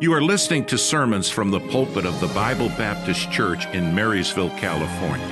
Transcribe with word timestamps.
You 0.00 0.12
are 0.12 0.20
listening 0.20 0.64
to 0.66 0.76
sermons 0.76 1.30
from 1.30 1.52
the 1.52 1.60
pulpit 1.60 2.04
of 2.04 2.20
the 2.20 2.26
Bible 2.28 2.68
Baptist 2.70 3.30
Church 3.30 3.66
in 3.66 3.94
Marysville, 3.94 4.50
California. 4.58 5.24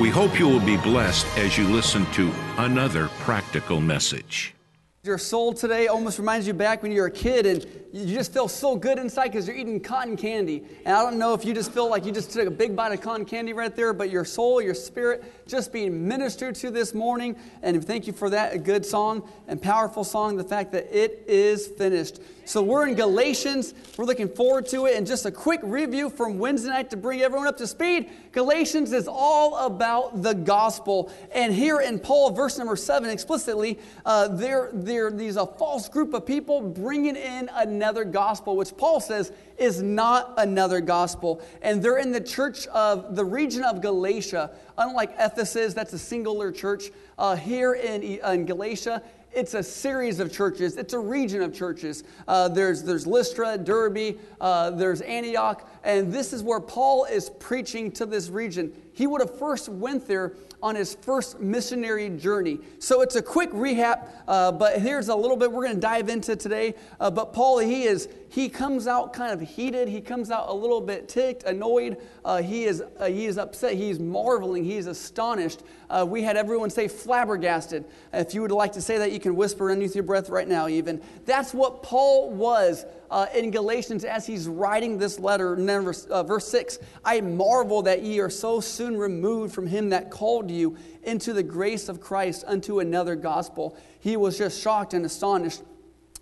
We 0.00 0.08
hope 0.08 0.38
you 0.38 0.48
will 0.48 0.64
be 0.64 0.78
blessed 0.78 1.26
as 1.36 1.58
you 1.58 1.64
listen 1.68 2.06
to 2.12 2.32
another 2.56 3.08
practical 3.20 3.82
message. 3.82 4.54
Your 5.02 5.18
soul 5.18 5.52
today 5.52 5.88
almost 5.88 6.18
reminds 6.18 6.46
you 6.46 6.54
back 6.54 6.82
when 6.82 6.92
you 6.92 7.02
were 7.02 7.08
a 7.08 7.10
kid 7.10 7.44
and 7.44 7.66
you 7.94 8.16
just 8.16 8.32
feel 8.32 8.48
so 8.48 8.74
good 8.74 8.98
inside 8.98 9.28
because 9.28 9.46
you're 9.46 9.56
eating 9.56 9.78
cotton 9.78 10.16
candy. 10.16 10.64
And 10.84 10.96
I 10.96 11.02
don't 11.02 11.16
know 11.16 11.32
if 11.32 11.44
you 11.44 11.54
just 11.54 11.70
feel 11.70 11.88
like 11.88 12.04
you 12.04 12.10
just 12.10 12.32
took 12.32 12.48
a 12.48 12.50
big 12.50 12.74
bite 12.74 12.90
of 12.90 13.00
cotton 13.00 13.24
candy 13.24 13.52
right 13.52 13.74
there, 13.74 13.92
but 13.92 14.10
your 14.10 14.24
soul, 14.24 14.60
your 14.60 14.74
spirit, 14.74 15.22
just 15.46 15.72
being 15.72 16.08
ministered 16.08 16.56
to 16.56 16.72
this 16.72 16.92
morning. 16.92 17.36
And 17.62 17.86
thank 17.86 18.08
you 18.08 18.12
for 18.12 18.30
that, 18.30 18.52
a 18.52 18.58
good 18.58 18.84
song 18.84 19.28
and 19.46 19.62
powerful 19.62 20.02
song, 20.02 20.36
the 20.36 20.42
fact 20.42 20.72
that 20.72 20.88
it 20.90 21.22
is 21.28 21.68
finished. 21.68 22.18
So 22.46 22.62
we're 22.64 22.88
in 22.88 22.96
Galatians. 22.96 23.74
We're 23.96 24.06
looking 24.06 24.28
forward 24.28 24.66
to 24.68 24.86
it. 24.86 24.96
And 24.96 25.06
just 25.06 25.24
a 25.24 25.30
quick 25.30 25.60
review 25.62 26.10
from 26.10 26.38
Wednesday 26.38 26.70
night 26.70 26.90
to 26.90 26.96
bring 26.96 27.22
everyone 27.22 27.46
up 27.46 27.58
to 27.58 27.66
speed. 27.68 28.10
Galatians 28.34 28.92
is 28.92 29.06
all 29.08 29.56
about 29.64 30.22
the 30.22 30.34
gospel. 30.34 31.10
And 31.32 31.54
here 31.54 31.80
in 31.80 32.00
Paul, 32.00 32.32
verse 32.32 32.58
number 32.58 32.74
seven, 32.74 33.08
explicitly, 33.08 33.78
uh, 34.04 34.26
there, 34.26 34.70
there, 34.72 35.12
these 35.12 35.36
a 35.36 35.46
false 35.46 35.88
group 35.88 36.12
of 36.14 36.26
people 36.26 36.60
bringing 36.60 37.14
in 37.14 37.48
another 37.54 38.04
gospel, 38.04 38.56
which 38.56 38.76
Paul 38.76 38.98
says 38.98 39.30
is 39.56 39.80
not 39.80 40.34
another 40.36 40.80
gospel. 40.80 41.40
And 41.62 41.80
they're 41.80 41.98
in 41.98 42.10
the 42.10 42.20
church 42.20 42.66
of 42.66 43.14
the 43.14 43.24
region 43.24 43.62
of 43.62 43.80
Galatia. 43.80 44.50
Unlike 44.76 45.14
Ephesus, 45.16 45.72
that's 45.72 45.92
a 45.92 45.98
singular 45.98 46.50
church. 46.50 46.90
Uh, 47.16 47.36
here 47.36 47.74
in, 47.74 48.02
in 48.02 48.46
Galatia, 48.46 49.00
it's 49.34 49.54
a 49.54 49.62
series 49.62 50.20
of 50.20 50.32
churches. 50.32 50.76
It's 50.76 50.92
a 50.92 50.98
region 50.98 51.42
of 51.42 51.52
churches. 51.52 52.04
Uh, 52.28 52.48
there's, 52.48 52.82
there's 52.82 53.06
Lystra, 53.06 53.58
Derbe, 53.58 54.16
uh, 54.40 54.70
there's 54.70 55.00
Antioch, 55.00 55.68
and 55.84 56.12
this 56.12 56.32
is 56.32 56.42
where 56.42 56.60
Paul 56.60 57.04
is 57.04 57.30
preaching 57.30 57.92
to 57.92 58.06
this 58.06 58.28
region. 58.28 58.72
He 58.94 59.06
would 59.06 59.20
have 59.20 59.38
first 59.38 59.68
went 59.68 60.08
there 60.08 60.34
on 60.62 60.74
his 60.76 60.94
first 60.94 61.40
missionary 61.40 62.08
journey. 62.08 62.58
So 62.78 63.02
it's 63.02 63.16
a 63.16 63.22
quick 63.22 63.50
recap, 63.50 64.08
uh, 64.26 64.50
but 64.50 64.80
here's 64.80 65.08
a 65.08 65.14
little 65.14 65.36
bit 65.36 65.52
we're 65.52 65.64
going 65.64 65.74
to 65.74 65.80
dive 65.80 66.08
into 66.08 66.36
today. 66.36 66.74
Uh, 66.98 67.10
but 67.10 67.34
Paul, 67.34 67.58
he 67.58 67.84
is 67.84 68.08
he 68.30 68.48
comes 68.48 68.86
out 68.86 69.12
kind 69.12 69.32
of 69.32 69.46
heated. 69.46 69.88
He 69.88 70.00
comes 70.00 70.30
out 70.30 70.48
a 70.48 70.52
little 70.52 70.80
bit 70.80 71.06
ticked, 71.06 71.44
annoyed. 71.44 71.98
Uh, 72.24 72.40
he 72.40 72.64
is 72.64 72.82
uh, 72.98 73.06
he 73.06 73.26
is 73.26 73.36
upset. 73.36 73.74
He's 73.74 74.00
marveling. 74.00 74.64
He's 74.64 74.86
astonished. 74.86 75.62
Uh, 75.90 76.06
we 76.08 76.22
had 76.22 76.36
everyone 76.36 76.70
say 76.70 76.88
flabbergasted. 76.88 77.84
If 78.12 78.32
you 78.32 78.40
would 78.40 78.50
like 78.50 78.72
to 78.72 78.80
say 78.80 78.96
that, 78.98 79.12
you 79.12 79.20
can 79.20 79.36
whisper 79.36 79.70
underneath 79.70 79.94
your 79.94 80.04
breath 80.04 80.30
right 80.30 80.48
now. 80.48 80.66
Even 80.66 81.02
that's 81.26 81.52
what 81.52 81.82
Paul 81.82 82.30
was 82.30 82.86
uh, 83.10 83.26
in 83.34 83.50
Galatians 83.50 84.04
as 84.04 84.26
he's 84.26 84.48
writing 84.48 84.98
this 84.98 85.18
letter, 85.18 85.56
verse, 85.56 86.04
uh, 86.06 86.22
verse 86.22 86.48
6 86.48 86.78
I 87.04 87.20
marvel 87.20 87.82
that 87.82 88.02
ye 88.02 88.20
are 88.20 88.30
so 88.30 88.60
soon 88.60 88.96
removed 88.96 89.54
from 89.54 89.66
him 89.66 89.90
that 89.90 90.10
called 90.10 90.50
you 90.50 90.76
into 91.02 91.32
the 91.32 91.42
grace 91.42 91.88
of 91.88 92.00
Christ 92.00 92.44
unto 92.46 92.80
another 92.80 93.16
gospel. 93.16 93.76
He 94.00 94.16
was 94.16 94.38
just 94.38 94.60
shocked 94.60 94.94
and 94.94 95.04
astonished. 95.04 95.62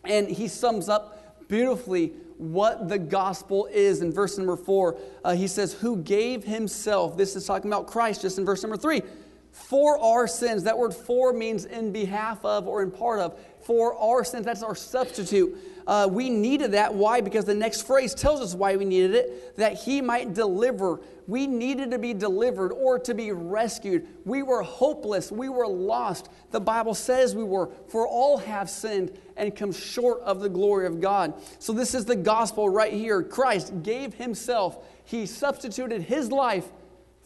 And 0.04 0.28
he 0.28 0.48
sums 0.48 0.88
up 0.88 1.48
beautifully 1.48 2.12
what 2.38 2.88
the 2.88 2.98
gospel 2.98 3.66
is 3.66 4.02
in 4.02 4.12
verse 4.12 4.36
number 4.36 4.56
four. 4.56 4.98
Uh, 5.24 5.34
he 5.34 5.46
says, 5.46 5.74
Who 5.74 5.98
gave 5.98 6.44
himself, 6.44 7.16
this 7.16 7.36
is 7.36 7.46
talking 7.46 7.70
about 7.70 7.86
Christ 7.86 8.22
just 8.22 8.38
in 8.38 8.44
verse 8.44 8.62
number 8.62 8.76
three, 8.76 9.02
for 9.52 9.98
our 9.98 10.26
sins. 10.26 10.64
That 10.64 10.76
word 10.76 10.94
for 10.94 11.32
means 11.32 11.66
in 11.66 11.92
behalf 11.92 12.44
of 12.44 12.66
or 12.66 12.82
in 12.82 12.90
part 12.90 13.20
of. 13.20 13.38
For 13.60 13.94
our 13.96 14.24
sins, 14.24 14.44
that's 14.44 14.62
our 14.62 14.74
substitute 14.74 15.56
uh, 15.86 16.08
we 16.10 16.30
needed 16.30 16.72
that. 16.72 16.94
Why? 16.94 17.20
Because 17.20 17.44
the 17.44 17.54
next 17.54 17.86
phrase 17.86 18.14
tells 18.14 18.40
us 18.40 18.54
why 18.54 18.76
we 18.76 18.84
needed 18.84 19.14
it 19.14 19.56
that 19.56 19.74
he 19.74 20.00
might 20.00 20.34
deliver. 20.34 21.00
We 21.26 21.46
needed 21.46 21.90
to 21.92 21.98
be 21.98 22.14
delivered 22.14 22.72
or 22.72 22.98
to 23.00 23.14
be 23.14 23.32
rescued. 23.32 24.06
We 24.24 24.42
were 24.42 24.62
hopeless. 24.62 25.30
We 25.30 25.48
were 25.48 25.66
lost. 25.66 26.28
The 26.50 26.60
Bible 26.60 26.94
says 26.94 27.34
we 27.34 27.44
were, 27.44 27.70
for 27.88 28.06
all 28.06 28.38
have 28.38 28.68
sinned 28.68 29.18
and 29.36 29.54
come 29.54 29.72
short 29.72 30.20
of 30.22 30.40
the 30.40 30.48
glory 30.48 30.86
of 30.86 31.00
God. 31.00 31.34
So, 31.58 31.72
this 31.72 31.94
is 31.94 32.04
the 32.04 32.16
gospel 32.16 32.68
right 32.68 32.92
here. 32.92 33.22
Christ 33.22 33.82
gave 33.82 34.14
himself, 34.14 34.84
he 35.04 35.26
substituted 35.26 36.02
his 36.02 36.30
life 36.30 36.66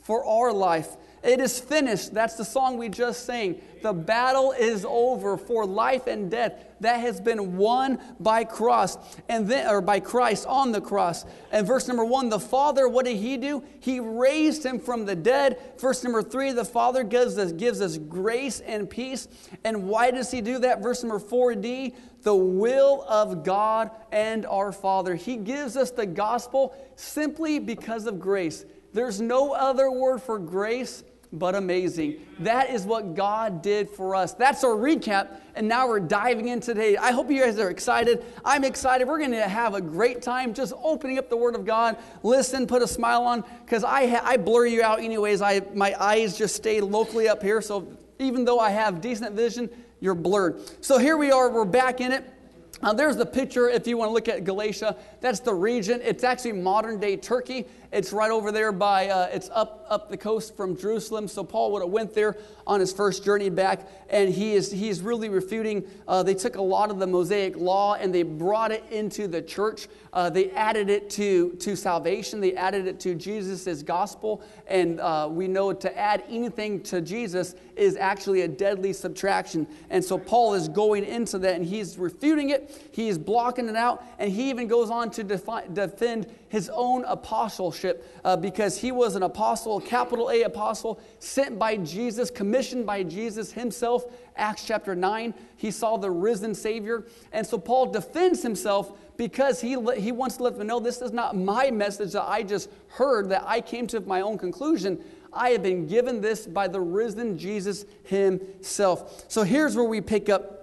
for 0.03 0.25
our 0.25 0.53
life. 0.53 0.97
It 1.27 1.41
is 1.41 1.59
finished. 1.59 2.15
That's 2.15 2.37
the 2.37 2.45
song 2.45 2.79
we 2.79 2.89
just 2.89 3.27
sang. 3.27 3.61
The 3.83 3.93
battle 3.93 4.53
is 4.53 4.87
over 4.89 5.37
for 5.37 5.67
life 5.67 6.07
and 6.07 6.31
death. 6.31 6.65
That 6.81 7.01
has 7.01 7.21
been 7.21 7.57
won 7.57 7.99
by 8.21 8.45
cross 8.45 8.97
and 9.29 9.49
then 9.49 9.69
or 9.69 9.81
by 9.81 9.99
Christ 9.99 10.47
on 10.47 10.71
the 10.71 10.81
cross. 10.81 11.25
And 11.51 11.67
verse 11.67 11.89
number 11.89 12.05
1, 12.05 12.29
the 12.29 12.39
Father, 12.39 12.89
what 12.89 13.07
did 13.07 13.17
he 13.17 13.37
do? 13.37 13.65
He 13.81 13.99
raised 13.99 14.65
him 14.65 14.79
from 14.79 15.05
the 15.05 15.17
dead. 15.17 15.59
Verse 15.81 16.05
number 16.05 16.23
3, 16.23 16.53
the 16.53 16.65
Father 16.65 17.03
gives 17.03 17.39
us 17.39 17.51
gives 17.51 17.81
us 17.81 17.99
grace 17.99 18.61
and 18.61 18.89
peace. 18.89 19.27
And 19.65 19.89
why 19.89 20.13
does 20.13 20.31
he 20.31 20.41
do 20.41 20.61
that? 20.61 20.81
Verse 20.81 21.03
number 21.03 21.19
4d, 21.19 21.95
the 22.23 22.37
will 22.37 23.05
of 23.09 23.43
God 23.43 23.91
and 24.13 24.47
our 24.47 24.71
Father. 24.71 25.17
He 25.17 25.37
gives 25.37 25.77
us 25.77 25.91
the 25.91 26.07
gospel 26.07 26.73
simply 26.95 27.59
because 27.59 28.07
of 28.07 28.21
grace. 28.21 28.65
There's 28.93 29.21
no 29.21 29.53
other 29.53 29.91
word 29.91 30.23
for 30.23 30.39
grace 30.39 31.05
but 31.33 31.55
amazing. 31.55 32.21
That 32.41 32.71
is 32.71 32.85
what 32.85 33.15
God 33.15 33.63
did 33.63 33.91
for 33.91 34.15
us. 34.15 34.35
That's 34.35 34.65
our 34.65 34.75
recap, 34.75 35.41
and 35.55 35.69
now 35.69 35.89
we're 35.89 36.01
diving 36.01 36.49
in 36.49 36.61
today. 36.61 36.97
I 36.97 37.13
hope 37.13 37.31
you 37.31 37.43
guys 37.43 37.59
are 37.59 37.71
excited. 37.71 38.25
I'm 38.45 38.65
excited. 38.65 39.07
We're 39.07 39.19
going 39.19 39.33
to 39.33 39.49
have 39.49 39.75
a 39.75 39.81
great 39.81 40.23
time 40.23 40.55
just 40.55 40.73
opening 40.83 41.19
up 41.19 41.29
the 41.29 41.37
Word 41.37 41.55
of 41.55 41.65
God. 41.65 41.97
Listen, 42.23 42.67
put 42.67 42.83
a 42.83 42.89
smile 42.89 43.23
on, 43.25 43.45
because 43.65 43.85
I, 43.85 44.07
ha- 44.07 44.23
I 44.25 44.37
blur 44.37 44.67
you 44.67 44.83
out 44.83 45.01
anyways. 45.01 45.43
I, 45.43 45.63
my 45.75 45.95
eyes 46.03 46.39
just 46.39 46.57
stay 46.57 46.81
locally 46.81 47.29
up 47.29 47.43
here, 47.43 47.61
so 47.61 47.87
even 48.19 48.45
though 48.45 48.59
I 48.59 48.71
have 48.71 49.01
decent 49.01 49.35
vision, 49.35 49.69
you're 50.01 50.15
blurred. 50.15 50.61
So 50.85 50.99
here 50.99 51.17
we 51.17 51.33
are, 51.33 51.51
we're 51.51 51.65
back 51.65 52.01
in 52.01 52.13
it. 52.13 52.33
Uh, 52.83 52.93
there's 52.93 53.17
the 53.17 53.25
picture 53.25 53.71
if 53.71 53.87
you 53.87 53.97
want 53.97 54.11
to 54.11 54.13
look 54.13 54.29
at 54.29 54.45
Galatia. 54.45 54.97
That's 55.23 55.41
the 55.41 55.55
region. 55.55 56.01
It's 56.05 56.25
actually 56.25 56.53
modern 56.53 57.01
day 57.01 57.17
Turkey. 57.17 57.65
It's 57.93 58.13
right 58.13 58.31
over 58.31 58.51
there 58.53 58.73
by, 58.73 59.09
uh, 59.09 59.29
it's 59.33 59.49
up, 59.53 59.87
up 59.89 60.11
the 60.11 60.17
coast 60.17 60.57
from 60.57 60.77
Jerusalem. 60.77 61.29
So 61.29 61.45
Paul 61.45 61.73
would 61.73 61.83
have 61.83 61.91
went 61.91 62.15
there 62.15 62.37
on 62.67 62.81
his 62.81 62.93
first 62.93 63.25
journey 63.25 63.49
back, 63.49 63.89
and 64.11 64.29
he 64.29 64.55
is, 64.55 64.73
he's 64.73 65.01
really 65.01 65.29
refuting. 65.29 65.85
Uh, 66.09 66.23
they 66.23 66.35
took 66.35 66.57
a 66.57 66.63
lot 66.63 66.91
of 66.91 66.99
the 66.99 67.07
Mosaic 67.07 67.57
law 67.57 67.95
and 67.95 68.15
they 68.15 68.23
brought 68.23 68.73
it 68.73 68.85
into 68.91 69.29
the 69.29 69.41
church. 69.41 69.89
Uh, 70.13 70.31
they 70.31 70.51
added 70.53 70.89
it 70.89 71.11
to, 71.11 71.53
to 71.55 71.77
salvation. 71.77 72.41
They 72.41 72.55
added 72.55 72.87
it 72.87 72.99
to 73.01 73.15
Jesus' 73.15 73.83
gospel. 73.83 74.43
And 74.67 74.99
uh, 75.01 75.29
we 75.31 75.47
know 75.47 75.73
to 75.73 75.99
add 75.99 76.25
anything 76.29 76.83
to 76.85 77.01
Jesus 77.01 77.55
is 77.77 77.97
actually 77.97 78.43
a 78.43 78.49
deadly 78.49 78.93
subtraction. 78.93 79.67
And 79.91 80.05
so 80.05 80.19
Paul 80.19 80.55
is 80.55 80.69
going 80.69 81.05
into 81.05 81.39
that 81.41 81.55
and 81.55 81.65
he's 81.65 81.99
refuting 81.99 82.51
it. 82.51 82.89
He's 82.93 83.19
blocking 83.19 83.69
it 83.69 83.77
out. 83.77 84.05
And 84.19 84.33
he 84.33 84.49
even 84.51 84.69
goes 84.69 84.91
on 84.91 85.11
to 85.13 85.25
defi- 85.25 85.69
defend 85.73 86.27
his 86.49 86.71
own 86.73 87.05
apostleship 87.05 87.76
uh, 88.25 88.37
because 88.37 88.79
he 88.79 88.93
was 88.93 89.17
an 89.17 89.23
apostle, 89.23 89.81
capital 89.81 90.31
A 90.31 90.43
apostle, 90.43 91.01
sent 91.19 91.59
by 91.59 91.77
Jesus, 91.77 92.31
commissioned 92.31 92.87
by 92.87 93.03
Jesus 93.03 93.53
himself. 93.53 94.05
Acts 94.37 94.67
chapter 94.67 94.95
9, 94.95 95.35
he 95.57 95.71
saw 95.71 95.97
the 95.97 96.11
risen 96.11 96.55
Savior. 96.55 97.07
And 97.33 97.47
so 97.47 97.59
Paul 97.59 97.87
defends 97.87 98.43
himself 98.43 98.93
because 99.17 99.61
he, 99.61 99.77
he 99.97 100.13
wants 100.13 100.37
to 100.37 100.43
let 100.43 100.59
them 100.59 100.67
know 100.67 100.81
this 100.81 101.01
is 101.01 101.13
not 101.13 101.37
my 101.37 101.71
message 101.71 102.13
that 102.13 102.29
I 102.29 102.43
just 102.43 102.71
heard, 102.89 103.29
that 103.31 103.45
I 103.47 103.61
came 103.61 103.87
to 103.89 104.01
my 104.01 104.21
own 104.21 104.39
conclusion. 104.39 105.03
I 105.33 105.51
have 105.51 105.63
been 105.63 105.87
given 105.87 106.21
this 106.21 106.47
by 106.47 106.69
the 106.69 106.81
risen 106.81 107.39
Jesus 107.39 107.85
himself. 108.05 109.25
So 109.29 109.43
here's 109.43 109.77
where 109.77 109.85
we 109.85 110.01
pick 110.01 110.29
up 110.29 110.57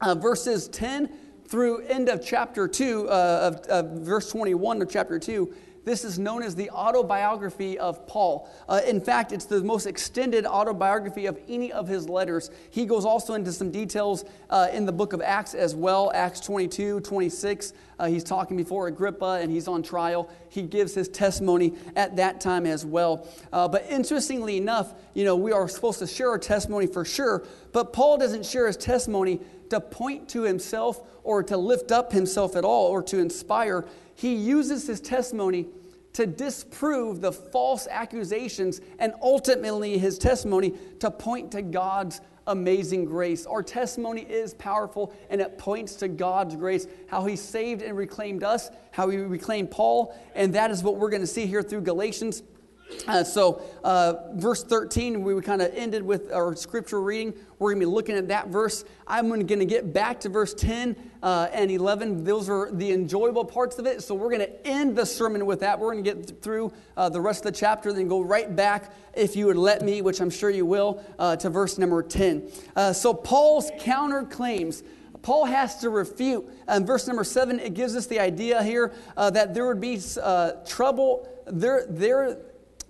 uh, 0.00 0.14
verses 0.14 0.68
10 0.68 1.10
through 1.46 1.80
end 1.86 2.08
of 2.08 2.24
chapter 2.24 2.68
2, 2.68 3.08
uh, 3.08 3.52
of, 3.52 3.66
of 3.66 4.00
verse 4.02 4.30
21 4.30 4.82
of 4.82 4.88
chapter 4.88 5.18
2. 5.18 5.52
This 5.84 6.04
is 6.04 6.18
known 6.18 6.42
as 6.42 6.54
the 6.54 6.70
autobiography 6.70 7.78
of 7.78 8.06
Paul. 8.06 8.48
Uh, 8.68 8.80
in 8.86 9.00
fact, 9.00 9.32
it's 9.32 9.46
the 9.46 9.62
most 9.62 9.86
extended 9.86 10.44
autobiography 10.44 11.26
of 11.26 11.38
any 11.48 11.72
of 11.72 11.88
his 11.88 12.08
letters. 12.08 12.50
He 12.70 12.84
goes 12.84 13.04
also 13.04 13.34
into 13.34 13.50
some 13.52 13.70
details 13.70 14.24
uh, 14.50 14.68
in 14.72 14.84
the 14.84 14.92
book 14.92 15.12
of 15.12 15.22
Acts 15.22 15.54
as 15.54 15.74
well, 15.74 16.12
Acts 16.14 16.40
22, 16.40 17.00
26. 17.00 17.72
Uh, 17.98 18.06
he's 18.06 18.24
talking 18.24 18.56
before 18.56 18.88
Agrippa 18.88 19.38
and 19.40 19.50
he's 19.50 19.68
on 19.68 19.82
trial. 19.82 20.28
He 20.48 20.62
gives 20.62 20.94
his 20.94 21.08
testimony 21.08 21.74
at 21.96 22.16
that 22.16 22.40
time 22.40 22.66
as 22.66 22.84
well. 22.84 23.26
Uh, 23.52 23.66
but 23.68 23.86
interestingly 23.88 24.56
enough, 24.58 24.94
you 25.14 25.24
know, 25.24 25.36
we 25.36 25.52
are 25.52 25.68
supposed 25.68 25.98
to 26.00 26.06
share 26.06 26.30
our 26.30 26.38
testimony 26.38 26.86
for 26.86 27.04
sure, 27.04 27.44
but 27.72 27.92
Paul 27.92 28.18
doesn't 28.18 28.44
share 28.44 28.66
his 28.66 28.76
testimony 28.76 29.40
to 29.70 29.80
point 29.80 30.28
to 30.30 30.42
himself 30.42 31.00
or 31.22 31.42
to 31.42 31.56
lift 31.56 31.92
up 31.92 32.12
himself 32.12 32.56
at 32.56 32.64
all 32.64 32.88
or 32.88 33.02
to 33.04 33.18
inspire. 33.18 33.86
He 34.20 34.34
uses 34.34 34.86
his 34.86 35.00
testimony 35.00 35.66
to 36.12 36.26
disprove 36.26 37.22
the 37.22 37.32
false 37.32 37.88
accusations 37.90 38.82
and 38.98 39.14
ultimately 39.22 39.96
his 39.96 40.18
testimony 40.18 40.74
to 40.98 41.10
point 41.10 41.52
to 41.52 41.62
God's 41.62 42.20
amazing 42.46 43.06
grace. 43.06 43.46
Our 43.46 43.62
testimony 43.62 44.20
is 44.20 44.52
powerful 44.52 45.14
and 45.30 45.40
it 45.40 45.56
points 45.56 45.94
to 45.96 46.08
God's 46.08 46.54
grace, 46.54 46.86
how 47.06 47.24
He 47.24 47.34
saved 47.34 47.80
and 47.80 47.96
reclaimed 47.96 48.44
us, 48.44 48.70
how 48.90 49.08
He 49.08 49.16
reclaimed 49.16 49.70
Paul, 49.70 50.14
and 50.34 50.54
that 50.54 50.70
is 50.70 50.82
what 50.82 50.96
we're 50.96 51.08
going 51.08 51.22
to 51.22 51.26
see 51.26 51.46
here 51.46 51.62
through 51.62 51.80
Galatians. 51.80 52.42
Uh, 53.06 53.24
so, 53.24 53.62
uh, 53.82 54.14
verse 54.34 54.62
13, 54.62 55.22
we 55.22 55.40
kind 55.42 55.62
of 55.62 55.72
ended 55.74 56.02
with 56.02 56.32
our 56.32 56.54
scripture 56.54 57.00
reading. 57.00 57.34
We're 57.58 57.70
going 57.70 57.80
to 57.80 57.86
be 57.86 57.92
looking 57.92 58.16
at 58.16 58.28
that 58.28 58.48
verse. 58.48 58.84
I'm 59.06 59.28
going 59.28 59.46
to 59.46 59.64
get 59.64 59.92
back 59.92 60.20
to 60.20 60.28
verse 60.28 60.54
10 60.54 60.96
uh, 61.22 61.48
and 61.52 61.70
11. 61.70 62.24
Those 62.24 62.48
are 62.48 62.70
the 62.72 62.92
enjoyable 62.92 63.44
parts 63.44 63.78
of 63.78 63.86
it. 63.86 64.02
So, 64.02 64.14
we're 64.14 64.30
going 64.30 64.40
to 64.40 64.66
end 64.66 64.96
the 64.96 65.06
sermon 65.06 65.46
with 65.46 65.60
that. 65.60 65.78
We're 65.78 65.92
going 65.92 66.04
to 66.04 66.14
get 66.14 66.42
through 66.42 66.72
uh, 66.96 67.08
the 67.08 67.20
rest 67.20 67.44
of 67.44 67.52
the 67.52 67.58
chapter, 67.58 67.92
then 67.92 68.08
go 68.08 68.20
right 68.20 68.54
back, 68.54 68.92
if 69.14 69.36
you 69.36 69.46
would 69.46 69.56
let 69.56 69.82
me, 69.82 70.02
which 70.02 70.20
I'm 70.20 70.30
sure 70.30 70.50
you 70.50 70.66
will, 70.66 71.02
uh, 71.18 71.36
to 71.36 71.50
verse 71.50 71.78
number 71.78 72.02
10. 72.02 72.50
Uh, 72.76 72.92
so, 72.92 73.14
Paul's 73.14 73.70
counterclaims. 73.72 74.82
Paul 75.22 75.44
has 75.44 75.76
to 75.80 75.90
refute. 75.90 76.48
In 76.66 76.86
verse 76.86 77.06
number 77.06 77.24
seven, 77.24 77.60
it 77.60 77.74
gives 77.74 77.94
us 77.94 78.06
the 78.06 78.18
idea 78.18 78.62
here 78.62 78.94
that 79.16 79.52
there 79.52 79.66
would 79.66 79.80
be 79.80 80.00
trouble. 80.66 81.28
There, 81.46 81.84
there, 81.90 82.38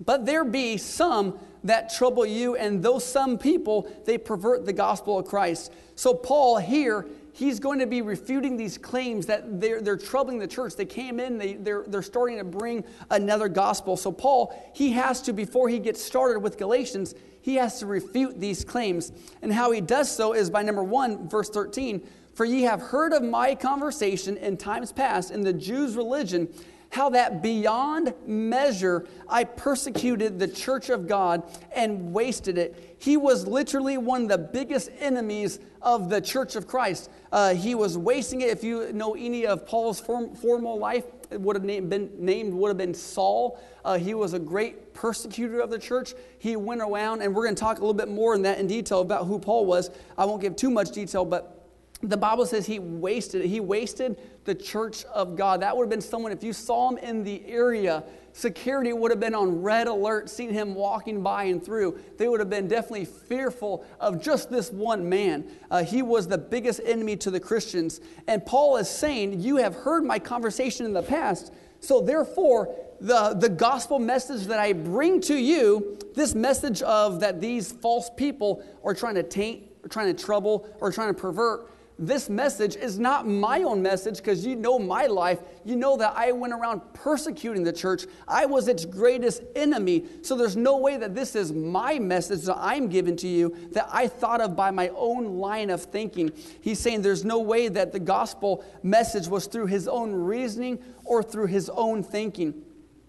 but 0.05 0.27
there 0.27 0.45
be 0.45 0.77
some 0.77 1.39
that 1.65 1.93
trouble 1.93 2.25
you, 2.25 2.57
and 2.57 2.83
those 2.83 3.05
some 3.05 3.39
people, 3.39 3.91
they 4.07 4.17
pervert 4.19 4.65
the 4.65 4.73
gospel 4.73 5.19
of 5.19 5.27
Christ. 5.27 5.73
So, 5.95 6.15
Paul 6.15 6.57
here, 6.57 7.07
he's 7.35 7.61
going 7.61 7.79
to 7.81 7.87
be 7.87 8.03
refuting 8.03 8.57
these 8.57 8.79
claims 8.79 9.27
that 9.27 9.61
they're, 9.61 9.81
they're 9.83 9.97
troubling 9.97 10.39
the 10.39 10.47
church. 10.47 10.77
They 10.77 10.87
came 10.87 11.21
in, 11.21 11.39
they, 11.39 11.55
they're, 11.55 11.85
they're 11.87 12.03
starting 12.03 12.39
to 12.39 12.45
bring 12.45 12.85
another 13.11 13.49
gospel. 13.49 13.97
So, 13.97 14.11
Paul, 14.11 14.55
he 14.75 14.93
has 14.93 15.21
to, 15.23 15.33
before 15.33 15.69
he 15.69 15.79
gets 15.79 16.03
started 16.03 16.41
with 16.41 16.57
Galatians, 16.57 17.15
he 17.43 17.57
has 17.57 17.79
to 17.81 17.87
refute 17.87 18.41
these 18.41 18.65
claims. 18.65 19.13
And 19.43 19.53
how 19.53 19.71
he 19.71 19.81
does 19.81 20.15
so 20.15 20.33
is 20.33 20.51
by 20.51 20.63
number 20.63 20.85
one, 20.85 21.29
verse 21.29 21.51
13 21.51 22.07
For 22.35 22.45
ye 22.45 22.63
have 22.63 22.81
heard 22.81 23.13
of 23.13 23.23
my 23.23 23.55
conversation 23.55 24.37
in 24.37 24.57
times 24.57 24.93
past 24.93 25.31
in 25.31 25.43
the 25.43 25.53
Jews' 25.53 25.97
religion 25.97 26.49
how 26.91 27.11
that 27.11 27.43
beyond 27.43 28.13
measure 28.27 29.07
I 29.29 29.45
persecuted 29.45 30.39
the 30.39 30.49
church 30.49 30.91
of 30.91 31.07
God 31.07 31.43
and 31.75 32.13
wasted 32.13 32.59
it. 32.59 32.97
He 32.99 33.17
was 33.17 33.47
literally 33.47 33.97
one 33.97 34.23
of 34.23 34.29
the 34.29 34.39
biggest 34.39 34.91
enemies 34.99 35.61
of 35.81 36.11
the 36.11 36.21
church 36.21 36.57
of 36.57 36.67
Christ. 36.67 37.11
Uh, 37.33 37.55
he 37.55 37.75
was 37.75 37.97
wasting 37.97 38.41
it. 38.41 38.49
If 38.49 38.65
you 38.65 38.93
know 38.93 39.15
any 39.15 39.47
of 39.47 39.67
Paul's 39.67 40.01
form, 40.01 40.35
formal 40.35 40.79
life, 40.79 41.05
it 41.31 41.41
would 41.41 41.55
have 41.55 41.65
name, 41.65 41.89
been 41.89 42.11
named 42.19 42.53
would 42.53 42.69
have 42.69 42.77
been 42.77 42.95
Saul. 42.95 43.61
Uh, 43.85 43.97
he 43.97 44.15
was 44.15 44.35
a 44.35 44.39
great 44.39 44.93
persecutor 44.93 45.61
of 45.61 45.71
the 45.71 45.79
church. 45.79 46.13
He 46.39 46.57
went 46.57 46.81
around, 46.81 47.23
and 47.23 47.35
we're 47.35 47.45
going 47.45 47.55
to 47.55 47.61
talk 47.61 47.79
a 47.79 47.81
little 47.81 47.95
bit 47.95 48.09
more 48.09 48.35
in 48.35 48.43
that 48.43 48.59
in 48.59 48.67
detail 48.67 49.01
about 49.01 49.27
who 49.27 49.39
Paul 49.39 49.65
was. 49.65 49.91
I 50.19 50.25
won't 50.25 50.43
give 50.43 50.57
too 50.57 50.71
much 50.71 50.91
detail, 50.91 51.25
but 51.25 51.60
the 52.03 52.17
Bible 52.17 52.47
says 52.47 52.67
he 52.67 52.79
wasted 52.79 53.45
He 53.45 53.61
wasted 53.61 54.19
the 54.45 54.55
church 54.55 55.05
of 55.05 55.37
God. 55.37 55.61
That 55.63 55.77
would 55.77 55.85
have 55.85 55.91
been 55.91 56.01
someone, 56.01 56.33
if 56.33 56.43
you 56.43 56.53
saw 56.53 56.91
him 56.91 56.99
in 56.99 57.25
the 57.25 57.45
area, 57.47 58.03
security 58.33 58.93
would 58.93 59.11
have 59.11 59.21
been 59.21 59.35
on 59.35 59.61
red 59.61 59.87
alert, 59.87 60.31
seeing 60.31 60.53
him 60.53 60.75
walking 60.75 61.23
by 61.23 61.45
and 61.45 61.63
through. 61.63 61.99
They 62.17 62.27
would 62.29 62.41
have 62.41 62.49
been 62.49 62.69
definitely 62.69 63.05
fearful 63.05 63.85
of 63.99 64.23
just 64.23 64.51
this 64.51 64.71
one 64.71 65.09
man. 65.09 65.45
Uh, 65.71 65.85
he 65.85 66.01
was 66.01 66.27
the 66.27 66.39
biggest 66.39 66.81
enemy 66.85 67.17
to 67.19 67.31
the 67.31 67.41
Christians. 67.41 68.01
And 68.27 68.45
Paul 68.45 68.79
is 68.79 68.89
saying, 68.89 69.41
You 69.41 69.57
have 69.57 69.75
heard 69.75 70.05
my 70.05 70.19
conversation 70.19 70.87
in 70.87 70.93
the 70.93 71.03
past, 71.03 71.53
so 71.81 72.01
therefore, 72.01 72.75
the, 73.01 73.35
the 73.35 73.49
gospel 73.49 73.99
message 73.99 74.47
that 74.47 74.59
I 74.59 74.73
bring 74.75 75.21
to 75.23 75.35
you, 75.35 75.99
this 76.15 76.35
message 76.35 76.83
of 76.83 77.21
that 77.21 77.41
these 77.41 77.73
false 77.73 78.11
people 78.17 78.63
are 78.85 78.95
trying 78.95 79.15
to 79.15 79.23
taint, 79.23 79.65
or 79.83 79.89
trying 79.89 80.15
to 80.15 80.23
trouble, 80.23 80.69
or 80.81 80.93
trying 80.93 81.15
to 81.15 81.19
pervert, 81.19 81.71
this 82.01 82.31
message 82.31 82.77
is 82.77 82.99
not 82.99 83.29
my 83.29 83.63
own 83.63 83.83
message 83.83 84.17
because 84.17 84.45
you 84.47 84.57
know 84.57 84.79
my 84.79 85.07
life. 85.07 85.39
You 85.67 85.77
know 85.77 85.99
that 85.99 86.15
I 86.17 86.33
went 86.33 86.55
around 86.55 86.81
persecuting 86.95 87.63
the 87.63 87.75
church. 87.75 88.07
I 88.27 88.47
was 88.47 88.69
its 88.69 88.87
greatest 88.87 89.43
enemy. 89.55 90.07
So 90.23 90.35
there's 90.35 90.57
no 90.57 90.79
way 90.79 90.97
that 90.97 91.15
this 91.15 91.37
is 91.37 91.53
my 91.53 91.99
message 91.99 92.43
that 92.45 92.57
I'm 92.57 92.89
giving 92.89 93.17
to 93.17 93.29
you 93.29 93.55
that 93.73 93.87
I 93.93 94.09
thought 94.09 94.41
of 94.41 94.57
by 94.57 94.71
my 94.71 94.89
own 94.97 95.39
line 95.39 95.69
of 95.69 95.83
thinking. 95.83 96.33
He's 96.63 96.79
saying 96.79 97.03
there's 97.03 97.25
no 97.25 97.39
way 97.39 97.69
that 97.69 97.93
the 97.93 98.01
gospel 98.01 98.65
message 98.83 99.29
was 99.29 99.47
through 99.47 99.67
his 99.67 99.87
own 99.87 100.15
reasoning 100.15 100.79
or 101.05 101.23
through 101.23 101.49
his 101.49 101.69
own 101.69 102.03
thinking. 102.03 102.65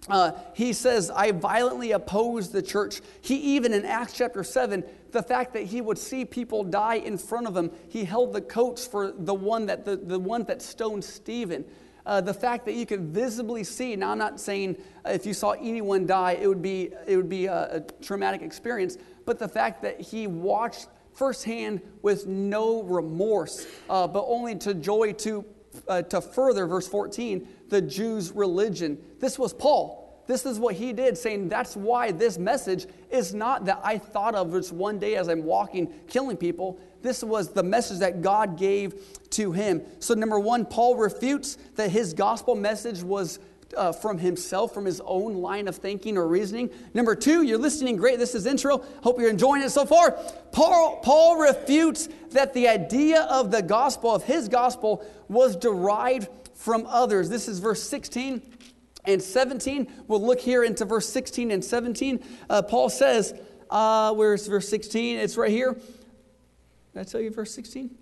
Uh, 0.10 0.32
he 0.54 0.74
says, 0.74 1.12
I 1.12 1.32
violently 1.32 1.92
oppose 1.92 2.50
the 2.50 2.62
church. 2.62 3.02
He 3.22 3.56
even 3.56 3.74
in 3.74 3.86
Acts 3.86 4.14
chapter 4.14 4.44
7 4.44 4.84
the 5.12 5.22
fact 5.22 5.54
that 5.54 5.64
he 5.64 5.82
would 5.82 5.98
see 5.98 6.26
people 6.26 6.64
die 6.64 6.96
in 6.96 7.18
front 7.18 7.48
of 7.48 7.56
him. 7.56 7.72
He 7.90 8.06
held 8.06 8.34
the 8.34 8.42
coats 8.42 8.88
for 8.88 9.12
the 9.12 9.34
one 9.34 9.66
that, 9.68 9.86
the, 9.86 9.98
the 9.98 10.20
one 10.20 10.44
that 10.46 10.62
stoned 10.62 11.04
Stephen. 11.04 11.66
Uh, 12.06 12.20
the 12.20 12.34
fact 12.34 12.66
that 12.66 12.74
you 12.74 12.86
could 12.86 13.02
visibly 13.02 13.64
see, 13.64 13.96
now 13.96 14.12
I'm 14.12 14.18
not 14.18 14.40
saying 14.40 14.78
uh, 15.06 15.10
if 15.10 15.26
you 15.26 15.34
saw 15.34 15.52
anyone 15.52 16.08
die, 16.08 16.34
it 16.42 16.48
would 16.48 16.62
be, 16.62 16.92
it 17.06 17.16
would 17.16 17.30
be 17.30 17.46
a, 17.46 17.78
a 17.78 17.82
traumatic 18.02 18.42
experience, 18.42 18.98
but 19.26 19.38
the 19.38 19.48
fact 19.48 19.84
that 19.84 20.02
he 20.02 20.26
watched 20.26 20.88
firsthand 21.14 21.82
with 22.02 22.26
no 22.26 22.82
remorse, 22.84 23.68
uh, 23.90 24.08
but 24.08 24.26
only 24.28 24.56
to 24.56 24.74
joy 24.74 25.14
to, 25.14 25.46
uh, 25.88 26.02
to 26.04 26.22
further, 26.22 26.66
verse 26.66 26.88
14, 26.88 27.48
the 27.72 27.82
Jews' 27.82 28.32
religion. 28.32 29.00
This 29.20 29.40
was 29.40 29.54
Paul. 29.54 29.98
This 30.28 30.46
is 30.46 30.60
what 30.60 30.76
he 30.76 30.94
did, 30.94 31.18
saying 31.18 31.50
that's 31.50 31.76
why 31.76 32.12
this 32.12 32.38
message 32.38 32.86
is 33.10 33.34
not 33.34 33.66
that 33.66 33.82
I 33.84 33.98
thought 33.98 34.36
of 34.36 34.52
just 34.52 34.72
one 34.72 35.00
day 35.00 35.16
as 35.16 35.28
I'm 35.28 35.44
walking, 35.44 35.92
killing 36.08 36.38
people. 36.38 36.80
This 37.02 37.24
was 37.24 37.50
the 37.50 37.64
message 37.64 38.00
that 38.00 38.22
God 38.22 38.58
gave 38.58 39.30
to 39.32 39.52
him. 39.52 39.82
So, 40.00 40.14
number 40.14 40.40
one, 40.40 40.66
Paul 40.66 40.98
refutes 40.98 41.58
that 41.76 41.90
his 41.90 42.14
gospel 42.14 42.56
message 42.56 43.02
was 43.02 43.40
uh, 43.76 43.94
from 43.94 44.18
himself, 44.18 44.74
from 44.74 44.86
his 44.86 45.02
own 45.06 45.36
line 45.36 45.68
of 45.68 45.78
thinking 45.78 46.18
or 46.18 46.28
reasoning. 46.28 46.70
Number 46.94 47.16
two, 47.16 47.44
you're 47.44 47.58
listening 47.58 47.96
great. 47.96 48.20
This 48.20 48.36
is 48.36 48.46
intro. 48.46 48.84
Hope 49.02 49.20
you're 49.20 49.30
enjoying 49.30 49.64
it 49.64 49.70
so 49.70 49.86
far. 49.86 50.12
Paul, 50.52 51.00
Paul 51.02 51.38
refutes 51.38 52.10
that 52.32 52.54
the 52.54 52.68
idea 52.68 53.22
of 53.24 53.50
the 53.50 53.62
gospel, 53.62 54.14
of 54.14 54.24
his 54.24 54.50
gospel, 54.50 55.06
was 55.30 55.56
derived 55.56 56.28
from 56.62 56.86
others. 56.88 57.28
This 57.28 57.48
is 57.48 57.58
verse 57.58 57.82
16 57.82 58.42
and 59.06 59.22
17. 59.22 59.92
We'll 60.08 60.22
look 60.22 60.40
here 60.40 60.64
into 60.64 60.86
verse 60.86 61.10
16 61.10 61.50
and 61.50 61.66
17. 61.66 62.24
Uh, 62.50 62.62
Paul 62.62 62.90
says, 62.90 63.34
uh, 63.72 64.14
where's 64.14 64.46
verse 64.46 64.70
16? 64.70 65.18
It's 65.18 65.38
right 65.38 65.50
here. 65.50 65.74
Did 65.74 67.00
I 67.00 67.04
tell 67.04 67.20
you 67.20 67.32
verse 67.32 67.54
16? 67.56 67.98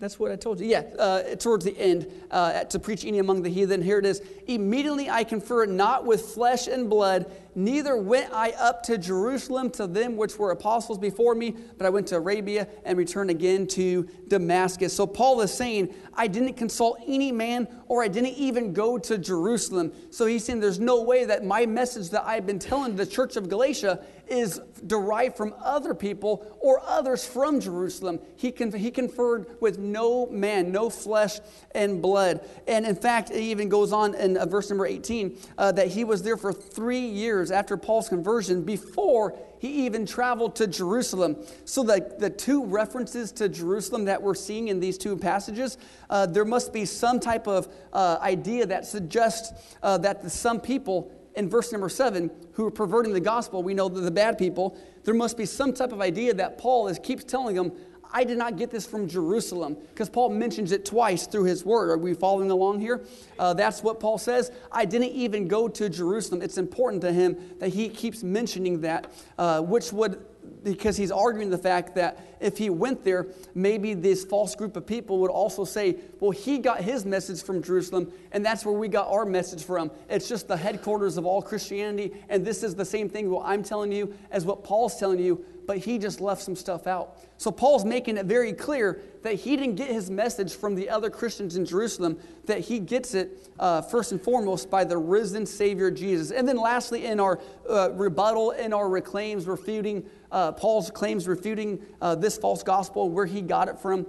That's 0.00 0.20
what 0.20 0.30
I 0.30 0.36
told 0.36 0.60
you. 0.60 0.66
Yeah, 0.66 0.82
uh, 0.96 1.34
towards 1.34 1.64
the 1.64 1.76
end, 1.76 2.06
uh, 2.30 2.64
to 2.64 2.78
preach 2.78 3.04
any 3.04 3.18
among 3.18 3.42
the 3.42 3.50
heathen. 3.50 3.82
Here 3.82 3.98
it 3.98 4.06
is. 4.06 4.22
Immediately 4.46 5.10
I 5.10 5.24
confer 5.24 5.66
not 5.66 6.04
with 6.04 6.20
flesh 6.22 6.68
and 6.68 6.88
blood, 6.88 7.26
neither 7.56 7.96
went 7.96 8.32
I 8.32 8.50
up 8.50 8.84
to 8.84 8.96
Jerusalem 8.96 9.70
to 9.70 9.88
them 9.88 10.16
which 10.16 10.38
were 10.38 10.52
apostles 10.52 10.98
before 10.98 11.34
me, 11.34 11.56
but 11.76 11.84
I 11.84 11.90
went 11.90 12.06
to 12.08 12.16
Arabia 12.16 12.68
and 12.84 12.96
returned 12.96 13.30
again 13.30 13.66
to 13.68 14.08
Damascus. 14.28 14.94
So 14.94 15.04
Paul 15.04 15.40
is 15.40 15.52
saying, 15.52 15.92
I 16.14 16.28
didn't 16.28 16.54
consult 16.54 17.00
any 17.04 17.32
man 17.32 17.66
or 17.88 18.04
I 18.04 18.08
didn't 18.08 18.34
even 18.34 18.72
go 18.72 18.98
to 18.98 19.18
Jerusalem. 19.18 19.92
So 20.10 20.26
he's 20.26 20.44
saying 20.44 20.60
there's 20.60 20.78
no 20.78 21.02
way 21.02 21.24
that 21.24 21.44
my 21.44 21.66
message 21.66 22.10
that 22.10 22.24
I've 22.24 22.46
been 22.46 22.60
telling 22.60 22.94
the 22.94 23.06
church 23.06 23.34
of 23.34 23.48
Galatia 23.48 24.04
is 24.30 24.60
derived 24.86 25.36
from 25.36 25.54
other 25.62 25.94
people 25.94 26.56
or 26.60 26.80
others 26.86 27.26
from 27.26 27.60
Jerusalem. 27.60 28.20
He, 28.36 28.52
con- 28.52 28.72
he 28.72 28.90
conferred 28.90 29.46
with 29.60 29.78
no 29.78 30.26
man, 30.26 30.70
no 30.72 30.90
flesh 30.90 31.40
and 31.72 32.00
blood. 32.00 32.46
And 32.66 32.86
in 32.86 32.96
fact, 32.96 33.30
it 33.30 33.40
even 33.40 33.68
goes 33.68 33.92
on 33.92 34.14
in 34.14 34.36
uh, 34.36 34.46
verse 34.46 34.68
number 34.70 34.86
18 34.86 35.38
uh, 35.56 35.72
that 35.72 35.88
he 35.88 36.04
was 36.04 36.22
there 36.22 36.36
for 36.36 36.52
three 36.52 37.06
years 37.06 37.50
after 37.50 37.76
Paul's 37.76 38.08
conversion 38.08 38.62
before 38.62 39.38
he 39.58 39.86
even 39.86 40.06
traveled 40.06 40.56
to 40.56 40.66
Jerusalem. 40.66 41.36
So, 41.64 41.82
the, 41.82 42.14
the 42.18 42.30
two 42.30 42.64
references 42.64 43.32
to 43.32 43.48
Jerusalem 43.48 44.04
that 44.04 44.22
we're 44.22 44.34
seeing 44.34 44.68
in 44.68 44.80
these 44.80 44.96
two 44.98 45.16
passages, 45.16 45.78
uh, 46.10 46.26
there 46.26 46.44
must 46.44 46.72
be 46.72 46.84
some 46.84 47.20
type 47.20 47.46
of 47.46 47.68
uh, 47.92 48.18
idea 48.20 48.66
that 48.66 48.86
suggests 48.86 49.76
uh, 49.82 49.98
that 49.98 50.30
some 50.30 50.60
people 50.60 51.12
in 51.38 51.48
verse 51.48 51.70
number 51.72 51.88
seven 51.88 52.30
who 52.52 52.66
are 52.66 52.70
perverting 52.70 53.12
the 53.12 53.20
gospel, 53.20 53.62
we 53.62 53.72
know 53.72 53.88
that 53.88 54.00
the 54.00 54.10
bad 54.10 54.36
people, 54.36 54.76
there 55.04 55.14
must 55.14 55.36
be 55.36 55.46
some 55.46 55.72
type 55.72 55.92
of 55.92 56.00
idea 56.00 56.34
that 56.34 56.58
Paul 56.58 56.88
is, 56.88 56.98
keeps 56.98 57.24
telling 57.24 57.54
them, 57.54 57.72
I 58.12 58.24
did 58.24 58.38
not 58.38 58.56
get 58.56 58.70
this 58.70 58.86
from 58.86 59.06
Jerusalem, 59.06 59.76
because 59.90 60.08
Paul 60.08 60.30
mentions 60.30 60.72
it 60.72 60.84
twice 60.84 61.26
through 61.26 61.44
his 61.44 61.64
word. 61.64 61.90
Are 61.90 61.98
we 61.98 62.14
following 62.14 62.50
along 62.50 62.80
here? 62.80 63.04
Uh, 63.38 63.54
that's 63.54 63.82
what 63.82 64.00
Paul 64.00 64.18
says. 64.18 64.50
I 64.72 64.84
didn't 64.84 65.10
even 65.10 65.46
go 65.46 65.68
to 65.68 65.88
Jerusalem. 65.88 66.42
It's 66.42 66.58
important 66.58 67.02
to 67.02 67.12
him 67.12 67.36
that 67.58 67.68
he 67.68 67.88
keeps 67.88 68.22
mentioning 68.22 68.80
that, 68.80 69.12
uh, 69.36 69.60
which 69.60 69.92
would, 69.92 70.24
because 70.62 70.96
he's 70.96 71.10
arguing 71.10 71.50
the 71.50 71.58
fact 71.58 71.94
that 71.94 72.18
if 72.40 72.58
he 72.58 72.70
went 72.70 73.04
there, 73.04 73.26
maybe 73.54 73.94
this 73.94 74.24
false 74.24 74.54
group 74.54 74.76
of 74.76 74.86
people 74.86 75.18
would 75.18 75.30
also 75.30 75.64
say, 75.64 75.96
well, 76.20 76.30
he 76.30 76.58
got 76.58 76.80
his 76.80 77.04
message 77.04 77.42
from 77.42 77.62
Jerusalem, 77.62 78.12
and 78.32 78.44
that's 78.44 78.64
where 78.64 78.74
we 78.74 78.88
got 78.88 79.08
our 79.08 79.24
message 79.24 79.64
from. 79.64 79.90
It's 80.08 80.28
just 80.28 80.48
the 80.48 80.56
headquarters 80.56 81.16
of 81.16 81.26
all 81.26 81.42
Christianity, 81.42 82.12
and 82.28 82.44
this 82.44 82.62
is 82.62 82.74
the 82.74 82.84
same 82.84 83.08
thing 83.08 83.30
what 83.30 83.46
I'm 83.46 83.62
telling 83.62 83.92
you 83.92 84.14
as 84.30 84.44
what 84.44 84.64
Paul's 84.64 84.98
telling 84.98 85.20
you, 85.20 85.44
but 85.66 85.76
he 85.76 85.98
just 85.98 86.20
left 86.22 86.40
some 86.40 86.56
stuff 86.56 86.86
out. 86.86 87.18
So 87.36 87.50
Paul's 87.50 87.84
making 87.84 88.16
it 88.16 88.24
very 88.24 88.54
clear 88.54 89.02
that 89.22 89.34
he 89.34 89.54
didn't 89.54 89.74
get 89.74 89.90
his 89.90 90.10
message 90.10 90.54
from 90.54 90.74
the 90.74 90.88
other 90.88 91.10
Christians 91.10 91.56
in 91.56 91.66
Jerusalem, 91.66 92.18
that 92.46 92.60
he 92.60 92.80
gets 92.80 93.14
it 93.14 93.50
uh, 93.58 93.82
first 93.82 94.12
and 94.12 94.20
foremost 94.20 94.70
by 94.70 94.84
the 94.84 94.96
risen 94.96 95.44
Savior 95.44 95.90
Jesus. 95.90 96.30
And 96.30 96.48
then 96.48 96.56
lastly, 96.56 97.04
in 97.04 97.20
our 97.20 97.38
uh, 97.68 97.90
rebuttal, 97.92 98.52
in 98.52 98.72
our 98.72 98.88
reclaims, 98.88 99.46
refuting, 99.46 100.08
uh, 100.30 100.52
Paul's 100.52 100.90
claims 100.90 101.26
refuting 101.26 101.84
uh, 102.00 102.14
this 102.14 102.38
false 102.38 102.62
gospel, 102.62 103.10
where 103.10 103.26
he 103.26 103.42
got 103.42 103.68
it 103.68 103.78
from. 103.78 104.06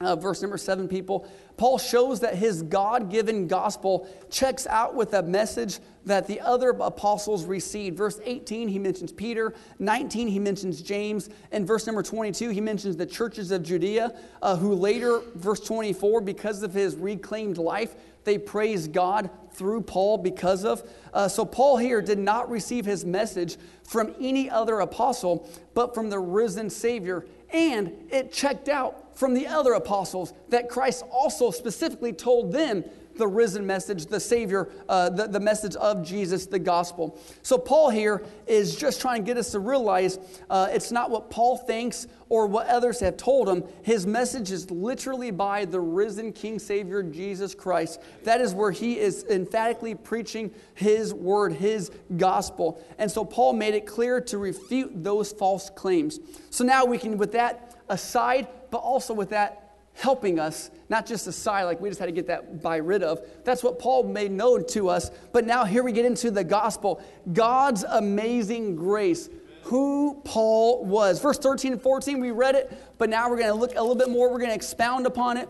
Uh, 0.00 0.16
verse 0.16 0.42
number 0.42 0.58
seven, 0.58 0.88
people. 0.88 1.28
Paul 1.56 1.78
shows 1.78 2.20
that 2.20 2.34
his 2.34 2.62
God 2.62 3.10
given 3.10 3.46
gospel 3.46 4.08
checks 4.28 4.66
out 4.66 4.94
with 4.94 5.14
a 5.14 5.22
message 5.22 5.78
that 6.04 6.26
the 6.26 6.40
other 6.40 6.70
apostles 6.70 7.44
received. 7.44 7.96
Verse 7.96 8.20
18, 8.24 8.68
he 8.68 8.78
mentions 8.78 9.12
Peter. 9.12 9.54
19, 9.78 10.28
he 10.28 10.38
mentions 10.38 10.82
James. 10.82 11.30
And 11.52 11.66
verse 11.66 11.86
number 11.86 12.02
22, 12.02 12.50
he 12.50 12.60
mentions 12.60 12.96
the 12.96 13.06
churches 13.06 13.50
of 13.52 13.62
Judea, 13.62 14.12
uh, 14.42 14.56
who 14.56 14.74
later, 14.74 15.20
verse 15.36 15.60
24, 15.60 16.22
because 16.22 16.62
of 16.62 16.74
his 16.74 16.96
reclaimed 16.96 17.58
life, 17.58 17.94
they 18.24 18.38
praise 18.38 18.88
God 18.88 19.30
through 19.52 19.82
Paul 19.82 20.18
because 20.18 20.64
of. 20.64 20.82
Uh, 21.12 21.28
so, 21.28 21.44
Paul 21.44 21.76
here 21.76 22.02
did 22.02 22.18
not 22.18 22.50
receive 22.50 22.84
his 22.84 23.04
message 23.04 23.56
from 23.84 24.14
any 24.20 24.50
other 24.50 24.80
apostle, 24.80 25.48
but 25.74 25.94
from 25.94 26.10
the 26.10 26.18
risen 26.18 26.70
Savior. 26.70 27.26
And 27.50 27.92
it 28.10 28.32
checked 28.32 28.68
out 28.68 29.16
from 29.16 29.34
the 29.34 29.46
other 29.46 29.74
apostles 29.74 30.32
that 30.48 30.68
Christ 30.68 31.04
also 31.10 31.50
specifically 31.50 32.12
told 32.12 32.52
them 32.52 32.84
the 33.16 33.26
risen 33.26 33.66
message, 33.66 34.06
the 34.06 34.20
Savior, 34.20 34.68
uh, 34.88 35.10
the, 35.10 35.26
the 35.26 35.40
message 35.40 35.76
of 35.76 36.04
Jesus, 36.04 36.46
the 36.46 36.58
gospel. 36.58 37.18
So, 37.42 37.58
Paul 37.58 37.90
here 37.90 38.22
is 38.46 38.76
just 38.76 39.00
trying 39.00 39.22
to 39.22 39.26
get 39.26 39.36
us 39.36 39.52
to 39.52 39.60
realize 39.60 40.18
uh, 40.50 40.68
it's 40.70 40.92
not 40.92 41.10
what 41.10 41.30
Paul 41.30 41.56
thinks 41.56 42.06
or 42.28 42.46
what 42.46 42.66
others 42.66 43.00
have 43.00 43.16
told 43.16 43.48
him. 43.48 43.64
His 43.82 44.06
message 44.06 44.50
is 44.50 44.70
literally 44.70 45.30
by 45.30 45.64
the 45.64 45.80
risen 45.80 46.32
King 46.32 46.58
Savior, 46.58 47.02
Jesus 47.02 47.54
Christ. 47.54 48.00
That 48.24 48.40
is 48.40 48.54
where 48.54 48.70
he 48.70 48.98
is 48.98 49.24
emphatically 49.24 49.94
preaching 49.94 50.50
his 50.74 51.14
word, 51.14 51.52
his 51.52 51.90
gospel. 52.16 52.82
And 52.98 53.10
so, 53.10 53.24
Paul 53.24 53.52
made 53.52 53.74
it 53.74 53.86
clear 53.86 54.20
to 54.22 54.38
refute 54.38 55.04
those 55.04 55.32
false 55.32 55.70
claims. 55.70 56.18
So, 56.50 56.64
now 56.64 56.84
we 56.84 56.98
can, 56.98 57.18
with 57.18 57.32
that 57.32 57.76
aside, 57.88 58.48
but 58.70 58.78
also 58.78 59.14
with 59.14 59.30
that 59.30 59.76
helping 59.94 60.38
us, 60.38 60.70
not 60.88 61.06
just 61.06 61.26
a 61.26 61.32
sigh 61.32 61.64
like 61.64 61.80
we 61.80 61.88
just 61.88 62.00
had 62.00 62.06
to 62.06 62.12
get 62.12 62.26
that 62.26 62.62
by 62.62 62.76
rid 62.76 63.02
of. 63.02 63.20
That's 63.44 63.62
what 63.62 63.78
Paul 63.78 64.04
made 64.04 64.30
known 64.30 64.66
to 64.68 64.88
us. 64.88 65.10
But 65.32 65.46
now 65.46 65.64
here 65.64 65.82
we 65.82 65.92
get 65.92 66.04
into 66.04 66.30
the 66.30 66.44
gospel 66.44 67.02
God's 67.32 67.84
amazing 67.84 68.76
grace. 68.76 69.30
Who 69.64 70.20
Paul 70.24 70.84
was. 70.84 71.20
Verse 71.20 71.38
13 71.38 71.72
and 71.72 71.80
14, 71.80 72.20
we 72.20 72.32
read 72.32 72.54
it, 72.54 72.70
but 72.98 73.08
now 73.08 73.30
we're 73.30 73.38
going 73.38 73.48
to 73.48 73.54
look 73.54 73.74
a 73.74 73.80
little 73.80 73.94
bit 73.94 74.10
more. 74.10 74.30
We're 74.30 74.38
going 74.38 74.50
to 74.50 74.54
expound 74.54 75.06
upon 75.06 75.38
it. 75.38 75.48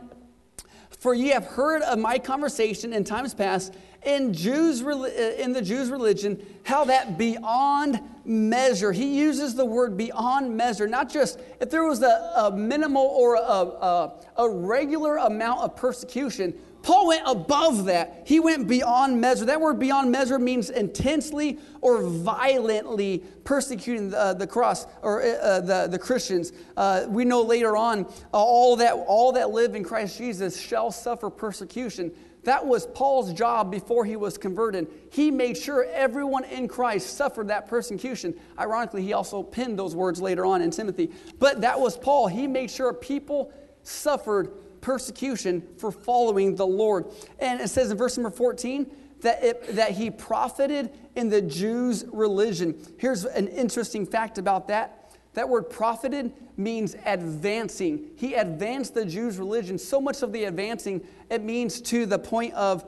For 1.04 1.12
ye 1.12 1.28
have 1.28 1.44
heard 1.44 1.82
of 1.82 1.98
my 1.98 2.18
conversation 2.18 2.94
in 2.94 3.04
times 3.04 3.34
past 3.34 3.74
in, 4.06 4.32
Jews, 4.32 4.82
uh, 4.82 5.34
in 5.36 5.52
the 5.52 5.60
Jews' 5.60 5.90
religion, 5.90 6.42
how 6.62 6.86
that 6.86 7.18
beyond 7.18 8.00
measure, 8.24 8.90
he 8.90 9.18
uses 9.18 9.54
the 9.54 9.66
word 9.66 9.98
beyond 9.98 10.56
measure, 10.56 10.88
not 10.88 11.10
just 11.10 11.38
if 11.60 11.68
there 11.68 11.84
was 11.84 12.00
a, 12.00 12.32
a 12.36 12.52
minimal 12.56 13.02
or 13.02 13.34
a, 13.34 13.38
a, 13.38 14.14
a 14.38 14.48
regular 14.48 15.18
amount 15.18 15.60
of 15.60 15.76
persecution, 15.76 16.54
Paul 16.84 17.06
went 17.06 17.22
above 17.24 17.86
that. 17.86 18.24
He 18.26 18.40
went 18.40 18.68
beyond 18.68 19.18
measure. 19.18 19.46
That 19.46 19.58
word 19.58 19.78
beyond 19.78 20.12
measure 20.12 20.38
means 20.38 20.68
intensely 20.68 21.58
or 21.80 22.02
violently 22.02 23.24
persecuting 23.44 24.10
the, 24.10 24.34
the 24.38 24.46
cross 24.46 24.86
or 25.00 25.22
uh, 25.22 25.60
the, 25.60 25.88
the 25.90 25.98
Christians. 25.98 26.52
Uh, 26.76 27.06
we 27.08 27.24
know 27.24 27.40
later 27.40 27.74
on, 27.74 28.04
uh, 28.04 28.10
all, 28.32 28.76
that, 28.76 28.92
all 29.06 29.32
that 29.32 29.48
live 29.48 29.74
in 29.74 29.82
Christ 29.82 30.18
Jesus 30.18 30.60
shall 30.60 30.90
suffer 30.90 31.30
persecution. 31.30 32.12
That 32.42 32.66
was 32.66 32.86
Paul's 32.88 33.32
job 33.32 33.70
before 33.70 34.04
he 34.04 34.16
was 34.16 34.36
converted. 34.36 34.86
He 35.10 35.30
made 35.30 35.56
sure 35.56 35.86
everyone 35.90 36.44
in 36.44 36.68
Christ 36.68 37.16
suffered 37.16 37.48
that 37.48 37.66
persecution. 37.66 38.34
Ironically, 38.58 39.02
he 39.02 39.14
also 39.14 39.42
penned 39.42 39.78
those 39.78 39.96
words 39.96 40.20
later 40.20 40.44
on 40.44 40.60
in 40.60 40.70
Timothy. 40.70 41.10
But 41.38 41.62
that 41.62 41.80
was 41.80 41.96
Paul. 41.96 42.28
He 42.28 42.46
made 42.46 42.70
sure 42.70 42.92
people 42.92 43.54
suffered 43.82 44.52
persecution 44.84 45.66
for 45.78 45.90
following 45.90 46.54
the 46.54 46.66
Lord. 46.66 47.06
And 47.40 47.60
it 47.60 47.68
says 47.68 47.90
in 47.90 47.96
verse 47.96 48.18
number 48.18 48.30
14 48.30 48.86
that, 49.22 49.42
it, 49.42 49.76
that 49.76 49.92
he 49.92 50.10
profited 50.10 50.90
in 51.16 51.30
the 51.30 51.40
Jews' 51.40 52.04
religion. 52.12 52.76
Here's 52.98 53.24
an 53.24 53.48
interesting 53.48 54.06
fact 54.06 54.36
about 54.38 54.68
that 54.68 55.00
that 55.32 55.48
word 55.48 55.68
profited 55.68 56.32
means 56.56 56.94
advancing. 57.04 58.10
He 58.14 58.34
advanced 58.34 58.94
the 58.94 59.04
Jews' 59.04 59.36
religion, 59.36 59.78
so 59.78 60.00
much 60.00 60.22
of 60.22 60.32
the 60.32 60.44
advancing, 60.44 61.04
it 61.28 61.42
means 61.42 61.80
to 61.80 62.06
the 62.06 62.20
point 62.20 62.54
of 62.54 62.84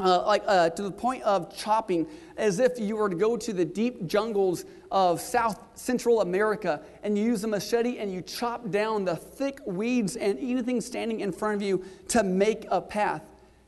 uh, 0.00 0.24
like 0.26 0.42
uh, 0.46 0.70
to 0.70 0.82
the 0.82 0.90
point 0.90 1.22
of 1.22 1.54
chopping, 1.56 2.06
as 2.36 2.58
if 2.58 2.78
you 2.78 2.96
were 2.96 3.08
to 3.08 3.16
go 3.16 3.36
to 3.36 3.52
the 3.52 3.64
deep 3.64 4.06
jungles 4.06 4.64
of 4.90 5.20
South 5.20 5.62
Central 5.74 6.20
America 6.20 6.82
and 7.02 7.16
you 7.16 7.24
use 7.24 7.44
a 7.44 7.48
machete 7.48 7.98
and 7.98 8.12
you 8.12 8.22
chop 8.22 8.70
down 8.70 9.04
the 9.04 9.16
thick 9.16 9.58
weeds 9.66 10.16
and 10.16 10.38
anything 10.38 10.80
standing 10.80 11.20
in 11.20 11.32
front 11.32 11.56
of 11.56 11.62
you 11.62 11.84
to 12.08 12.22
make 12.22 12.66
a 12.70 12.80
path. 12.80 13.22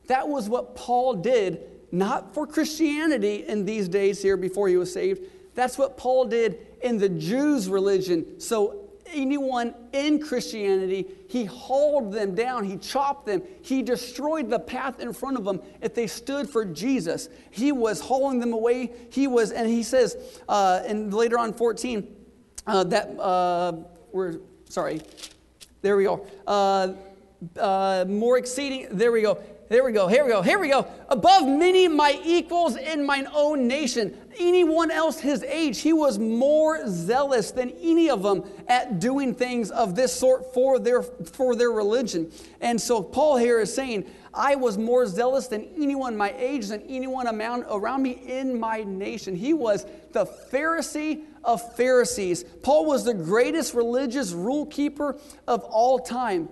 That 0.07 0.27
was 0.27 0.49
what 0.49 0.75
Paul 0.75 1.15
did, 1.15 1.61
not 1.91 2.33
for 2.33 2.45
Christianity 2.45 3.45
in 3.47 3.65
these 3.65 3.87
days 3.87 4.21
here 4.21 4.37
before 4.37 4.67
he 4.67 4.77
was 4.77 4.91
saved. 4.93 5.25
That's 5.55 5.77
what 5.77 5.97
Paul 5.97 6.25
did 6.25 6.59
in 6.83 6.97
the 6.97 7.09
Jews' 7.09 7.69
religion. 7.69 8.39
So 8.39 8.84
anyone 9.07 9.73
in 9.93 10.19
Christianity, 10.19 11.07
he 11.29 11.45
hauled 11.45 12.11
them 12.11 12.35
down, 12.35 12.63
he 12.63 12.77
chopped 12.77 13.25
them, 13.25 13.43
he 13.61 13.81
destroyed 13.81 14.49
the 14.49 14.59
path 14.59 14.99
in 14.99 15.13
front 15.13 15.37
of 15.37 15.45
them 15.45 15.61
if 15.81 15.93
they 15.93 16.07
stood 16.07 16.49
for 16.49 16.65
Jesus. 16.65 17.29
He 17.51 17.71
was 17.71 17.99
hauling 17.99 18.39
them 18.39 18.53
away. 18.53 18.91
He 19.11 19.27
was, 19.27 19.51
and 19.51 19.67
he 19.67 19.83
says, 19.83 20.41
uh, 20.47 20.81
and 20.85 21.13
later 21.13 21.39
on 21.39 21.53
14, 21.53 22.15
uh, 22.67 22.83
that 22.85 23.19
uh, 23.19 23.73
we're 24.11 24.39
sorry, 24.69 25.01
there 25.81 25.97
we 25.97 26.03
go. 26.03 26.25
Uh, 26.47 26.93
uh, 27.59 28.05
more 28.07 28.37
exceeding, 28.37 28.87
there 28.91 29.11
we 29.11 29.21
go. 29.21 29.41
There 29.67 29.83
we 29.83 29.93
go, 29.93 30.07
here 30.07 30.23
we 30.23 30.29
go, 30.29 30.43
here 30.43 30.59
we 30.59 30.69
go. 30.69 30.87
Above 31.09 31.47
many 31.47 31.87
my 31.87 32.19
equals 32.23 32.75
in 32.75 33.03
mine 33.03 33.27
own 33.33 33.67
nation. 33.67 34.15
Anyone 34.37 34.91
else 34.91 35.19
his 35.19 35.41
age, 35.41 35.79
he 35.79 35.91
was 35.91 36.19
more 36.19 36.87
zealous 36.87 37.49
than 37.49 37.71
any 37.81 38.11
of 38.11 38.21
them 38.21 38.43
at 38.67 38.99
doing 38.99 39.33
things 39.33 39.71
of 39.71 39.95
this 39.95 40.13
sort 40.13 40.53
for 40.53 40.77
their, 40.77 41.01
for 41.01 41.55
their 41.55 41.71
religion. 41.71 42.31
And 42.61 42.79
so 42.79 43.01
Paul 43.01 43.37
here 43.37 43.59
is 43.59 43.73
saying, 43.73 44.05
I 44.35 44.55
was 44.55 44.77
more 44.77 45.07
zealous 45.07 45.47
than 45.47 45.67
anyone 45.75 46.15
my 46.15 46.35
age, 46.37 46.67
than 46.67 46.83
anyone 46.83 47.25
around 47.27 48.03
me 48.03 48.11
in 48.11 48.59
my 48.59 48.83
nation. 48.83 49.35
He 49.35 49.53
was 49.53 49.87
the 50.11 50.25
Pharisee 50.25 51.23
of 51.43 51.75
Pharisees. 51.75 52.43
Paul 52.61 52.85
was 52.85 53.03
the 53.03 53.13
greatest 53.15 53.73
religious 53.73 54.31
rule 54.31 54.67
keeper 54.67 55.17
of 55.47 55.63
all 55.63 55.97
time, 55.97 56.49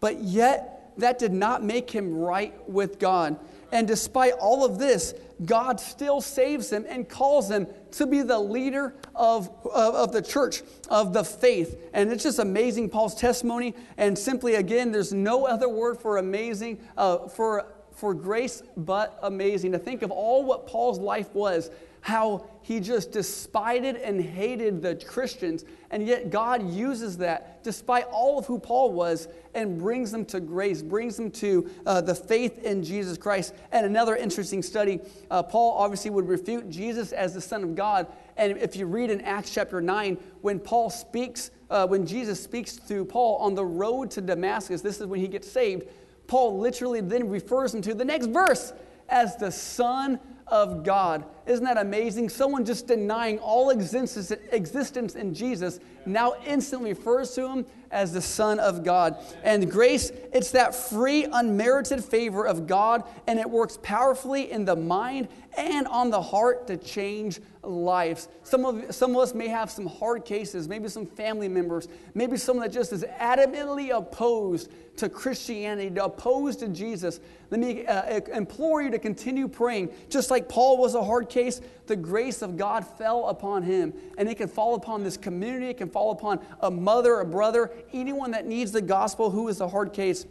but 0.00 0.22
yet 0.22 0.75
that 0.98 1.18
did 1.18 1.32
not 1.32 1.62
make 1.62 1.90
him 1.90 2.14
right 2.14 2.54
with 2.68 2.98
God. 2.98 3.38
And 3.72 3.86
despite 3.86 4.34
all 4.34 4.64
of 4.64 4.78
this, 4.78 5.14
God 5.44 5.80
still 5.80 6.20
saves 6.20 6.72
him 6.72 6.86
and 6.88 7.08
calls 7.08 7.50
him 7.50 7.66
to 7.92 8.06
be 8.06 8.22
the 8.22 8.38
leader 8.38 8.94
of, 9.14 9.50
of, 9.66 9.94
of, 9.94 10.12
the 10.12 10.22
church, 10.22 10.62
of 10.88 11.12
the 11.12 11.24
faith. 11.24 11.78
And 11.92 12.10
it's 12.10 12.22
just 12.22 12.38
amazing, 12.38 12.88
Paul's 12.90 13.14
testimony. 13.14 13.74
And 13.98 14.18
simply, 14.18 14.54
again, 14.54 14.92
there's 14.92 15.12
no 15.12 15.46
other 15.46 15.68
word 15.68 15.98
for 15.98 16.18
amazing, 16.18 16.80
uh, 16.96 17.28
for, 17.28 17.66
for 17.92 18.14
grace 18.14 18.62
but 18.76 19.18
amazing. 19.22 19.72
To 19.72 19.78
think 19.78 20.02
of 20.02 20.10
all 20.10 20.44
what 20.44 20.66
Paul's 20.66 20.98
life 20.98 21.34
was 21.34 21.70
how 22.06 22.46
he 22.62 22.78
just 22.78 23.10
despised 23.10 23.96
and 23.96 24.20
hated 24.20 24.80
the 24.80 24.94
Christians, 24.94 25.64
and 25.90 26.06
yet 26.06 26.30
God 26.30 26.70
uses 26.70 27.18
that, 27.18 27.64
despite 27.64 28.04
all 28.12 28.38
of 28.38 28.46
who 28.46 28.60
Paul 28.60 28.92
was, 28.92 29.26
and 29.54 29.76
brings 29.76 30.12
them 30.12 30.24
to 30.26 30.38
grace, 30.38 30.82
brings 30.82 31.16
them 31.16 31.32
to 31.32 31.68
uh, 31.84 32.00
the 32.00 32.14
faith 32.14 32.62
in 32.62 32.84
Jesus 32.84 33.18
Christ. 33.18 33.54
And 33.72 33.84
another 33.84 34.14
interesting 34.14 34.62
study 34.62 35.00
uh, 35.32 35.42
Paul 35.42 35.72
obviously 35.76 36.12
would 36.12 36.28
refute 36.28 36.70
Jesus 36.70 37.10
as 37.10 37.34
the 37.34 37.40
Son 37.40 37.64
of 37.64 37.74
God. 37.74 38.06
And 38.36 38.56
if 38.58 38.76
you 38.76 38.86
read 38.86 39.10
in 39.10 39.20
Acts 39.22 39.52
chapter 39.52 39.80
9, 39.80 40.16
when 40.42 40.60
Paul 40.60 40.90
speaks, 40.90 41.50
uh, 41.70 41.88
when 41.88 42.06
Jesus 42.06 42.40
speaks 42.40 42.76
to 42.76 43.04
Paul 43.04 43.38
on 43.38 43.56
the 43.56 43.64
road 43.64 44.12
to 44.12 44.20
Damascus, 44.20 44.80
this 44.80 45.00
is 45.00 45.06
when 45.08 45.18
he 45.18 45.26
gets 45.26 45.50
saved, 45.50 45.88
Paul 46.28 46.60
literally 46.60 47.00
then 47.00 47.28
refers 47.28 47.74
him 47.74 47.82
to 47.82 47.94
the 47.94 48.04
next 48.04 48.26
verse 48.26 48.72
as 49.08 49.36
the 49.38 49.50
Son 49.50 50.20
of 50.48 50.84
God. 50.84 51.24
Isn't 51.46 51.64
that 51.64 51.78
amazing? 51.78 52.28
Someone 52.28 52.64
just 52.64 52.86
denying 52.86 53.38
all 53.38 53.70
existence, 53.70 54.30
existence 54.52 55.14
in 55.14 55.34
Jesus 55.34 55.80
now 56.04 56.34
instantly 56.46 56.90
refers 56.90 57.32
to 57.34 57.48
him 57.48 57.66
as 57.90 58.12
the 58.12 58.22
Son 58.22 58.58
of 58.60 58.84
God. 58.84 59.16
And 59.42 59.70
grace, 59.70 60.10
it's 60.32 60.50
that 60.52 60.74
free, 60.74 61.26
unmerited 61.32 62.04
favor 62.04 62.46
of 62.46 62.66
God, 62.66 63.04
and 63.26 63.38
it 63.38 63.48
works 63.48 63.78
powerfully 63.82 64.50
in 64.50 64.64
the 64.64 64.76
mind 64.76 65.28
and 65.56 65.86
on 65.88 66.10
the 66.10 66.20
heart 66.20 66.66
to 66.66 66.76
change 66.76 67.40
lives. 67.62 68.28
Some 68.42 68.64
of, 68.64 68.94
some 68.94 69.12
of 69.12 69.22
us 69.22 69.34
may 69.34 69.48
have 69.48 69.70
some 69.70 69.86
hard 69.86 70.24
cases, 70.24 70.68
maybe 70.68 70.88
some 70.88 71.06
family 71.06 71.48
members, 71.48 71.88
maybe 72.14 72.36
someone 72.36 72.66
that 72.66 72.72
just 72.72 72.92
is 72.92 73.04
adamantly 73.18 73.96
opposed 73.96 74.70
to 74.98 75.08
Christianity, 75.08 75.94
opposed 75.98 76.60
to 76.60 76.68
Jesus. 76.68 77.20
Let 77.50 77.60
me 77.60 77.86
uh, 77.86 78.20
implore 78.34 78.82
you 78.82 78.90
to 78.90 78.98
continue 78.98 79.48
praying. 79.48 79.90
Just 80.08 80.30
like 80.30 80.48
Paul 80.48 80.78
was 80.78 80.94
a 80.94 81.04
hard 81.04 81.28
case, 81.28 81.60
the 81.86 81.96
grace 81.96 82.42
of 82.42 82.56
God 82.56 82.86
fell 82.86 83.28
upon 83.28 83.62
him. 83.62 83.92
And 84.18 84.28
it 84.28 84.36
can 84.36 84.48
fall 84.48 84.74
upon 84.74 85.04
this 85.04 85.16
community, 85.16 85.66
it 85.66 85.78
can 85.78 85.90
fall 85.90 86.12
upon 86.12 86.40
a 86.60 86.70
mother, 86.70 87.20
a 87.20 87.26
brother, 87.26 87.70
anyone 87.92 88.30
that 88.32 88.46
needs 88.46 88.72
the 88.72 88.82
gospel 88.82 89.30
who 89.30 89.48
is 89.48 89.60
a 89.60 89.68
hard 89.68 89.92
case. 89.92 90.26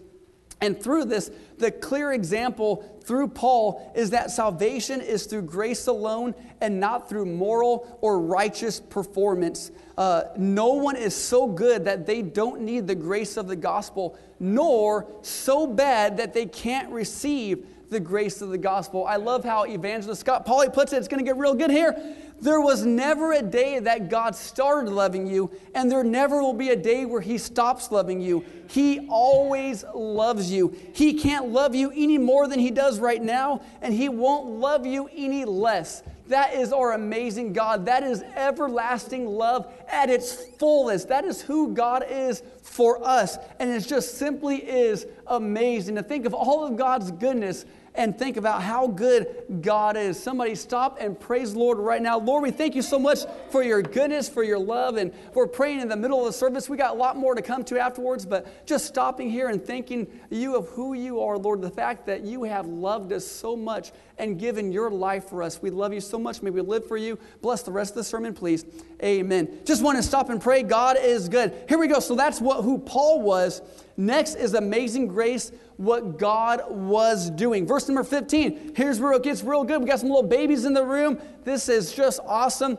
And 0.61 0.81
through 0.81 1.05
this, 1.05 1.31
the 1.57 1.69
clear 1.69 2.13
example 2.13 2.99
through 3.03 3.27
Paul 3.29 3.91
is 3.95 4.09
that 4.11 4.31
salvation 4.31 5.01
is 5.01 5.25
through 5.25 5.43
grace 5.43 5.87
alone 5.87 6.33
and 6.61 6.79
not 6.79 7.09
through 7.09 7.25
moral 7.25 7.97
or 8.01 8.19
righteous 8.19 8.79
performance. 8.79 9.71
Uh, 9.97 10.23
no 10.37 10.69
one 10.69 10.95
is 10.95 11.15
so 11.15 11.47
good 11.47 11.85
that 11.85 12.05
they 12.05 12.21
don't 12.21 12.61
need 12.61 12.87
the 12.87 12.95
grace 12.95 13.37
of 13.37 13.47
the 13.47 13.55
gospel, 13.55 14.17
nor 14.39 15.07
so 15.21 15.67
bad 15.67 16.17
that 16.17 16.33
they 16.33 16.45
can't 16.45 16.89
receive 16.89 17.65
the 17.89 17.99
grace 17.99 18.41
of 18.41 18.49
the 18.49 18.57
gospel. 18.57 19.05
I 19.05 19.17
love 19.17 19.43
how 19.43 19.63
Evangelist 19.63 20.21
Scott 20.21 20.45
Pauley 20.45 20.73
puts 20.73 20.93
it. 20.93 20.97
It's 20.97 21.07
going 21.07 21.23
to 21.23 21.29
get 21.29 21.37
real 21.37 21.53
good 21.53 21.71
here. 21.71 22.15
There 22.41 22.59
was 22.59 22.85
never 22.85 23.31
a 23.31 23.41
day 23.41 23.79
that 23.79 24.09
God 24.09 24.35
started 24.35 24.91
loving 24.91 25.25
you, 25.25 25.51
and 25.73 25.89
there 25.89 26.03
never 26.03 26.41
will 26.41 26.53
be 26.53 26.69
a 26.69 26.75
day 26.75 27.05
where 27.05 27.21
He 27.21 27.37
stops 27.37 27.91
loving 27.91 28.19
you. 28.19 28.43
He 28.67 29.07
always 29.07 29.85
loves 29.93 30.51
you. 30.51 30.75
He 30.93 31.13
can't 31.13 31.47
love 31.47 31.75
you 31.75 31.91
any 31.91 32.17
more 32.17 32.47
than 32.47 32.59
He 32.59 32.71
does 32.71 32.99
right 32.99 33.21
now, 33.21 33.61
and 33.81 33.93
He 33.93 34.09
won't 34.09 34.47
love 34.47 34.85
you 34.85 35.09
any 35.15 35.45
less. 35.45 36.03
That 36.27 36.55
is 36.55 36.73
our 36.73 36.93
amazing 36.93 37.53
God. 37.53 37.85
That 37.85 38.03
is 38.03 38.23
everlasting 38.35 39.27
love 39.27 39.71
at 39.87 40.09
its 40.09 40.45
fullest. 40.57 41.07
That 41.09 41.23
is 41.23 41.41
who 41.41 41.73
God 41.73 42.03
is 42.09 42.41
for 42.63 43.05
us. 43.05 43.37
And 43.59 43.69
it 43.69 43.81
just 43.81 44.17
simply 44.17 44.57
is 44.57 45.05
amazing 45.27 45.95
to 45.95 46.03
think 46.03 46.25
of 46.25 46.33
all 46.33 46.65
of 46.65 46.75
God's 46.77 47.11
goodness 47.11 47.65
and 47.97 48.17
think 48.17 48.37
about 48.37 48.61
how 48.61 48.87
good 48.87 49.61
God 49.61 49.97
is. 49.97 50.21
Somebody 50.21 50.55
stop 50.55 50.97
and 50.99 51.19
praise 51.19 51.53
the 51.53 51.59
Lord 51.59 51.77
right 51.77 52.01
now. 52.01 52.19
Lord, 52.19 52.43
we 52.43 52.51
thank 52.51 52.75
you 52.75 52.81
so 52.81 52.99
much 52.99 53.19
for 53.49 53.63
your 53.63 53.81
goodness, 53.81 54.29
for 54.29 54.43
your 54.43 54.59
love, 54.59 54.97
and 54.97 55.13
we're 55.33 55.47
praying 55.47 55.81
in 55.81 55.87
the 55.87 55.95
middle 55.95 56.19
of 56.19 56.25
the 56.25 56.33
service. 56.33 56.69
We 56.69 56.77
got 56.77 56.95
a 56.95 56.97
lot 56.97 57.17
more 57.17 57.35
to 57.35 57.41
come 57.41 57.63
to 57.65 57.79
afterwards, 57.79 58.25
but 58.25 58.65
just 58.65 58.85
stopping 58.85 59.29
here 59.29 59.49
and 59.49 59.63
thanking 59.63 60.07
you 60.29 60.55
of 60.55 60.69
who 60.69 60.93
you 60.93 61.21
are, 61.21 61.37
Lord, 61.37 61.61
the 61.61 61.69
fact 61.69 62.05
that 62.07 62.21
you 62.21 62.43
have 62.43 62.67
loved 62.67 63.11
us 63.13 63.25
so 63.25 63.55
much 63.55 63.91
and 64.17 64.39
given 64.39 64.71
your 64.71 64.89
life 64.89 65.29
for 65.29 65.43
us. 65.43 65.61
We 65.61 65.69
love 65.69 65.93
you 65.93 66.01
so 66.01 66.17
much. 66.17 66.41
May 66.41 66.49
we 66.49 66.61
live 66.61 66.87
for 66.87 66.97
you. 66.97 67.19
Bless 67.41 67.63
the 67.63 67.71
rest 67.71 67.91
of 67.91 67.97
the 67.97 68.03
sermon, 68.03 68.33
please. 68.33 68.65
Amen. 69.03 69.59
Just 69.65 69.83
want 69.83 69.97
to 69.97 70.03
stop 70.03 70.29
and 70.29 70.41
pray. 70.41 70.63
God 70.63 70.97
is 70.99 71.27
good. 71.27 71.53
Here 71.67 71.77
we 71.77 71.87
go. 71.87 71.99
So 71.99 72.15
that's 72.15 72.39
what 72.39 72.63
who 72.63 72.77
Paul 72.79 73.21
was. 73.21 73.61
Next 73.97 74.35
is 74.35 74.53
amazing 74.53 75.07
grace, 75.07 75.51
what 75.77 76.17
God 76.17 76.63
was 76.69 77.29
doing. 77.29 77.67
Verse 77.67 77.87
number 77.87 78.03
15. 78.03 78.73
Here's 78.75 78.99
where 78.99 79.13
it 79.13 79.23
gets 79.23 79.43
real 79.43 79.63
good. 79.63 79.81
We 79.81 79.87
got 79.87 79.99
some 79.99 80.09
little 80.09 80.23
babies 80.23 80.65
in 80.65 80.73
the 80.73 80.85
room. 80.85 81.19
This 81.43 81.69
is 81.69 81.93
just 81.93 82.19
awesome. 82.25 82.77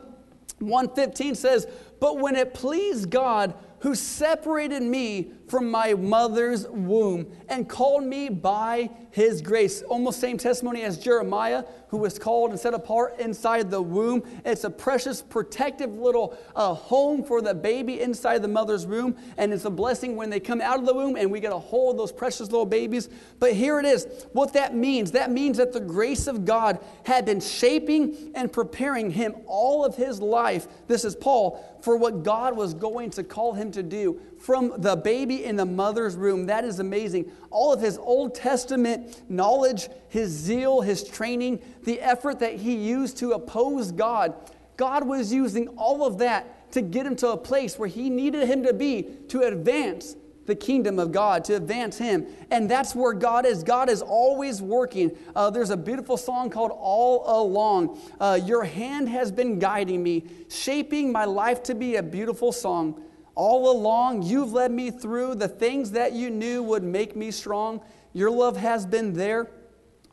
115 0.59 1.35
says, 1.35 1.67
But 1.99 2.19
when 2.19 2.35
it 2.35 2.53
pleased 2.53 3.09
God, 3.09 3.53
who 3.79 3.93
separated 3.93 4.81
me 4.81 5.31
from 5.47 5.71
my 5.71 5.93
mother's 5.93 6.67
womb 6.67 7.25
and 7.47 7.69
called 7.69 8.03
me 8.03 8.29
by 8.29 8.89
his 9.11 9.41
grace. 9.41 9.81
Almost 9.83 10.19
same 10.19 10.37
testimony 10.37 10.83
as 10.83 10.97
Jeremiah, 10.97 11.63
who 11.87 11.97
was 11.97 12.19
called 12.19 12.51
and 12.51 12.59
set 12.59 12.73
apart 12.73 13.17
inside 13.19 13.71
the 13.71 13.81
womb. 13.81 14.23
It's 14.45 14.65
a 14.65 14.69
precious, 14.69 15.21
protective 15.21 15.91
little 15.93 16.37
uh, 16.55 16.73
home 16.73 17.23
for 17.23 17.41
the 17.41 17.53
baby 17.53 18.01
inside 18.01 18.41
the 18.41 18.47
mother's 18.47 18.85
womb. 18.85 19.15
And 19.37 19.53
it's 19.53 19.65
a 19.65 19.69
blessing 19.69 20.15
when 20.15 20.29
they 20.29 20.39
come 20.39 20.59
out 20.59 20.79
of 20.79 20.85
the 20.85 20.93
womb 20.93 21.15
and 21.15 21.31
we 21.31 21.39
get 21.39 21.53
a 21.53 21.57
hold 21.57 21.95
of 21.95 21.97
those 21.97 22.11
precious 22.11 22.51
little 22.51 22.65
babies. 22.65 23.09
But 23.39 23.53
here 23.53 23.79
it 23.79 23.85
is 23.85 24.07
what 24.33 24.53
that 24.53 24.75
means 24.75 25.11
that 25.11 25.31
means 25.31 25.57
that 25.57 25.71
the 25.71 25.79
grace 25.79 26.27
of 26.27 26.45
God 26.45 26.79
had 27.05 27.25
been 27.25 27.39
shaping 27.39 28.31
and 28.35 28.51
preparing 28.51 29.09
him 29.11 29.35
all 29.45 29.85
of 29.85 29.95
his 29.95 30.21
life. 30.21 30.67
This 30.87 31.05
is 31.05 31.15
Paul 31.15 31.63
for 31.81 31.95
what 31.95 32.23
God 32.23 32.55
was 32.55 32.73
going 32.73 33.11
to 33.11 33.23
call 33.23 33.53
him 33.53 33.71
to 33.71 33.83
do 33.83 34.19
from 34.39 34.73
the 34.77 34.95
baby 34.95 35.43
in 35.43 35.55
the 35.55 35.65
mother's 35.65 36.15
room. 36.15 36.45
That 36.45 36.63
is 36.63 36.79
amazing. 36.79 37.31
All 37.49 37.73
of 37.73 37.81
his 37.81 37.97
Old 37.97 38.35
Testament 38.35 39.29
knowledge, 39.29 39.89
his 40.09 40.29
zeal, 40.29 40.81
his 40.81 41.03
training, 41.03 41.61
the 41.83 41.99
effort 42.01 42.39
that 42.39 42.55
he 42.55 42.75
used 42.75 43.17
to 43.17 43.33
oppose 43.33 43.91
God. 43.91 44.35
God 44.77 45.07
was 45.07 45.33
using 45.33 45.67
all 45.69 46.05
of 46.05 46.19
that 46.19 46.71
to 46.71 46.81
get 46.81 47.05
him 47.05 47.15
to 47.17 47.29
a 47.29 47.37
place 47.37 47.79
where 47.79 47.89
he 47.89 48.09
needed 48.09 48.47
him 48.47 48.63
to 48.63 48.73
be 48.73 49.03
to 49.29 49.41
advance 49.41 50.15
the 50.47 50.55
kingdom 50.55 50.97
of 50.97 51.11
God, 51.11 51.43
to 51.45 51.55
advance 51.55 51.97
Him. 51.97 52.25
And 52.49 52.71
that's 52.71 52.95
where 52.95 53.13
God 53.13 53.45
is. 53.45 53.63
God 53.63 53.89
is 53.89 54.01
always 54.01 54.61
working. 54.61 55.15
Uh, 55.35 55.49
there's 55.51 55.69
a 55.69 55.77
beautiful 55.77 56.17
song 56.17 56.49
called 56.49 56.71
All 56.73 57.43
Along. 57.43 57.99
Uh, 58.19 58.39
Your 58.41 58.63
hand 58.63 59.09
has 59.09 59.31
been 59.31 59.59
guiding 59.59 60.01
me, 60.01 60.25
shaping 60.49 61.11
my 61.11 61.25
life 61.25 61.61
to 61.63 61.75
be 61.75 61.97
a 61.97 62.03
beautiful 62.03 62.51
song. 62.51 63.03
All 63.37 63.69
along, 63.69 64.23
you've 64.23 64.51
led 64.51 64.71
me 64.71 64.89
through 64.89 65.35
the 65.35 65.47
things 65.47 65.91
that 65.91 66.13
you 66.13 66.31
knew 66.31 66.63
would 66.63 66.81
make 66.81 67.15
me 67.15 67.29
strong. 67.29 67.81
Your 68.11 68.31
love 68.31 68.57
has 68.57 68.83
been 68.83 69.13
there 69.13 69.45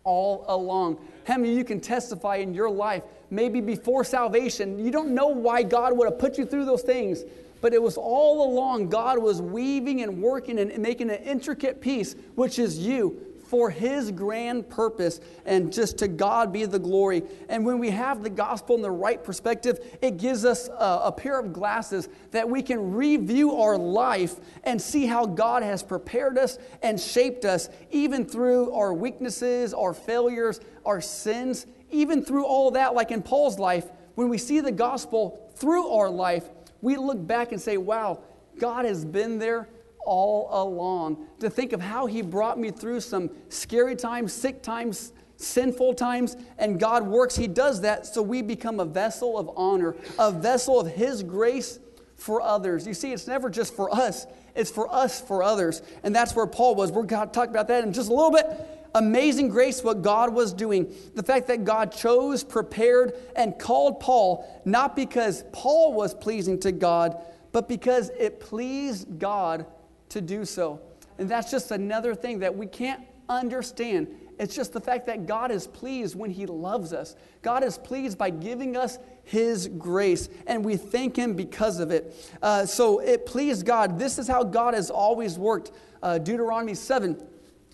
all 0.05 0.45
along. 0.47 0.99
How 1.27 1.39
many 1.39 1.57
you 1.57 1.65
can 1.65 1.81
testify 1.81 2.37
in 2.37 2.53
your 2.53 2.69
life, 2.69 3.03
maybe 3.31 3.63
before 3.63 4.05
salvation, 4.05 4.79
you 4.79 4.91
don't 4.91 5.15
know 5.15 5.29
why 5.29 5.63
God 5.63 5.97
would 5.97 6.05
have 6.05 6.19
put 6.19 6.37
you 6.37 6.45
through 6.45 6.67
those 6.67 6.83
things, 6.83 7.25
but 7.63 7.73
it 7.73 7.81
was 7.81 7.97
all 7.97 8.47
along 8.47 8.91
God 8.91 9.19
was 9.19 9.41
weaving 9.41 10.03
and 10.03 10.21
working 10.21 10.59
and 10.59 10.77
making 10.77 11.09
an 11.09 11.23
intricate 11.23 11.81
piece, 11.81 12.15
which 12.35 12.59
is 12.59 12.79
you 12.79 13.34
for 13.47 13.71
His 13.71 14.11
grand 14.11 14.69
purpose, 14.69 15.21
and 15.45 15.73
just 15.73 15.99
to 15.99 16.09
God 16.09 16.53
be 16.53 16.65
the 16.65 16.79
glory. 16.79 17.23
And 17.49 17.65
when 17.65 17.79
we 17.79 17.91
have 17.91 18.23
the 18.23 18.31
gospel 18.31 18.77
in 18.77 18.83
the 18.83 18.91
right 18.91 19.23
perspective, 19.23 19.79
it 20.01 20.17
gives 20.17 20.45
us 20.45 20.69
a, 20.69 21.01
a 21.05 21.13
pair 21.13 21.39
of 21.39 21.53
glasses 21.53 22.09
that 22.31 22.49
we 22.49 22.63
can 22.63 22.95
review 22.95 23.57
our 23.57 23.77
life 23.77 24.37
and 24.65 24.81
see 24.81 25.07
how 25.07 25.27
God 25.27 25.63
has 25.63 25.83
prepared 25.83 26.39
us 26.39 26.59
and 26.83 26.99
shaped 26.99 27.45
us, 27.45 27.69
even 27.91 28.25
through 28.25 28.73
our 28.73 28.93
weaknesses, 28.95 29.75
our 29.75 29.95
failures, 29.95 30.61
our 30.85 31.01
sins, 31.01 31.67
even 31.91 32.25
through 32.25 32.45
all 32.45 32.71
that, 32.73 32.95
like 32.95 33.11
in 33.11 33.23
Paul's 33.23 33.59
life. 33.59 33.87
When 34.15 34.29
we 34.29 34.39
see 34.39 34.61
the 34.61 34.73
gospel 34.73 35.53
through 35.55 35.89
our 35.89 36.11
life, 36.11 36.45
we 36.81 36.97
look 36.97 37.25
back 37.27 37.53
and 37.53 37.61
say, 37.61 37.77
wow, 37.77 38.21
God 38.59 38.85
has 38.85 39.05
been 39.05 39.39
there 39.39 39.69
all 40.05 40.49
along. 40.51 41.27
To 41.41 41.51
think 41.51 41.73
of 41.73 41.81
how 41.81 42.07
He 42.07 42.23
brought 42.23 42.59
me 42.59 42.71
through 42.71 43.01
some 43.01 43.31
scary 43.49 43.97
times, 43.97 44.33
sick 44.33 44.63
times, 44.63 45.13
sinful 45.37 45.95
times, 45.95 46.37
and 46.59 46.79
God 46.79 47.07
works. 47.07 47.37
He 47.37 47.47
does 47.47 47.81
that 47.83 48.07
so 48.07 48.23
we 48.23 48.43
become 48.43 48.81
a 48.81 48.85
vessel 48.85 49.39
of 49.39 49.51
honor, 49.57 49.97
a 50.19 50.31
vessel 50.31 50.81
of 50.81 50.89
His 50.89 51.23
grace 51.23 51.79
for 52.17 52.41
others. 52.41 52.87
You 52.87 52.95
see, 52.95 53.13
it's 53.13 53.27
never 53.27 53.51
just 53.51 53.75
for 53.75 53.93
us, 53.95 54.27
it's 54.55 54.71
for 54.71 54.93
us 54.93 55.21
for 55.21 55.43
others. 55.43 55.83
And 56.03 56.15
that's 56.15 56.35
where 56.35 56.47
Paul 56.47 56.75
was. 56.75 56.93
We're 56.93 57.03
going 57.03 57.27
to 57.27 57.33
talk 57.33 57.49
about 57.49 57.69
that 57.69 57.85
in 57.85 57.93
just 57.93 58.09
a 58.09 58.15
little 58.15 58.31
bit. 58.31 58.47
Amazing 58.95 59.49
grace, 59.49 59.83
what 59.83 60.03
God 60.03 60.33
was 60.33 60.53
doing. 60.53 60.95
The 61.15 61.23
fact 61.23 61.49
that 61.49 61.65
God 61.65 61.91
chose, 61.91 62.45
prepared, 62.45 63.15
and 63.35 63.59
called 63.59 63.99
Paul, 63.99 64.63
not 64.65 64.95
because 64.95 65.45
Paul 65.53 65.95
was 65.95 66.15
pleasing 66.15 66.61
to 66.61 66.71
God, 66.71 67.21
but 67.51 67.69
because 67.69 68.11
it 68.19 68.39
pleased 68.39 69.19
God 69.19 69.67
to 70.15 70.21
do 70.21 70.45
so. 70.45 70.81
And 71.19 71.29
that's 71.29 71.51
just 71.51 71.71
another 71.71 72.15
thing 72.15 72.41
that 72.41 72.57
we 72.57 72.67
can't 72.67 73.03
understand. 73.29 74.09
It's 74.39 74.55
just 74.55 74.73
the 74.73 74.81
fact 74.81 75.07
that 75.07 75.27
God 75.27 75.51
is 75.51 75.67
pleased 75.67 76.17
when 76.17 76.31
He 76.31 76.47
loves 76.47 76.93
us. 76.93 77.15
God 77.43 77.63
is 77.63 77.79
pleased 77.79 78.19
by 78.19 78.31
giving 78.31 78.77
us 78.77 78.99
His 79.23 79.69
grace, 79.69 80.29
and 80.47 80.65
we 80.65 80.77
thank 80.77 81.17
Him 81.17 81.35
because 81.35 81.79
of 81.79 81.91
it. 81.91 82.15
Uh, 82.43 82.67
so 82.67 82.99
it 82.99 83.27
pleased 83.27 83.65
God. 83.65 83.99
This 83.99 84.19
is 84.19 84.27
how 84.27 84.43
God 84.43 84.75
has 84.75 84.91
always 84.91 85.39
worked. 85.39 85.71
Uh, 86.03 86.19
Deuteronomy 86.19 86.75
7 86.75 87.23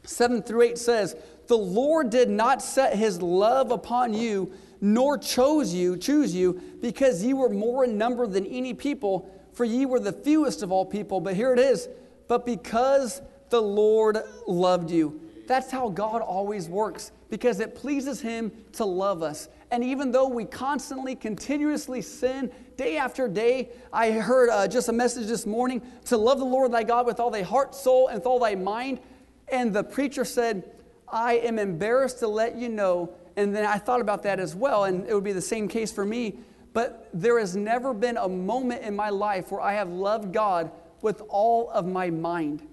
7 0.03 0.42
through 0.42 0.62
8 0.62 0.79
says, 0.79 1.14
The 1.46 1.59
Lord 1.59 2.11
did 2.11 2.31
not 2.31 2.62
set 2.62 2.96
His 2.96 3.20
love 3.20 3.70
upon 3.70 4.14
you, 4.14 4.53
nor 4.81 5.18
chose 5.18 5.74
you, 5.74 5.96
choose 5.96 6.35
you, 6.35 6.61
because 6.81 7.22
ye 7.22 7.35
were 7.35 7.50
more 7.50 7.85
in 7.85 7.98
number 7.98 8.26
than 8.26 8.46
any 8.46 8.72
people, 8.72 9.31
for 9.53 9.64
ye 9.64 9.85
were 9.85 10.00
the 10.00 10.12
fewest 10.12 10.62
of 10.62 10.72
all 10.72 10.87
people. 10.87 11.20
But 11.20 11.37
here 11.37 11.53
it 11.53 11.59
is 11.59 11.88
but 12.30 12.46
because 12.46 13.22
the 13.48 13.60
Lord 13.60 14.18
loved 14.46 14.92
you. 14.92 15.20
That's 15.48 15.68
how 15.68 15.88
God 15.88 16.22
always 16.22 16.68
works 16.68 17.10
because 17.28 17.58
it 17.58 17.74
pleases 17.74 18.20
Him 18.20 18.52
to 18.74 18.84
love 18.84 19.24
us. 19.24 19.48
And 19.72 19.82
even 19.82 20.12
though 20.12 20.28
we 20.28 20.44
constantly, 20.44 21.16
continuously 21.16 22.00
sin 22.00 22.52
day 22.76 22.98
after 22.98 23.26
day, 23.26 23.70
I 23.92 24.12
heard 24.12 24.48
uh, 24.48 24.68
just 24.68 24.88
a 24.88 24.92
message 24.92 25.26
this 25.26 25.44
morning 25.44 25.82
to 26.04 26.16
love 26.16 26.38
the 26.38 26.44
Lord 26.44 26.70
thy 26.70 26.84
God 26.84 27.04
with 27.04 27.18
all 27.18 27.32
thy 27.32 27.42
heart, 27.42 27.74
soul, 27.74 28.06
and 28.06 28.18
with 28.18 28.26
all 28.26 28.38
thy 28.38 28.54
mind. 28.54 29.00
And 29.48 29.74
the 29.74 29.82
preacher 29.82 30.24
said, 30.24 30.70
I 31.08 31.32
am 31.38 31.58
embarrassed 31.58 32.20
to 32.20 32.28
let 32.28 32.54
you 32.56 32.68
know. 32.68 33.12
And 33.34 33.52
then 33.56 33.66
I 33.66 33.78
thought 33.78 34.00
about 34.00 34.22
that 34.22 34.38
as 34.38 34.54
well, 34.54 34.84
and 34.84 35.04
it 35.08 35.14
would 35.14 35.24
be 35.24 35.32
the 35.32 35.42
same 35.42 35.66
case 35.66 35.90
for 35.90 36.06
me. 36.06 36.38
But 36.74 37.08
there 37.12 37.40
has 37.40 37.56
never 37.56 37.92
been 37.92 38.18
a 38.18 38.28
moment 38.28 38.82
in 38.82 38.94
my 38.94 39.10
life 39.10 39.50
where 39.50 39.60
I 39.60 39.72
have 39.72 39.88
loved 39.88 40.32
God 40.32 40.70
with 41.02 41.22
all 41.28 41.70
of 41.70 41.86
my 41.86 42.10
mind. 42.10 42.66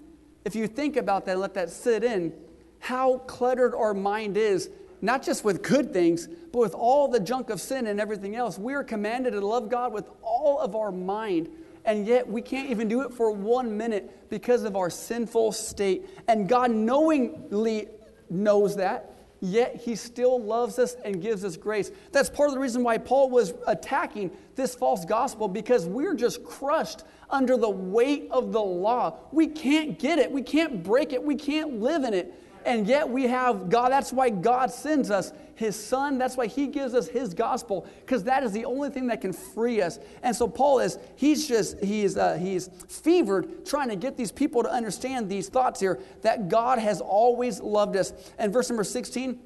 If 0.44 0.54
you 0.54 0.66
think 0.66 0.96
about 0.96 1.26
that 1.26 1.32
and 1.32 1.40
let 1.40 1.54
that 1.54 1.70
sit 1.70 2.04
in, 2.04 2.32
how 2.78 3.18
cluttered 3.18 3.74
our 3.74 3.94
mind 3.94 4.36
is, 4.36 4.70
not 5.00 5.22
just 5.22 5.44
with 5.44 5.62
good 5.62 5.92
things, 5.92 6.26
but 6.26 6.58
with 6.58 6.74
all 6.74 7.08
the 7.08 7.20
junk 7.20 7.50
of 7.50 7.60
sin 7.60 7.86
and 7.86 8.00
everything 8.00 8.34
else. 8.34 8.58
We 8.58 8.74
are 8.74 8.84
commanded 8.84 9.32
to 9.32 9.40
love 9.46 9.68
God 9.68 9.92
with 9.92 10.08
all 10.22 10.58
of 10.60 10.74
our 10.74 10.90
mind, 10.90 11.48
and 11.84 12.06
yet 12.06 12.28
we 12.28 12.42
can't 12.42 12.70
even 12.70 12.88
do 12.88 13.02
it 13.02 13.12
for 13.12 13.30
one 13.30 13.76
minute 13.76 14.28
because 14.30 14.64
of 14.64 14.76
our 14.76 14.90
sinful 14.90 15.52
state. 15.52 16.08
And 16.28 16.48
God 16.48 16.70
knowingly 16.70 17.88
knows 18.30 18.76
that, 18.76 19.17
yet 19.40 19.76
he 19.76 19.94
still 19.94 20.40
loves 20.40 20.78
us 20.78 20.96
and 21.04 21.22
gives 21.22 21.44
us 21.44 21.56
grace. 21.56 21.90
That's 22.12 22.28
part 22.28 22.48
of 22.48 22.54
the 22.54 22.60
reason 22.60 22.82
why 22.82 22.98
Paul 22.98 23.30
was 23.30 23.54
attacking 23.66 24.30
this 24.56 24.74
false 24.74 25.04
gospel 25.04 25.48
because 25.48 25.86
we're 25.86 26.14
just 26.14 26.44
crushed 26.44 27.04
under 27.30 27.56
the 27.56 27.70
weight 27.70 28.28
of 28.30 28.52
the 28.52 28.60
law. 28.60 29.18
We 29.32 29.46
can't 29.46 29.98
get 29.98 30.18
it, 30.18 30.30
we 30.30 30.42
can't 30.42 30.82
break 30.82 31.12
it, 31.12 31.22
we 31.22 31.36
can't 31.36 31.80
live 31.80 32.04
in 32.04 32.14
it. 32.14 32.34
And 32.64 32.86
yet 32.86 33.08
we 33.08 33.24
have 33.24 33.70
God. 33.70 33.90
That's 33.90 34.12
why 34.12 34.30
God 34.30 34.70
sends 34.70 35.10
us 35.10 35.32
His 35.58 35.74
Son. 35.74 36.18
That's 36.18 36.36
why 36.36 36.46
He 36.46 36.68
gives 36.68 36.94
us 36.94 37.08
His 37.08 37.34
gospel, 37.34 37.84
because 38.00 38.22
that 38.24 38.44
is 38.44 38.52
the 38.52 38.64
only 38.64 38.90
thing 38.90 39.08
that 39.08 39.20
can 39.20 39.32
free 39.32 39.82
us. 39.82 39.98
And 40.22 40.34
so 40.34 40.46
Paul 40.46 40.78
is, 40.78 40.98
he's 41.16 41.48
just, 41.48 41.82
he's, 41.82 42.16
uh, 42.16 42.36
he's 42.36 42.70
fevered 42.88 43.66
trying 43.66 43.88
to 43.88 43.96
get 43.96 44.16
these 44.16 44.30
people 44.30 44.62
to 44.62 44.70
understand 44.70 45.28
these 45.28 45.48
thoughts 45.48 45.80
here 45.80 45.98
that 46.22 46.48
God 46.48 46.78
has 46.78 47.00
always 47.00 47.60
loved 47.60 47.96
us. 47.96 48.12
And 48.38 48.52
verse 48.52 48.70
number 48.70 48.84
16, 48.84 49.36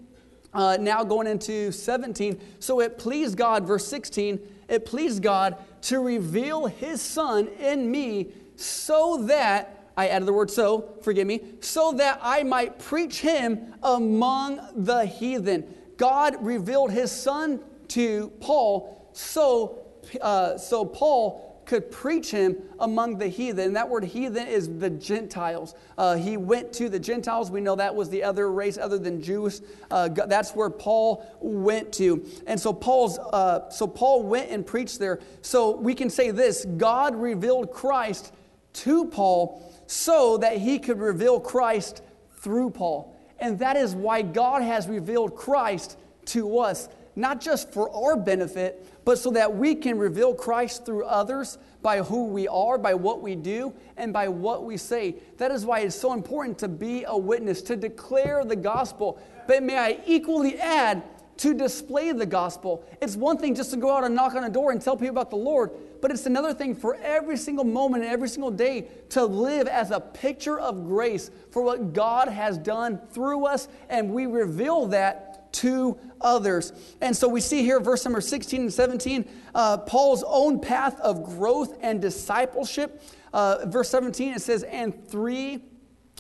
uh, 0.52 0.76
now 0.78 1.02
going 1.02 1.26
into 1.26 1.72
17. 1.72 2.38
So 2.58 2.80
it 2.80 2.98
pleased 2.98 3.38
God, 3.38 3.66
verse 3.66 3.86
16, 3.86 4.38
it 4.68 4.84
pleased 4.84 5.22
God 5.22 5.56
to 5.82 5.98
reveal 6.00 6.66
His 6.66 7.00
Son 7.00 7.48
in 7.58 7.90
me 7.90 8.32
so 8.56 9.24
that 9.28 9.82
I 9.96 10.08
added 10.08 10.26
the 10.26 10.32
word 10.34 10.50
so, 10.50 10.94
forgive 11.02 11.26
me, 11.26 11.40
so 11.60 11.92
that 11.92 12.18
I 12.22 12.42
might 12.42 12.78
preach 12.78 13.20
him 13.20 13.74
among 13.82 14.60
the 14.74 15.04
heathen. 15.04 15.74
God 16.02 16.44
revealed 16.44 16.90
his 16.90 17.12
son 17.12 17.60
to 17.86 18.32
Paul 18.40 19.08
so, 19.12 19.78
uh, 20.20 20.58
so 20.58 20.84
Paul 20.84 21.62
could 21.64 21.92
preach 21.92 22.32
him 22.32 22.56
among 22.80 23.18
the 23.18 23.28
heathen. 23.28 23.74
that 23.74 23.88
word 23.88 24.02
heathen 24.02 24.48
is 24.48 24.80
the 24.80 24.90
Gentiles. 24.90 25.76
Uh, 25.96 26.16
he 26.16 26.36
went 26.36 26.72
to 26.72 26.88
the 26.88 26.98
Gentiles. 26.98 27.52
We 27.52 27.60
know 27.60 27.76
that 27.76 27.94
was 27.94 28.10
the 28.10 28.24
other 28.24 28.50
race 28.50 28.78
other 28.78 28.98
than 28.98 29.22
Jews. 29.22 29.62
Uh, 29.92 30.08
that's 30.08 30.56
where 30.56 30.70
Paul 30.70 31.24
went 31.40 31.92
to. 31.92 32.26
And 32.48 32.58
so 32.58 32.72
Paul's 32.72 33.20
uh, 33.20 33.70
so 33.70 33.86
Paul 33.86 34.24
went 34.24 34.50
and 34.50 34.66
preached 34.66 34.98
there. 34.98 35.20
So 35.42 35.70
we 35.70 35.94
can 35.94 36.10
say 36.10 36.32
this: 36.32 36.64
God 36.64 37.14
revealed 37.14 37.70
Christ 37.70 38.32
to 38.72 39.04
Paul 39.04 39.72
so 39.86 40.36
that 40.38 40.56
he 40.58 40.80
could 40.80 40.98
reveal 40.98 41.38
Christ 41.38 42.02
through 42.40 42.70
Paul. 42.70 43.11
And 43.42 43.58
that 43.58 43.76
is 43.76 43.94
why 43.94 44.22
God 44.22 44.62
has 44.62 44.88
revealed 44.88 45.34
Christ 45.34 45.98
to 46.26 46.60
us, 46.60 46.88
not 47.16 47.40
just 47.40 47.72
for 47.72 47.90
our 47.90 48.16
benefit, 48.16 48.86
but 49.04 49.18
so 49.18 49.32
that 49.32 49.56
we 49.56 49.74
can 49.74 49.98
reveal 49.98 50.32
Christ 50.32 50.86
through 50.86 51.04
others 51.04 51.58
by 51.82 52.02
who 52.02 52.28
we 52.28 52.46
are, 52.46 52.78
by 52.78 52.94
what 52.94 53.20
we 53.20 53.34
do, 53.34 53.74
and 53.96 54.12
by 54.12 54.28
what 54.28 54.64
we 54.64 54.76
say. 54.76 55.16
That 55.38 55.50
is 55.50 55.66
why 55.66 55.80
it's 55.80 55.96
so 55.96 56.12
important 56.12 56.56
to 56.60 56.68
be 56.68 57.02
a 57.02 57.18
witness, 57.18 57.62
to 57.62 57.74
declare 57.74 58.44
the 58.44 58.54
gospel. 58.54 59.20
But 59.48 59.64
may 59.64 59.76
I 59.76 59.98
equally 60.06 60.60
add, 60.60 61.02
to 61.42 61.54
display 61.54 62.12
the 62.12 62.24
gospel. 62.24 62.84
It's 63.00 63.16
one 63.16 63.36
thing 63.36 63.56
just 63.56 63.72
to 63.72 63.76
go 63.76 63.90
out 63.90 64.04
and 64.04 64.14
knock 64.14 64.36
on 64.36 64.44
a 64.44 64.48
door 64.48 64.70
and 64.70 64.80
tell 64.80 64.96
people 64.96 65.10
about 65.10 65.30
the 65.30 65.36
Lord, 65.36 65.72
but 66.00 66.12
it's 66.12 66.24
another 66.24 66.54
thing 66.54 66.72
for 66.72 66.94
every 67.02 67.36
single 67.36 67.64
moment 67.64 68.04
and 68.04 68.12
every 68.12 68.28
single 68.28 68.52
day 68.52 68.86
to 69.08 69.24
live 69.24 69.66
as 69.66 69.90
a 69.90 69.98
picture 69.98 70.60
of 70.60 70.86
grace 70.86 71.32
for 71.50 71.62
what 71.62 71.94
God 71.94 72.28
has 72.28 72.56
done 72.58 73.00
through 73.10 73.46
us, 73.46 73.66
and 73.88 74.12
we 74.12 74.26
reveal 74.26 74.86
that 74.86 75.52
to 75.54 75.98
others. 76.20 76.72
And 77.00 77.16
so 77.16 77.26
we 77.26 77.40
see 77.40 77.64
here, 77.64 77.80
verse 77.80 78.04
number 78.04 78.20
16 78.20 78.60
and 78.60 78.72
17, 78.72 79.28
uh, 79.52 79.78
Paul's 79.78 80.22
own 80.24 80.60
path 80.60 81.00
of 81.00 81.24
growth 81.24 81.76
and 81.80 82.00
discipleship. 82.00 83.02
Uh, 83.32 83.66
verse 83.66 83.88
17, 83.88 84.34
it 84.34 84.42
says, 84.42 84.62
And 84.62 85.08
three 85.08 85.60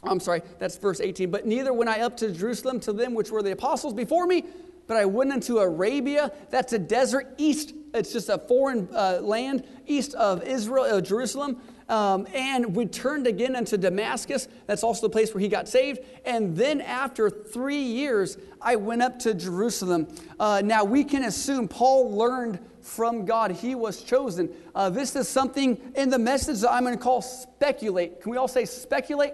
I'm 0.04 0.18
sorry, 0.18 0.42
that's 0.58 0.76
verse 0.78 1.00
18. 1.00 1.30
But 1.30 1.46
neither 1.46 1.72
went 1.72 1.88
I 1.88 2.00
up 2.00 2.16
to 2.16 2.32
Jerusalem 2.32 2.80
to 2.80 2.92
them 2.92 3.14
which 3.14 3.30
were 3.30 3.40
the 3.40 3.52
apostles 3.52 3.94
before 3.94 4.26
me, 4.26 4.44
but 4.92 5.00
I 5.00 5.06
went 5.06 5.32
into 5.32 5.58
Arabia. 5.58 6.30
That's 6.50 6.74
a 6.74 6.78
desert 6.78 7.32
east. 7.38 7.72
It's 7.94 8.12
just 8.12 8.28
a 8.28 8.36
foreign 8.36 8.90
uh, 8.94 9.20
land 9.22 9.66
east 9.86 10.12
of 10.12 10.42
Israel, 10.44 10.84
uh, 10.84 11.00
Jerusalem. 11.00 11.62
Um, 11.88 12.26
and 12.34 12.76
returned 12.76 13.26
again 13.26 13.56
into 13.56 13.78
Damascus. 13.78 14.48
That's 14.66 14.82
also 14.82 15.06
the 15.06 15.10
place 15.10 15.32
where 15.32 15.40
he 15.40 15.48
got 15.48 15.66
saved. 15.66 16.00
And 16.26 16.54
then 16.54 16.82
after 16.82 17.30
three 17.30 17.82
years, 17.82 18.36
I 18.60 18.76
went 18.76 19.02
up 19.02 19.18
to 19.20 19.32
Jerusalem. 19.32 20.08
Uh, 20.38 20.60
now 20.62 20.84
we 20.84 21.04
can 21.04 21.24
assume 21.24 21.68
Paul 21.68 22.14
learned 22.14 22.60
from 22.82 23.24
God. 23.24 23.52
He 23.52 23.74
was 23.74 24.02
chosen. 24.02 24.50
Uh, 24.74 24.90
this 24.90 25.16
is 25.16 25.26
something 25.26 25.80
in 25.96 26.10
the 26.10 26.18
message 26.18 26.60
that 26.60 26.70
I'm 26.70 26.84
going 26.84 26.96
to 26.96 27.02
call 27.02 27.22
speculate. 27.22 28.20
Can 28.20 28.30
we 28.30 28.36
all 28.36 28.48
say 28.48 28.66
speculate? 28.66 29.32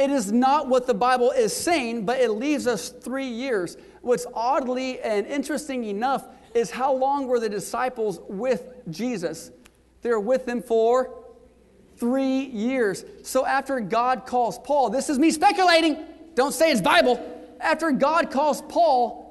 It 0.00 0.10
is 0.10 0.32
not 0.32 0.66
what 0.66 0.86
the 0.86 0.94
Bible 0.94 1.30
is 1.30 1.54
saying, 1.54 2.06
but 2.06 2.20
it 2.20 2.30
leaves 2.30 2.66
us 2.66 2.88
three 2.88 3.26
years. 3.26 3.76
What's 4.00 4.26
oddly 4.34 5.00
and 5.00 5.26
interesting 5.26 5.84
enough 5.84 6.26
is 6.54 6.70
how 6.70 6.92
long 6.92 7.26
were 7.26 7.38
the 7.38 7.48
disciples 7.48 8.20
with 8.28 8.72
Jesus? 8.90 9.50
They 10.02 10.10
were 10.10 10.20
with 10.20 10.48
him 10.48 10.62
for 10.62 11.24
three 11.96 12.44
years. 12.46 13.04
So 13.22 13.44
after 13.44 13.78
God 13.80 14.24
calls 14.26 14.58
Paul, 14.58 14.90
this 14.90 15.10
is 15.10 15.18
me 15.18 15.30
speculating, 15.30 15.98
don't 16.34 16.52
say 16.52 16.70
it's 16.70 16.80
Bible. 16.80 17.20
After 17.60 17.90
God 17.90 18.30
calls 18.30 18.62
Paul, 18.62 19.29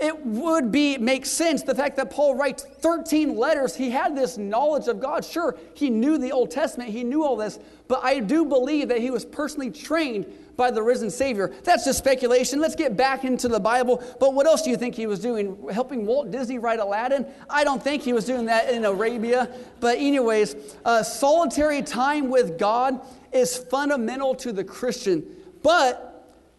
it 0.00 0.24
would 0.24 0.70
be 0.70 0.96
make 0.98 1.26
sense 1.26 1.62
the 1.62 1.74
fact 1.74 1.96
that 1.96 2.10
Paul 2.10 2.34
writes 2.36 2.64
13 2.64 3.36
letters. 3.36 3.74
He 3.74 3.90
had 3.90 4.16
this 4.16 4.38
knowledge 4.38 4.88
of 4.88 5.00
God. 5.00 5.24
Sure, 5.24 5.56
he 5.74 5.90
knew 5.90 6.18
the 6.18 6.32
Old 6.32 6.50
Testament, 6.50 6.90
he 6.90 7.02
knew 7.04 7.24
all 7.24 7.36
this, 7.36 7.58
but 7.88 8.04
I 8.04 8.20
do 8.20 8.44
believe 8.44 8.88
that 8.88 9.00
he 9.00 9.10
was 9.10 9.24
personally 9.24 9.70
trained 9.70 10.26
by 10.56 10.72
the 10.72 10.82
risen 10.82 11.08
Savior. 11.08 11.52
That's 11.62 11.84
just 11.84 11.98
speculation. 11.98 12.60
Let's 12.60 12.74
get 12.74 12.96
back 12.96 13.24
into 13.24 13.46
the 13.46 13.60
Bible. 13.60 14.02
But 14.18 14.34
what 14.34 14.44
else 14.44 14.62
do 14.62 14.70
you 14.70 14.76
think 14.76 14.96
he 14.96 15.06
was 15.06 15.20
doing? 15.20 15.56
Helping 15.72 16.04
Walt 16.04 16.32
Disney 16.32 16.58
write 16.58 16.80
Aladdin? 16.80 17.26
I 17.48 17.62
don't 17.62 17.80
think 17.80 18.02
he 18.02 18.12
was 18.12 18.24
doing 18.24 18.46
that 18.46 18.68
in 18.68 18.84
Arabia. 18.84 19.54
But, 19.78 19.98
anyways, 19.98 20.56
solitary 21.04 21.82
time 21.82 22.28
with 22.28 22.58
God 22.58 23.00
is 23.32 23.56
fundamental 23.56 24.34
to 24.34 24.52
the 24.52 24.64
Christian. 24.64 25.24
But 25.62 26.07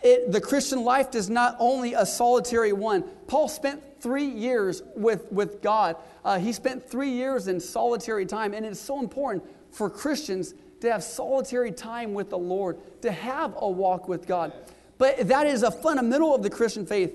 it, 0.01 0.31
the 0.31 0.39
Christian 0.39 0.83
life 0.83 1.13
is 1.15 1.29
not 1.29 1.55
only 1.59 1.93
a 1.93 2.05
solitary 2.05 2.71
one. 2.73 3.03
Paul 3.27 3.47
spent 3.47 3.83
three 3.99 4.25
years 4.25 4.81
with, 4.95 5.29
with 5.31 5.61
God. 5.61 5.97
Uh, 6.23 6.39
he 6.39 6.53
spent 6.53 6.89
three 6.89 7.11
years 7.11 7.47
in 7.47 7.59
solitary 7.59 8.25
time, 8.25 8.53
and 8.53 8.65
it's 8.65 8.79
so 8.79 8.99
important 8.99 9.43
for 9.71 9.89
Christians 9.89 10.53
to 10.81 10.91
have 10.91 11.03
solitary 11.03 11.71
time 11.71 12.13
with 12.13 12.29
the 12.29 12.37
Lord, 12.37 12.77
to 13.01 13.11
have 13.11 13.53
a 13.57 13.69
walk 13.69 14.07
with 14.07 14.25
God. 14.25 14.53
But 14.97 15.27
that 15.27 15.47
is 15.47 15.63
a 15.63 15.71
fundamental 15.71 16.33
of 16.33 16.43
the 16.43 16.49
Christian 16.49 16.85
faith. 16.85 17.13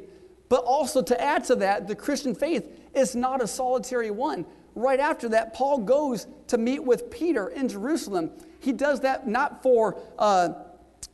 But 0.49 0.65
also 0.65 1.03
to 1.03 1.21
add 1.21 1.45
to 1.45 1.57
that, 1.57 1.89
the 1.89 1.95
Christian 1.95 2.35
faith 2.35 2.69
is 2.95 3.17
not 3.17 3.43
a 3.43 3.47
solitary 3.47 4.11
one. 4.11 4.45
Right 4.75 5.01
after 5.01 5.29
that, 5.31 5.55
Paul 5.55 5.79
goes 5.79 6.27
to 6.49 6.59
meet 6.59 6.85
with 6.85 7.11
Peter 7.11 7.49
in 7.49 7.69
Jerusalem. 7.69 8.31
He 8.61 8.73
does 8.73 9.01
that 9.01 9.27
not 9.27 9.63
for 9.63 10.01
uh, 10.19 10.51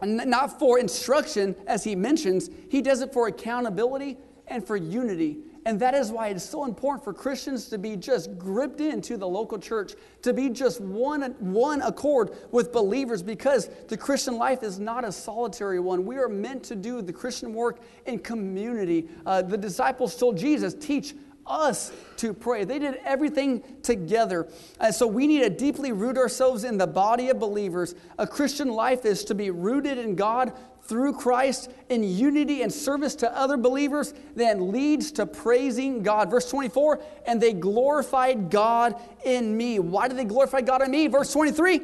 not 0.02 0.58
for 0.58 0.78
instruction, 0.78 1.54
as 1.66 1.84
he 1.84 1.94
mentions. 1.94 2.50
He 2.68 2.82
does 2.82 3.00
it 3.00 3.12
for 3.12 3.28
accountability 3.28 4.18
and 4.46 4.66
for 4.66 4.76
unity. 4.76 5.38
And 5.66 5.78
that 5.80 5.94
is 5.94 6.10
why 6.10 6.28
it's 6.28 6.42
so 6.42 6.64
important 6.64 7.04
for 7.04 7.12
Christians 7.12 7.68
to 7.68 7.76
be 7.76 7.94
just 7.94 8.38
gripped 8.38 8.80
into 8.80 9.18
the 9.18 9.28
local 9.28 9.58
church, 9.58 9.92
to 10.22 10.32
be 10.32 10.48
just 10.48 10.80
one, 10.80 11.22
one 11.38 11.82
accord 11.82 12.30
with 12.50 12.72
believers, 12.72 13.22
because 13.22 13.68
the 13.88 13.96
Christian 13.96 14.38
life 14.38 14.62
is 14.62 14.78
not 14.78 15.04
a 15.04 15.12
solitary 15.12 15.78
one. 15.78 16.06
We 16.06 16.16
are 16.16 16.28
meant 16.28 16.62
to 16.64 16.76
do 16.76 17.02
the 17.02 17.12
Christian 17.12 17.52
work 17.52 17.80
in 18.06 18.20
community. 18.20 19.08
Uh, 19.26 19.42
the 19.42 19.58
disciples 19.58 20.16
told 20.16 20.38
Jesus, 20.38 20.72
teach 20.72 21.14
us 21.50 21.92
to 22.18 22.32
pray. 22.32 22.64
They 22.64 22.78
did 22.78 23.00
everything 23.04 23.62
together. 23.82 24.48
And 24.78 24.94
so 24.94 25.06
we 25.06 25.26
need 25.26 25.40
to 25.40 25.50
deeply 25.50 25.92
root 25.92 26.16
ourselves 26.16 26.64
in 26.64 26.78
the 26.78 26.86
body 26.86 27.28
of 27.28 27.38
believers. 27.38 27.94
A 28.18 28.26
Christian 28.26 28.68
life 28.68 29.04
is 29.04 29.24
to 29.24 29.34
be 29.34 29.50
rooted 29.50 29.98
in 29.98 30.14
God 30.14 30.52
through 30.82 31.12
Christ 31.12 31.70
in 31.88 32.02
unity 32.02 32.62
and 32.62 32.72
service 32.72 33.14
to 33.16 33.36
other 33.36 33.56
believers 33.56 34.14
then 34.34 34.72
leads 34.72 35.12
to 35.12 35.26
praising 35.26 36.02
God. 36.02 36.30
Verse 36.30 36.50
24, 36.50 37.02
and 37.26 37.40
they 37.40 37.52
glorified 37.52 38.50
God 38.50 39.00
in 39.24 39.56
me. 39.56 39.78
Why 39.78 40.08
did 40.08 40.16
they 40.16 40.24
glorify 40.24 40.62
God 40.62 40.82
in 40.82 40.90
me? 40.90 41.06
Verse 41.06 41.32
23, 41.32 41.80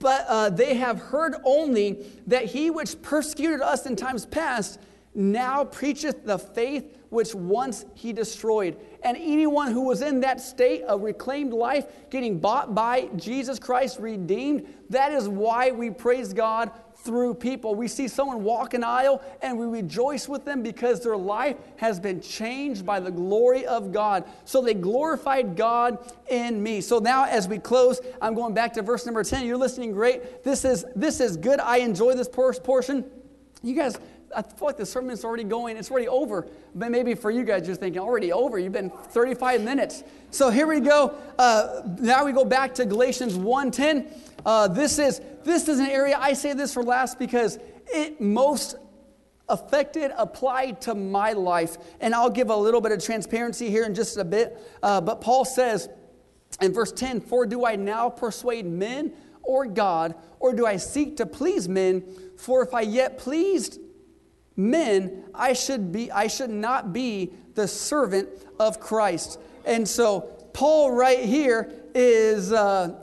but 0.00 0.24
uh, 0.28 0.50
they 0.50 0.74
have 0.74 0.98
heard 0.98 1.36
only 1.44 2.06
that 2.26 2.46
he 2.46 2.70
which 2.70 3.00
persecuted 3.02 3.60
us 3.60 3.86
in 3.86 3.96
times 3.96 4.26
past 4.26 4.80
now 5.14 5.64
preacheth 5.64 6.24
the 6.24 6.38
faith 6.38 6.95
which 7.16 7.34
once 7.34 7.86
he 7.94 8.12
destroyed. 8.12 8.76
And 9.02 9.16
anyone 9.16 9.72
who 9.72 9.80
was 9.80 10.02
in 10.02 10.20
that 10.20 10.38
state 10.38 10.82
of 10.82 11.00
reclaimed 11.00 11.54
life, 11.54 11.86
getting 12.10 12.38
bought 12.38 12.74
by 12.74 13.08
Jesus 13.16 13.58
Christ, 13.58 13.98
redeemed, 13.98 14.66
that 14.90 15.12
is 15.12 15.26
why 15.26 15.70
we 15.70 15.88
praise 15.88 16.34
God 16.34 16.70
through 16.96 17.32
people. 17.32 17.74
We 17.74 17.88
see 17.88 18.06
someone 18.06 18.44
walk 18.44 18.74
an 18.74 18.84
aisle 18.84 19.22
and 19.40 19.58
we 19.58 19.64
rejoice 19.64 20.28
with 20.28 20.44
them 20.44 20.62
because 20.62 21.00
their 21.00 21.16
life 21.16 21.56
has 21.76 21.98
been 21.98 22.20
changed 22.20 22.84
by 22.84 23.00
the 23.00 23.10
glory 23.10 23.64
of 23.64 23.92
God. 23.92 24.24
So 24.44 24.60
they 24.60 24.74
glorified 24.74 25.56
God 25.56 26.12
in 26.28 26.62
me. 26.62 26.82
So 26.82 26.98
now 26.98 27.24
as 27.24 27.48
we 27.48 27.58
close, 27.58 27.98
I'm 28.20 28.34
going 28.34 28.52
back 28.52 28.74
to 28.74 28.82
verse 28.82 29.06
number 29.06 29.24
10. 29.24 29.46
You're 29.46 29.56
listening 29.56 29.92
great. 29.92 30.44
This 30.44 30.66
is 30.66 30.84
this 30.94 31.20
is 31.20 31.38
good. 31.38 31.60
I 31.60 31.78
enjoy 31.78 32.12
this 32.12 32.28
portion. 32.28 33.06
You 33.62 33.74
guys 33.74 33.98
I 34.36 34.42
feel 34.42 34.66
like 34.66 34.76
the 34.76 34.84
sermon's 34.84 35.24
already 35.24 35.44
going, 35.44 35.78
it's 35.78 35.90
already 35.90 36.08
over. 36.08 36.46
But 36.74 36.90
maybe 36.90 37.14
for 37.14 37.30
you 37.30 37.42
guys, 37.42 37.66
you're 37.66 37.74
thinking, 37.74 38.02
already 38.02 38.32
over. 38.32 38.58
You've 38.58 38.74
been 38.74 38.90
35 38.90 39.62
minutes. 39.62 40.04
So 40.30 40.50
here 40.50 40.66
we 40.66 40.80
go. 40.80 41.14
Uh, 41.38 41.82
now 41.98 42.26
we 42.26 42.32
go 42.32 42.44
back 42.44 42.74
to 42.74 42.84
Galatians 42.84 43.38
1.10. 43.38 44.06
Uh, 44.44 44.68
this, 44.68 44.98
is, 44.98 45.22
this 45.42 45.68
is 45.68 45.80
an 45.80 45.86
area, 45.86 46.18
I 46.20 46.34
say 46.34 46.52
this 46.52 46.74
for 46.74 46.82
last 46.82 47.18
because 47.18 47.58
it 47.86 48.20
most 48.20 48.76
affected, 49.48 50.12
applied 50.18 50.82
to 50.82 50.94
my 50.94 51.32
life. 51.32 51.78
And 52.00 52.14
I'll 52.14 52.30
give 52.30 52.50
a 52.50 52.56
little 52.56 52.82
bit 52.82 52.92
of 52.92 53.02
transparency 53.02 53.70
here 53.70 53.84
in 53.84 53.94
just 53.94 54.18
a 54.18 54.24
bit. 54.24 54.58
Uh, 54.82 55.00
but 55.00 55.22
Paul 55.22 55.46
says 55.46 55.88
in 56.60 56.74
verse 56.74 56.92
10, 56.92 57.22
For 57.22 57.46
do 57.46 57.64
I 57.64 57.76
now 57.76 58.10
persuade 58.10 58.66
men 58.66 59.14
or 59.42 59.64
God, 59.64 60.14
or 60.40 60.52
do 60.52 60.66
I 60.66 60.76
seek 60.76 61.16
to 61.16 61.24
please 61.24 61.70
men? 61.70 62.04
For 62.36 62.62
if 62.62 62.74
I 62.74 62.82
yet 62.82 63.16
pleased 63.16 63.80
men, 64.56 65.24
I 65.34 65.52
should 65.52 65.92
be 65.92 66.10
I 66.10 66.26
should 66.26 66.50
not 66.50 66.92
be 66.92 67.32
the 67.54 67.68
servant 67.68 68.28
of 68.58 68.80
Christ. 68.80 69.38
And 69.64 69.86
so 69.86 70.20
Paul 70.52 70.92
right 70.92 71.20
here 71.20 71.72
is 71.94 72.52
uh, 72.52 72.94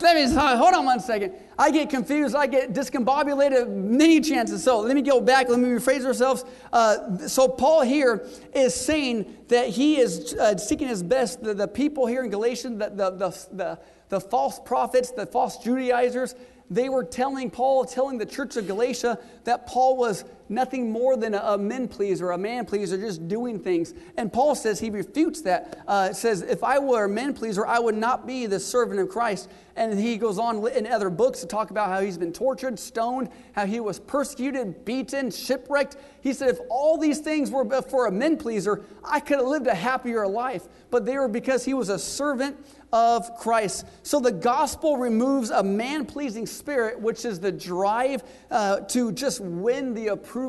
let 0.00 0.16
me 0.16 0.34
hold 0.34 0.74
on 0.74 0.84
one 0.84 1.00
second. 1.00 1.34
I 1.58 1.70
get 1.70 1.90
confused. 1.90 2.34
I 2.34 2.46
get 2.46 2.72
discombobulated 2.72 3.68
many 3.68 4.20
chances. 4.20 4.64
So 4.64 4.80
let 4.80 4.94
me 4.94 5.02
go 5.02 5.20
back. 5.20 5.48
Let 5.48 5.58
me 5.58 5.68
rephrase 5.68 6.04
ourselves. 6.04 6.44
Uh, 6.72 7.18
so 7.28 7.48
Paul 7.48 7.82
here 7.82 8.26
is 8.54 8.74
saying 8.74 9.36
that 9.48 9.68
he 9.68 9.98
is 9.98 10.34
uh, 10.34 10.56
seeking 10.56 10.88
his 10.88 11.02
best. 11.02 11.42
The, 11.42 11.54
the, 11.54 11.68
people 11.68 12.06
here 12.06 12.24
in 12.24 12.30
Galatians, 12.30 12.78
the, 12.78 12.88
the, 12.88 13.10
the, 13.10 13.46
the, 13.52 13.78
the 14.08 14.20
false 14.20 14.58
prophets, 14.58 15.12
the 15.12 15.26
false 15.26 15.58
Judaizers, 15.58 16.34
they 16.68 16.88
were 16.88 17.04
telling 17.04 17.50
Paul, 17.50 17.84
telling 17.84 18.18
the 18.18 18.26
church 18.26 18.56
of 18.56 18.66
Galatia 18.66 19.18
that 19.44 19.66
Paul 19.66 19.96
was 19.96 20.24
nothing 20.50 20.90
more 20.90 21.16
than 21.16 21.34
a, 21.34 21.38
a 21.38 21.58
men 21.58 21.88
pleaser, 21.88 22.32
a 22.32 22.38
man 22.38 22.66
pleaser, 22.66 22.98
just 22.98 23.28
doing 23.28 23.58
things. 23.58 23.94
And 24.16 24.32
Paul 24.32 24.54
says 24.54 24.80
he 24.80 24.90
refutes 24.90 25.40
that. 25.42 25.82
Uh, 25.86 26.12
says, 26.12 26.42
if 26.42 26.62
I 26.62 26.78
were 26.78 27.04
a 27.04 27.08
men 27.08 27.32
pleaser, 27.32 27.66
I 27.66 27.78
would 27.78 27.94
not 27.94 28.26
be 28.26 28.46
the 28.46 28.60
servant 28.60 29.00
of 29.00 29.08
Christ. 29.08 29.48
And 29.76 29.98
he 29.98 30.18
goes 30.18 30.38
on 30.38 30.66
in 30.72 30.86
other 30.86 31.08
books 31.08 31.40
to 31.40 31.46
talk 31.46 31.70
about 31.70 31.88
how 31.88 32.00
he's 32.00 32.18
been 32.18 32.32
tortured, 32.32 32.78
stoned, 32.78 33.30
how 33.52 33.64
he 33.64 33.80
was 33.80 33.98
persecuted, 33.98 34.84
beaten, 34.84 35.30
shipwrecked. 35.30 35.96
He 36.20 36.34
said, 36.34 36.50
if 36.50 36.58
all 36.68 36.98
these 36.98 37.20
things 37.20 37.50
were 37.50 37.64
for 37.82 38.06
a 38.06 38.12
men 38.12 38.36
pleaser, 38.36 38.84
I 39.02 39.20
could 39.20 39.38
have 39.38 39.46
lived 39.46 39.68
a 39.68 39.74
happier 39.74 40.26
life. 40.26 40.64
But 40.90 41.06
they 41.06 41.16
were 41.16 41.28
because 41.28 41.64
he 41.64 41.72
was 41.72 41.88
a 41.88 41.98
servant 41.98 42.56
of 42.92 43.38
Christ. 43.38 43.86
So 44.02 44.18
the 44.18 44.32
gospel 44.32 44.96
removes 44.96 45.50
a 45.50 45.62
man 45.62 46.04
pleasing 46.04 46.46
spirit, 46.46 47.00
which 47.00 47.24
is 47.24 47.38
the 47.38 47.52
drive 47.52 48.24
uh, 48.50 48.80
to 48.80 49.12
just 49.12 49.40
win 49.40 49.94
the 49.94 50.08
approval 50.08 50.39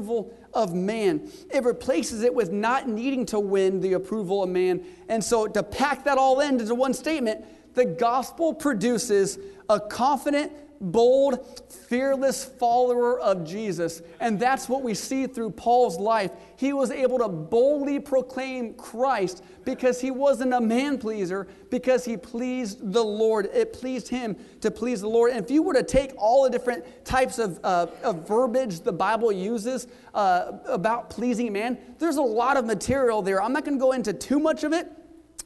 of 0.54 0.74
man. 0.74 1.30
It 1.50 1.64
replaces 1.64 2.24
it 2.24 2.34
with 2.34 2.52
not 2.52 2.88
needing 2.88 3.26
to 3.28 3.40
win 3.40 3.82
the 3.82 3.94
approval 3.94 4.44
of 4.44 4.50
man. 4.50 4.84
And 5.10 5.24
so 5.24 5.48
to 5.48 5.64
pack 5.64 6.06
that 6.06 6.18
all 6.18 6.40
in 6.40 6.60
into 6.60 6.76
one 6.76 6.94
statement, 6.94 7.46
the 7.74 7.86
gospel 7.86 8.54
produces 8.54 9.40
a 9.70 9.80
confident, 9.80 10.52
bold, 10.82 11.64
fearless 11.70 12.44
follower 12.44 13.20
of 13.20 13.46
Jesus. 13.46 14.02
And 14.20 14.40
that's 14.40 14.68
what 14.68 14.82
we 14.82 14.94
see 14.94 15.28
through 15.28 15.52
Paul's 15.52 15.98
life. 15.98 16.32
He 16.58 16.74
was 16.74 16.90
able 16.90 17.20
to 17.20 17.28
boldly 17.28 18.00
proclaim 18.00 18.74
Christ 18.74 19.44
because 19.64 20.02
he 20.02 20.10
wasn't 20.10 20.54
a 20.54 20.62
man 20.62 20.98
pleaser, 20.98 21.48
because 21.70 22.04
he 22.04 22.18
pleased 22.18 22.92
the 22.92 23.04
Lord. 23.04 23.50
It 23.54 23.74
pleased 23.74 24.08
him 24.08 24.36
to 24.62 24.72
please 24.72 25.02
the 25.02 25.08
Lord. 25.08 25.32
And 25.32 25.44
if 25.44 25.52
you 25.52 25.62
were 25.62 25.74
to 25.74 25.84
take 25.84 26.14
all 26.18 26.44
the 26.44 26.50
different 26.50 26.84
types 27.06 27.38
of, 27.38 27.60
uh, 27.64 27.88
of 28.04 28.28
verbiage 28.28 28.80
the 28.80 28.94
Bible 28.94 29.32
uses 29.32 29.88
uh, 30.16 30.54
about 30.66 31.10
pleasing 31.10 31.54
man, 31.54 31.78
there's 32.00 32.18
a 32.18 32.22
lot 32.22 32.58
of 32.58 32.66
material 32.66 33.22
there. 33.22 33.42
I'm 33.42 33.54
not 33.54 33.66
going 33.66 33.78
to 33.78 33.82
go 33.82 33.92
into 33.92 34.14
too 34.14 34.40
much 34.40 34.64
of 34.64 34.74
it, 34.74 34.92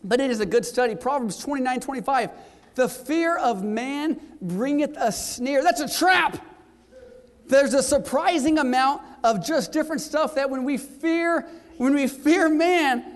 but 0.04 0.22
it 0.22 0.32
is 0.32 0.40
a 0.40 0.46
good 0.46 0.66
study. 0.66 0.96
Proverbs 0.96 1.38
29 1.38 1.82
25 1.82 2.30
the 2.76 2.90
fear 2.90 3.38
of 3.38 3.64
man 3.64 4.20
bringeth 4.42 4.96
a 4.98 5.12
snare. 5.12 5.64
That's 5.64 5.82
a 5.82 5.98
trap. 5.98 6.38
There's 7.48 7.74
a 7.74 7.84
surprising 7.84 8.58
amount 8.58 9.02
of 9.24 9.46
just 9.46 9.72
different 9.72 10.02
stuff 10.02 10.36
that 10.36 10.50
when 10.50 10.64
we 10.64 10.78
fear, 10.78 11.48
when 11.78 11.94
we 11.94 12.08
fear 12.08 12.50
man, 12.50 13.16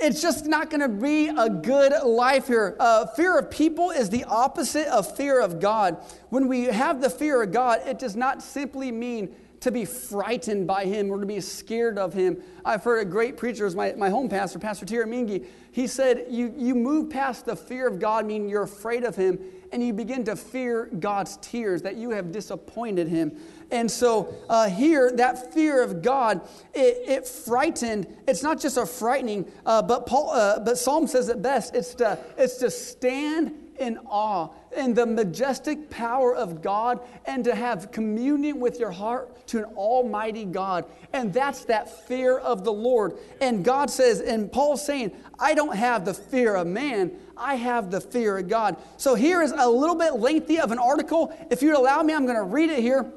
it's 0.00 0.22
just 0.22 0.46
not 0.46 0.70
going 0.70 0.80
to 0.80 0.88
be 0.88 1.28
a 1.28 1.50
good 1.50 1.92
life 2.04 2.46
here. 2.46 2.76
Uh, 2.78 3.06
fear 3.06 3.36
of 3.38 3.50
people 3.50 3.90
is 3.90 4.08
the 4.10 4.24
opposite 4.24 4.86
of 4.86 5.16
fear 5.16 5.40
of 5.40 5.60
God. 5.60 5.96
When 6.28 6.46
we 6.46 6.64
have 6.64 7.00
the 7.00 7.10
fear 7.10 7.42
of 7.42 7.52
God, 7.52 7.80
it 7.84 7.98
does 7.98 8.14
not 8.14 8.42
simply 8.42 8.92
mean 8.92 9.34
to 9.60 9.72
be 9.72 9.84
frightened 9.84 10.66
by 10.66 10.84
him 10.84 11.10
or 11.10 11.18
to 11.20 11.26
be 11.26 11.40
scared 11.40 11.98
of 11.98 12.14
him. 12.14 12.40
I've 12.64 12.84
heard 12.84 13.00
a 13.00 13.04
great 13.04 13.36
preacher, 13.36 13.68
my, 13.70 13.92
my 13.96 14.08
home 14.08 14.28
pastor, 14.28 14.58
Pastor 14.58 14.86
Terry 14.86 15.06
Mingi. 15.06 15.46
He 15.72 15.86
said, 15.86 16.26
you, 16.30 16.54
you 16.56 16.74
move 16.74 17.10
past 17.10 17.44
the 17.44 17.56
fear 17.56 17.86
of 17.86 17.98
God, 17.98 18.26
meaning 18.26 18.48
you're 18.48 18.62
afraid 18.62 19.04
of 19.04 19.16
him, 19.16 19.38
and 19.72 19.84
you 19.84 19.92
begin 19.92 20.24
to 20.24 20.36
fear 20.36 20.86
God's 20.86 21.36
tears, 21.38 21.82
that 21.82 21.96
you 21.96 22.10
have 22.10 22.32
disappointed 22.32 23.08
him. 23.08 23.36
And 23.70 23.90
so 23.90 24.34
uh, 24.48 24.68
here, 24.68 25.12
that 25.16 25.52
fear 25.52 25.82
of 25.82 26.02
God, 26.02 26.40
it, 26.72 27.08
it, 27.08 27.28
frightened. 27.28 28.06
It's 28.26 28.42
not 28.42 28.58
just 28.60 28.76
a 28.76 28.86
frightening, 28.86 29.50
uh, 29.66 29.82
but 29.82 30.06
Paul, 30.06 30.30
uh, 30.30 30.60
but 30.60 30.78
Psalm 30.78 31.06
says 31.06 31.28
it 31.28 31.42
best. 31.42 31.74
It's 31.74 31.94
to, 31.96 32.18
it's 32.38 32.56
to 32.58 32.70
stand 32.70 33.52
in 33.78 33.98
awe 34.06 34.48
in 34.76 34.94
the 34.94 35.06
majestic 35.06 35.90
power 35.90 36.34
of 36.34 36.62
God 36.62 37.00
and 37.24 37.44
to 37.44 37.54
have 37.54 37.90
communion 37.90 38.60
with 38.60 38.78
your 38.78 38.90
heart 38.90 39.46
to 39.48 39.58
an 39.58 39.64
almighty 39.64 40.44
God. 40.44 40.84
And 41.12 41.32
that's 41.32 41.64
that 41.66 42.06
fear 42.06 42.38
of 42.38 42.64
the 42.64 42.72
Lord. 42.72 43.18
And 43.40 43.64
God 43.64 43.90
says, 43.90 44.20
and 44.20 44.50
Paul's 44.50 44.84
saying, 44.84 45.12
I 45.38 45.54
don't 45.54 45.76
have 45.76 46.04
the 46.04 46.14
fear 46.14 46.54
of 46.54 46.66
man, 46.66 47.12
I 47.36 47.54
have 47.54 47.90
the 47.90 48.00
fear 48.00 48.38
of 48.38 48.48
God. 48.48 48.76
So 48.96 49.14
here 49.14 49.42
is 49.42 49.52
a 49.56 49.68
little 49.68 49.96
bit 49.96 50.14
lengthy 50.14 50.60
of 50.60 50.72
an 50.72 50.78
article. 50.78 51.34
If 51.50 51.62
you'd 51.62 51.76
allow 51.76 52.02
me, 52.02 52.14
I'm 52.14 52.26
going 52.26 52.36
to 52.36 52.42
read 52.42 52.70
it 52.70 52.80
here. 52.80 53.12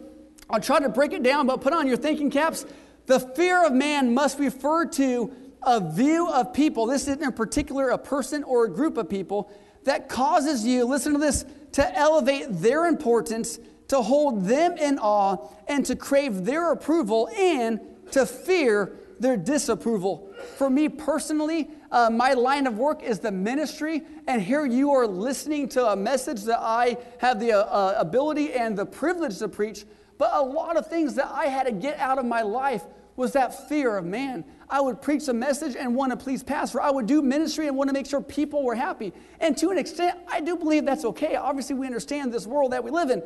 I'll 0.49 0.59
try 0.59 0.79
to 0.79 0.89
break 0.89 1.13
it 1.13 1.23
down, 1.23 1.47
but 1.47 1.61
put 1.61 1.73
on 1.73 1.87
your 1.87 1.97
thinking 1.97 2.29
caps. 2.29 2.65
The 3.05 3.19
fear 3.19 3.65
of 3.65 3.73
man 3.73 4.13
must 4.13 4.39
refer 4.39 4.85
to 4.85 5.33
a 5.63 5.79
view 5.79 6.29
of 6.29 6.53
people. 6.53 6.87
This 6.87 7.03
isn't 7.03 7.21
in 7.21 7.33
particular 7.33 7.89
a 7.89 7.97
person 7.97 8.43
or 8.43 8.65
a 8.65 8.69
group 8.69 8.97
of 8.97 9.09
people 9.09 9.51
that 9.83 10.09
causes 10.09 10.65
you, 10.65 10.85
listen 10.85 11.13
to 11.13 11.19
this, 11.19 11.45
to 11.73 11.97
elevate 11.97 12.47
their 12.49 12.85
importance, 12.85 13.59
to 13.87 14.01
hold 14.01 14.45
them 14.45 14.77
in 14.77 14.99
awe, 14.99 15.37
and 15.67 15.85
to 15.85 15.95
crave 15.95 16.45
their 16.45 16.71
approval 16.71 17.29
and 17.37 17.79
to 18.11 18.25
fear 18.25 18.93
their 19.19 19.37
disapproval. 19.37 20.33
For 20.57 20.69
me 20.69 20.89
personally, 20.89 21.69
uh, 21.91 22.09
my 22.09 22.33
line 22.33 22.67
of 22.67 22.77
work 22.77 23.03
is 23.03 23.19
the 23.19 23.31
ministry, 23.31 24.01
and 24.27 24.41
here 24.41 24.65
you 24.65 24.91
are 24.91 25.05
listening 25.05 25.69
to 25.69 25.91
a 25.91 25.95
message 25.95 26.43
that 26.43 26.59
I 26.59 26.97
have 27.19 27.39
the 27.39 27.53
uh, 27.53 27.59
uh 27.61 27.95
ability 27.97 28.53
and 28.53 28.77
the 28.77 28.85
privilege 28.85 29.37
to 29.39 29.47
preach. 29.47 29.85
But 30.17 30.31
a 30.33 30.41
lot 30.41 30.77
of 30.77 30.87
things 30.87 31.15
that 31.15 31.29
I 31.31 31.45
had 31.45 31.63
to 31.63 31.71
get 31.71 31.99
out 31.99 32.17
of 32.17 32.25
my 32.25 32.41
life 32.41 32.83
was 33.21 33.31
that 33.33 33.69
fear 33.69 33.95
of 33.95 34.05
man. 34.05 34.43
I 34.69 34.81
would 34.81 35.01
preach 35.01 35.27
a 35.27 35.33
message 35.33 35.75
and 35.77 35.95
want 35.95 36.11
to 36.11 36.17
please 36.17 36.43
pastor. 36.43 36.81
I 36.81 36.91
would 36.91 37.05
do 37.05 37.21
ministry 37.21 37.67
and 37.67 37.77
want 37.77 37.89
to 37.89 37.93
make 37.93 38.05
sure 38.05 38.21
people 38.21 38.63
were 38.63 38.75
happy. 38.75 39.13
And 39.39 39.57
to 39.57 39.69
an 39.69 39.77
extent, 39.77 40.17
I 40.27 40.41
do 40.41 40.55
believe 40.57 40.85
that's 40.85 41.05
okay. 41.05 41.35
Obviously, 41.35 41.75
we 41.75 41.85
understand 41.85 42.33
this 42.33 42.47
world 42.47 42.73
that 42.73 42.83
we 42.83 42.91
live 42.91 43.09
in. 43.09 43.23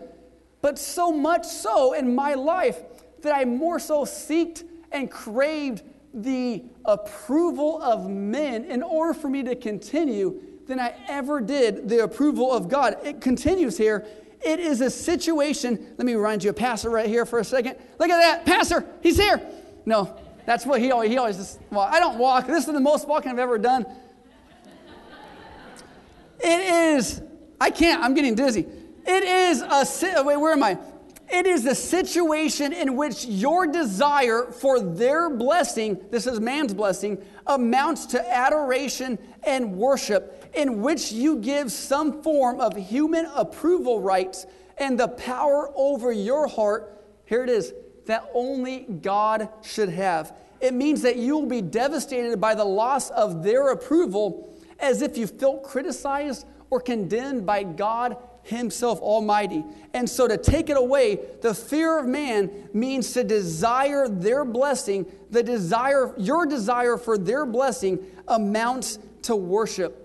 But 0.61 0.77
so 0.77 1.11
much 1.11 1.45
so 1.45 1.93
in 1.93 2.13
my 2.13 2.33
life 2.33 2.81
that 3.21 3.35
I 3.35 3.45
more 3.45 3.79
so 3.79 4.05
seeked 4.05 4.63
and 4.91 5.09
craved 5.09 5.83
the 6.13 6.63
approval 6.85 7.81
of 7.81 8.09
men 8.09 8.65
in 8.65 8.81
order 8.81 9.13
for 9.13 9.29
me 9.29 9.43
to 9.43 9.55
continue 9.55 10.41
than 10.67 10.79
I 10.79 10.95
ever 11.07 11.41
did 11.41 11.87
the 11.89 12.03
approval 12.03 12.51
of 12.51 12.69
God. 12.69 12.97
It 13.03 13.21
continues 13.21 13.77
here 13.77 14.05
It 14.45 14.59
is 14.59 14.81
a 14.81 14.89
situation. 14.89 15.93
Let 15.97 16.05
me 16.05 16.13
remind 16.13 16.43
you 16.43 16.51
a 16.51 16.53
Pastor 16.53 16.89
right 16.89 17.07
here 17.07 17.25
for 17.25 17.39
a 17.39 17.43
second. 17.43 17.77
Look 17.99 18.09
at 18.09 18.19
that. 18.19 18.45
Pastor, 18.45 18.85
he's 19.01 19.17
here. 19.17 19.41
No, 19.85 20.17
that's 20.45 20.65
what 20.65 20.79
he 20.81 20.91
always, 20.91 21.11
he 21.11 21.17
always 21.17 21.37
just, 21.37 21.59
well, 21.69 21.81
I 21.81 21.99
don't 21.99 22.17
walk. 22.17 22.47
This 22.47 22.67
is 22.67 22.73
the 22.73 22.79
most 22.79 23.07
walking 23.07 23.31
I've 23.31 23.39
ever 23.39 23.57
done. 23.57 23.85
It 26.39 26.59
is, 26.95 27.21
I 27.59 27.69
can't, 27.69 28.03
I'm 28.03 28.13
getting 28.13 28.35
dizzy. 28.35 28.67
It 29.07 29.23
is 29.23 29.61
a, 29.61 30.23
wait, 30.23 30.37
where 30.37 30.53
am 30.53 30.63
I? 30.63 30.77
It 31.31 31.47
is 31.47 31.63
the 31.63 31.73
situation 31.73 32.71
in 32.71 32.95
which 32.95 33.25
your 33.25 33.65
desire 33.65 34.51
for 34.51 34.79
their 34.79 35.29
blessing, 35.29 35.99
this 36.11 36.27
is 36.27 36.39
man's 36.39 36.73
blessing, 36.73 37.17
amounts 37.47 38.05
to 38.07 38.33
adoration 38.33 39.17
and 39.43 39.75
worship, 39.75 40.51
in 40.53 40.81
which 40.81 41.11
you 41.11 41.37
give 41.37 41.71
some 41.71 42.21
form 42.21 42.59
of 42.59 42.75
human 42.75 43.25
approval 43.35 44.01
rights 44.01 44.45
and 44.77 44.99
the 44.99 45.07
power 45.07 45.71
over 45.75 46.11
your 46.11 46.47
heart. 46.47 47.03
Here 47.25 47.43
it 47.43 47.49
is 47.49 47.73
that 48.05 48.29
only 48.33 48.81
God 49.01 49.49
should 49.61 49.89
have. 49.89 50.33
It 50.61 50.73
means 50.73 51.01
that 51.01 51.17
you 51.17 51.37
will 51.37 51.47
be 51.47 51.61
devastated 51.61 52.39
by 52.39 52.55
the 52.55 52.65
loss 52.65 53.09
of 53.11 53.43
their 53.43 53.69
approval 53.69 54.55
as 54.79 55.01
if 55.01 55.17
you 55.17 55.27
felt 55.27 55.63
criticized 55.63 56.45
or 56.69 56.79
condemned 56.79 57.45
by 57.45 57.63
God 57.63 58.17
Himself 58.43 58.99
Almighty. 58.99 59.63
And 59.93 60.09
so 60.09 60.27
to 60.27 60.37
take 60.37 60.69
it 60.69 60.77
away, 60.77 61.19
the 61.41 61.53
fear 61.53 61.99
of 61.99 62.05
man 62.05 62.69
means 62.73 63.13
to 63.13 63.23
desire 63.23 64.07
their 64.07 64.45
blessing. 64.45 65.05
The 65.31 65.43
desire, 65.43 66.13
your 66.17 66.45
desire 66.45 66.97
for 66.97 67.17
their 67.17 67.45
blessing 67.45 67.99
amounts 68.27 68.99
to 69.23 69.35
worship. 69.35 70.04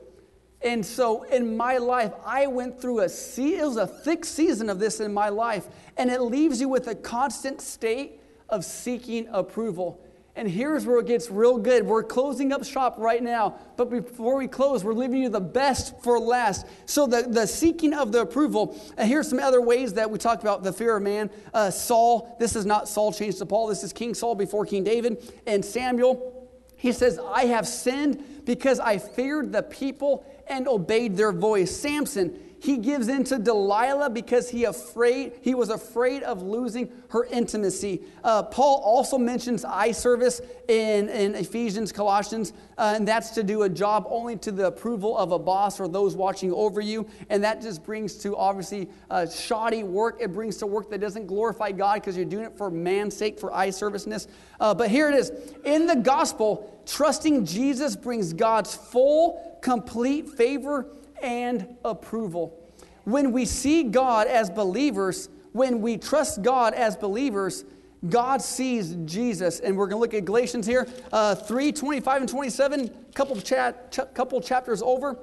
And 0.62 0.84
so 0.84 1.22
in 1.22 1.56
my 1.56 1.78
life, 1.78 2.12
I 2.24 2.46
went 2.46 2.80
through 2.80 3.00
a 3.00 3.08
sea, 3.08 3.56
it 3.56 3.64
was 3.64 3.76
a 3.76 3.86
thick 3.86 4.24
season 4.24 4.68
of 4.68 4.78
this 4.78 5.00
in 5.00 5.12
my 5.12 5.30
life, 5.30 5.66
and 5.96 6.10
it 6.10 6.20
leaves 6.20 6.60
you 6.60 6.68
with 6.68 6.86
a 6.86 6.94
constant 6.94 7.60
state 7.62 8.20
of 8.48 8.64
seeking 8.64 9.26
approval. 9.32 10.00
And 10.36 10.48
here's 10.48 10.86
where 10.86 10.98
it 11.00 11.06
gets 11.06 11.30
real 11.30 11.58
good. 11.58 11.84
We're 11.84 12.04
closing 12.04 12.52
up 12.52 12.64
shop 12.64 12.96
right 12.98 13.22
now, 13.22 13.58
but 13.76 13.90
before 13.90 14.36
we 14.36 14.46
close, 14.46 14.84
we're 14.84 14.94
leaving 14.94 15.22
you 15.22 15.28
the 15.28 15.40
best 15.40 16.00
for 16.02 16.20
last. 16.20 16.66
So, 16.86 17.06
the, 17.06 17.22
the 17.22 17.46
seeking 17.46 17.92
of 17.92 18.12
the 18.12 18.20
approval. 18.20 18.80
And 18.96 19.08
here's 19.08 19.28
some 19.28 19.40
other 19.40 19.60
ways 19.60 19.94
that 19.94 20.10
we 20.10 20.18
talk 20.18 20.40
about 20.40 20.62
the 20.62 20.72
fear 20.72 20.96
of 20.96 21.02
man. 21.02 21.30
Uh, 21.52 21.70
Saul, 21.70 22.36
this 22.38 22.54
is 22.54 22.64
not 22.64 22.88
Saul 22.88 23.12
changed 23.12 23.38
to 23.38 23.46
Paul, 23.46 23.66
this 23.66 23.82
is 23.82 23.92
King 23.92 24.14
Saul 24.14 24.34
before 24.34 24.64
King 24.64 24.84
David. 24.84 25.32
And 25.46 25.64
Samuel, 25.64 26.48
he 26.76 26.92
says, 26.92 27.18
I 27.18 27.46
have 27.46 27.66
sinned 27.66 28.44
because 28.46 28.80
I 28.80 28.98
feared 28.98 29.52
the 29.52 29.62
people 29.62 30.24
and 30.50 30.68
obeyed 30.68 31.16
their 31.16 31.32
voice. 31.32 31.74
Samson, 31.74 32.38
he 32.60 32.76
gives 32.76 33.08
in 33.08 33.24
to 33.24 33.38
Delilah 33.38 34.10
because 34.10 34.50
he 34.50 34.64
afraid 34.64 35.32
he 35.40 35.54
was 35.54 35.70
afraid 35.70 36.22
of 36.22 36.42
losing 36.42 36.92
her 37.08 37.24
intimacy. 37.24 38.02
Uh, 38.22 38.42
Paul 38.42 38.82
also 38.84 39.16
mentions 39.16 39.64
eye 39.64 39.92
service 39.92 40.42
in, 40.68 41.08
in 41.08 41.34
Ephesians, 41.34 41.90
Colossians, 41.90 42.52
uh, 42.76 42.92
and 42.96 43.08
that's 43.08 43.30
to 43.30 43.42
do 43.42 43.62
a 43.62 43.68
job 43.68 44.06
only 44.10 44.36
to 44.36 44.52
the 44.52 44.66
approval 44.66 45.16
of 45.16 45.32
a 45.32 45.38
boss 45.38 45.80
or 45.80 45.88
those 45.88 46.14
watching 46.14 46.52
over 46.52 46.82
you. 46.82 47.06
And 47.30 47.42
that 47.44 47.62
just 47.62 47.82
brings 47.82 48.14
to 48.16 48.36
obviously 48.36 48.90
uh, 49.10 49.26
shoddy 49.26 49.82
work. 49.82 50.18
It 50.20 50.34
brings 50.34 50.58
to 50.58 50.66
work 50.66 50.90
that 50.90 51.00
doesn't 51.00 51.26
glorify 51.26 51.72
God 51.72 51.94
because 51.94 52.14
you're 52.14 52.26
doing 52.26 52.44
it 52.44 52.58
for 52.58 52.70
man's 52.70 53.16
sake, 53.16 53.40
for 53.40 53.54
eye 53.54 53.70
serviceness. 53.70 54.28
Uh, 54.60 54.74
but 54.74 54.90
here 54.90 55.08
it 55.08 55.14
is 55.14 55.32
in 55.64 55.86
the 55.86 55.96
gospel, 55.96 56.82
trusting 56.86 57.46
Jesus 57.46 57.96
brings 57.96 58.34
God's 58.34 58.74
full, 58.74 59.58
complete 59.62 60.28
favor 60.28 60.86
and 61.22 61.76
approval. 61.84 62.56
When 63.04 63.32
we 63.32 63.44
see 63.44 63.84
God 63.84 64.26
as 64.26 64.50
believers, 64.50 65.28
when 65.52 65.80
we 65.80 65.96
trust 65.96 66.42
God 66.42 66.74
as 66.74 66.96
believers, 66.96 67.64
God 68.08 68.40
sees 68.40 68.96
Jesus. 69.04 69.60
And 69.60 69.76
we're 69.76 69.86
going 69.86 69.98
to 69.98 70.00
look 70.00 70.14
at 70.14 70.24
Galatians 70.24 70.66
here, 70.66 70.88
uh, 71.12 71.34
3 71.34 71.72
25 71.72 72.22
and 72.22 72.28
27, 72.28 72.90
couple, 73.14 73.36
ch- 73.36 74.14
couple 74.14 74.40
chapters 74.40 74.82
over. 74.82 75.18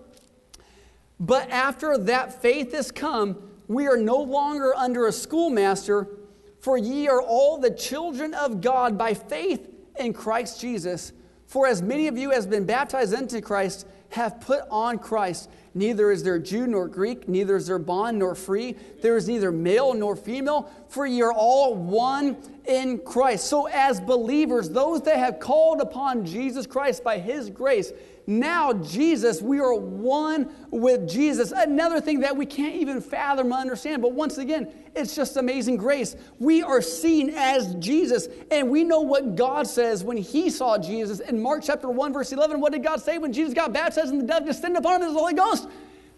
But 1.19 1.49
after 1.49 1.97
that 1.97 2.41
faith 2.41 2.73
has 2.73 2.91
come, 2.91 3.37
we 3.67 3.87
are 3.87 3.97
no 3.97 4.17
longer 4.17 4.75
under 4.75 5.07
a 5.07 5.11
schoolmaster, 5.11 6.07
for 6.59 6.77
ye 6.77 7.07
are 7.07 7.21
all 7.21 7.57
the 7.57 7.71
children 7.71 8.33
of 8.33 8.61
God 8.61 8.97
by 8.97 9.13
faith 9.13 9.69
in 9.97 10.13
Christ 10.13 10.61
Jesus. 10.61 11.13
For 11.47 11.65
as 11.65 11.81
many 11.81 12.07
of 12.07 12.17
you 12.17 12.31
as 12.31 12.43
have 12.43 12.51
been 12.51 12.65
baptized 12.65 13.13
into 13.13 13.41
Christ 13.41 13.87
have 14.09 14.39
put 14.41 14.61
on 14.69 14.99
Christ. 14.99 15.49
Neither 15.77 16.11
is 16.11 16.23
there 16.23 16.39
Jew 16.39 16.65
nor 16.65 16.87
Greek, 16.87 17.29
neither 17.29 17.55
is 17.55 17.67
there 17.67 17.77
bond 17.77 18.17
nor 18.17 18.33
free. 18.33 18.75
There 19.01 19.15
is 19.15 19.27
neither 19.27 19.51
male 19.51 19.93
nor 19.93 20.15
female, 20.15 20.71
for 20.89 21.05
ye 21.05 21.21
are 21.21 21.31
all 21.31 21.75
one 21.75 22.35
in 22.65 22.97
Christ. 22.97 23.45
So, 23.45 23.67
as 23.67 23.99
believers, 23.99 24.69
those 24.69 25.03
that 25.03 25.17
have 25.17 25.39
called 25.39 25.79
upon 25.79 26.25
Jesus 26.25 26.65
Christ 26.65 27.03
by 27.03 27.19
his 27.19 27.51
grace, 27.51 27.93
now 28.29 28.73
Jesus, 28.73 29.41
we 29.41 29.61
are 29.61 29.73
one 29.73 30.53
with 30.69 31.07
Jesus. 31.07 31.53
Another 31.55 32.01
thing 32.01 32.19
that 32.19 32.35
we 32.35 32.45
can't 32.45 32.75
even 32.75 32.99
fathom 32.99 33.53
or 33.53 33.57
understand, 33.57 34.01
but 34.01 34.11
once 34.11 34.37
again, 34.37 34.67
it's 34.95 35.15
just 35.15 35.37
amazing 35.37 35.77
grace. 35.77 36.17
We 36.37 36.61
are 36.61 36.81
seen 36.81 37.29
as 37.29 37.73
Jesus, 37.75 38.27
and 38.51 38.69
we 38.69 38.83
know 38.83 38.99
what 38.99 39.37
God 39.37 39.65
says 39.65 40.03
when 40.03 40.17
He 40.17 40.49
saw 40.49 40.77
Jesus. 40.77 41.21
In 41.21 41.41
Mark 41.41 41.63
chapter 41.63 41.89
1, 41.89 42.11
verse 42.11 42.33
11, 42.33 42.59
what 42.59 42.73
did 42.73 42.83
God 42.83 43.01
say 43.01 43.17
when 43.17 43.31
Jesus 43.31 43.53
got 43.53 43.71
baptized 43.71 44.11
and 44.11 44.19
the 44.19 44.25
dove 44.25 44.45
descended 44.45 44.79
upon 44.79 45.01
him 45.01 45.07
as 45.07 45.13
the 45.13 45.19
Holy 45.19 45.33
Ghost? 45.33 45.69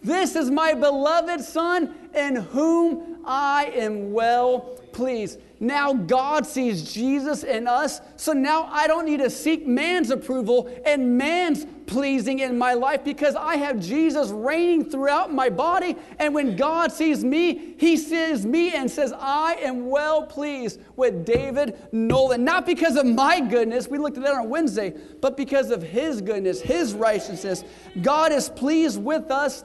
This 0.01 0.35
is 0.35 0.49
my 0.49 0.73
beloved 0.73 1.41
Son 1.41 1.93
in 2.15 2.37
whom 2.37 3.18
I 3.29 3.65
am 3.75 4.11
well 4.11 4.61
pleased. 4.91 5.39
Now 5.59 5.93
God 5.93 6.47
sees 6.47 6.91
Jesus 6.91 7.43
in 7.43 7.67
us, 7.67 8.01
so 8.15 8.33
now 8.33 8.67
I 8.71 8.87
don't 8.87 9.05
need 9.05 9.19
to 9.19 9.29
seek 9.29 9.67
man's 9.67 10.09
approval 10.09 10.67
and 10.83 11.15
man's 11.15 11.67
pleasing 11.85 12.39
in 12.39 12.57
my 12.57 12.73
life 12.73 13.03
because 13.03 13.35
I 13.35 13.57
have 13.57 13.79
Jesus 13.79 14.29
reigning 14.29 14.89
throughout 14.89 15.31
my 15.31 15.49
body. 15.49 15.95
And 16.17 16.33
when 16.33 16.55
God 16.55 16.91
sees 16.91 17.23
me, 17.23 17.75
he 17.77 17.97
sees 17.97 18.47
me 18.47 18.73
and 18.73 18.89
says, 18.89 19.13
I 19.15 19.55
am 19.61 19.89
well 19.89 20.23
pleased 20.23 20.79
with 20.95 21.23
David 21.23 21.77
Nolan. 21.91 22.43
Not 22.43 22.65
because 22.65 22.95
of 22.95 23.05
my 23.05 23.41
goodness, 23.41 23.87
we 23.87 23.99
looked 23.99 24.17
at 24.17 24.23
that 24.23 24.33
on 24.33 24.49
Wednesday, 24.49 24.95
but 25.21 25.37
because 25.37 25.69
of 25.69 25.83
his 25.83 26.19
goodness, 26.21 26.61
his 26.61 26.93
righteousness. 26.93 27.63
God 28.01 28.31
is 28.31 28.49
pleased 28.49 28.99
with 28.99 29.29
us 29.29 29.63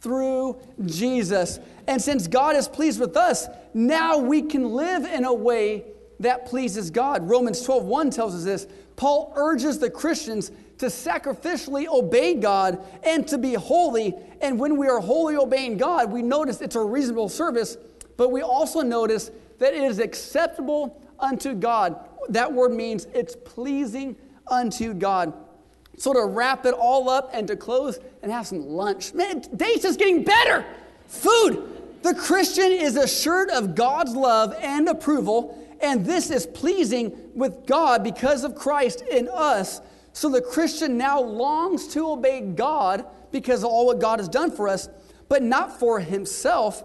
through 0.00 0.60
Jesus. 0.84 1.58
And 1.88 2.00
since 2.00 2.26
God 2.26 2.56
is 2.56 2.68
pleased 2.68 3.00
with 3.00 3.16
us, 3.16 3.46
now 3.74 4.18
we 4.18 4.42
can 4.42 4.70
live 4.70 5.04
in 5.04 5.24
a 5.24 5.32
way 5.32 5.84
that 6.20 6.46
pleases 6.46 6.90
God. 6.90 7.28
Romans 7.28 7.62
12 7.62 7.84
1 7.84 8.10
tells 8.10 8.34
us 8.34 8.44
this. 8.44 8.66
Paul 8.96 9.32
urges 9.36 9.78
the 9.78 9.90
Christians 9.90 10.50
to 10.78 10.86
sacrificially 10.86 11.86
obey 11.86 12.34
God 12.34 12.84
and 13.02 13.26
to 13.28 13.38
be 13.38 13.54
holy. 13.54 14.14
And 14.40 14.58
when 14.58 14.76
we 14.76 14.88
are 14.88 15.00
wholly 15.00 15.36
obeying 15.36 15.76
God, 15.76 16.10
we 16.10 16.22
notice 16.22 16.60
it's 16.60 16.76
a 16.76 16.80
reasonable 16.80 17.28
service, 17.28 17.76
but 18.16 18.30
we 18.30 18.42
also 18.42 18.80
notice 18.80 19.30
that 19.58 19.74
it 19.74 19.82
is 19.82 19.98
acceptable 19.98 21.00
unto 21.18 21.54
God. 21.54 22.08
That 22.28 22.52
word 22.52 22.72
means 22.72 23.06
it's 23.14 23.36
pleasing 23.36 24.16
unto 24.48 24.94
God. 24.94 25.32
So 25.98 26.12
to 26.12 26.24
wrap 26.26 26.66
it 26.66 26.74
all 26.74 27.08
up 27.08 27.30
and 27.32 27.46
to 27.48 27.56
close 27.56 27.98
and 28.22 28.30
have 28.30 28.46
some 28.46 28.66
lunch. 28.66 29.14
Man, 29.14 29.42
day's 29.56 29.82
just 29.82 29.98
getting 29.98 30.24
better. 30.24 30.64
Food. 31.06 31.75
The 32.06 32.14
Christian 32.14 32.70
is 32.70 32.94
assured 32.94 33.50
of 33.50 33.74
God's 33.74 34.14
love 34.14 34.54
and 34.60 34.88
approval, 34.88 35.58
and 35.80 36.06
this 36.06 36.30
is 36.30 36.46
pleasing 36.46 37.32
with 37.34 37.66
God 37.66 38.04
because 38.04 38.44
of 38.44 38.54
Christ 38.54 39.02
in 39.02 39.28
us. 39.28 39.80
So 40.12 40.30
the 40.30 40.40
Christian 40.40 40.96
now 40.96 41.20
longs 41.20 41.88
to 41.88 42.08
obey 42.12 42.42
God 42.42 43.06
because 43.32 43.64
of 43.64 43.70
all 43.70 43.86
what 43.86 43.98
God 43.98 44.20
has 44.20 44.28
done 44.28 44.52
for 44.52 44.68
us, 44.68 44.88
but 45.28 45.42
not 45.42 45.80
for 45.80 45.98
himself. 45.98 46.84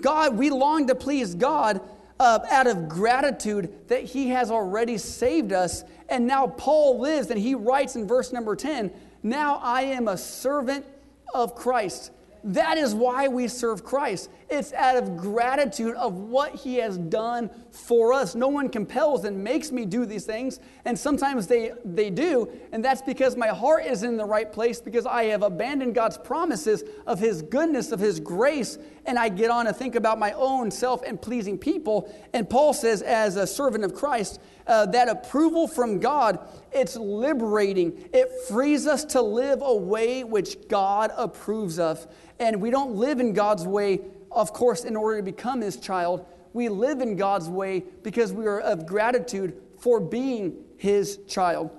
God, 0.00 0.38
we 0.38 0.50
long 0.50 0.86
to 0.86 0.94
please 0.94 1.34
God 1.34 1.80
uh, 2.20 2.38
out 2.48 2.68
of 2.68 2.88
gratitude 2.88 3.88
that 3.88 4.04
he 4.04 4.28
has 4.28 4.52
already 4.52 4.98
saved 4.98 5.52
us. 5.52 5.82
And 6.08 6.28
now 6.28 6.46
Paul 6.46 7.00
lives 7.00 7.30
and 7.30 7.40
he 7.40 7.56
writes 7.56 7.96
in 7.96 8.06
verse 8.06 8.32
number 8.32 8.54
10 8.54 8.92
Now 9.24 9.56
I 9.64 9.82
am 9.82 10.06
a 10.06 10.16
servant 10.16 10.86
of 11.34 11.56
Christ. 11.56 12.12
That 12.44 12.78
is 12.78 12.94
why 12.94 13.28
we 13.28 13.48
serve 13.48 13.84
Christ. 13.84 14.30
It's 14.50 14.72
out 14.72 14.96
of 14.96 15.16
gratitude 15.16 15.94
of 15.94 16.14
what 16.14 16.54
He 16.54 16.76
has 16.76 16.98
done 16.98 17.50
for 17.70 18.12
us. 18.12 18.34
No 18.34 18.48
one 18.48 18.68
compels 18.68 19.24
and 19.24 19.44
makes 19.44 19.70
me 19.70 19.86
do 19.86 20.04
these 20.04 20.24
things, 20.24 20.58
and 20.84 20.98
sometimes 20.98 21.46
they, 21.46 21.72
they 21.84 22.10
do, 22.10 22.50
and 22.72 22.84
that's 22.84 23.00
because 23.00 23.36
my 23.36 23.48
heart 23.48 23.86
is 23.86 24.02
in 24.02 24.16
the 24.16 24.24
right 24.24 24.50
place 24.52 24.80
because 24.80 25.06
I 25.06 25.24
have 25.24 25.42
abandoned 25.42 25.94
God's 25.94 26.18
promises 26.18 26.82
of 27.06 27.20
His 27.20 27.42
goodness, 27.42 27.92
of 27.92 28.00
His 28.00 28.18
grace, 28.18 28.76
and 29.06 29.18
I 29.18 29.28
get 29.28 29.50
on 29.50 29.66
to 29.66 29.72
think 29.72 29.94
about 29.94 30.18
my 30.18 30.32
own 30.32 30.70
self 30.70 31.02
and 31.02 31.20
pleasing 31.20 31.56
people. 31.56 32.12
And 32.32 32.48
Paul 32.48 32.72
says, 32.72 33.02
as 33.02 33.36
a 33.36 33.46
servant 33.46 33.84
of 33.84 33.94
Christ, 33.94 34.40
uh, 34.66 34.86
that 34.86 35.08
approval 35.08 35.66
from 35.68 36.00
God, 36.00 36.38
it's 36.72 36.96
liberating. 36.96 38.08
It 38.12 38.30
frees 38.48 38.86
us 38.86 39.04
to 39.06 39.22
live 39.22 39.62
a 39.62 39.74
way 39.74 40.24
which 40.24 40.68
God 40.68 41.12
approves 41.16 41.78
of. 41.78 42.06
And 42.38 42.60
we 42.60 42.70
don't 42.70 42.94
live 42.94 43.20
in 43.20 43.32
God's 43.32 43.66
way 43.66 44.00
of 44.30 44.52
course, 44.52 44.84
in 44.84 44.96
order 44.96 45.18
to 45.18 45.22
become 45.22 45.60
his 45.60 45.76
child, 45.76 46.26
we 46.52 46.68
live 46.68 47.00
in 47.00 47.16
God's 47.16 47.48
way 47.48 47.84
because 48.02 48.32
we 48.32 48.46
are 48.46 48.60
of 48.60 48.86
gratitude 48.86 49.56
for 49.78 50.00
being 50.00 50.56
his 50.76 51.18
child. 51.28 51.70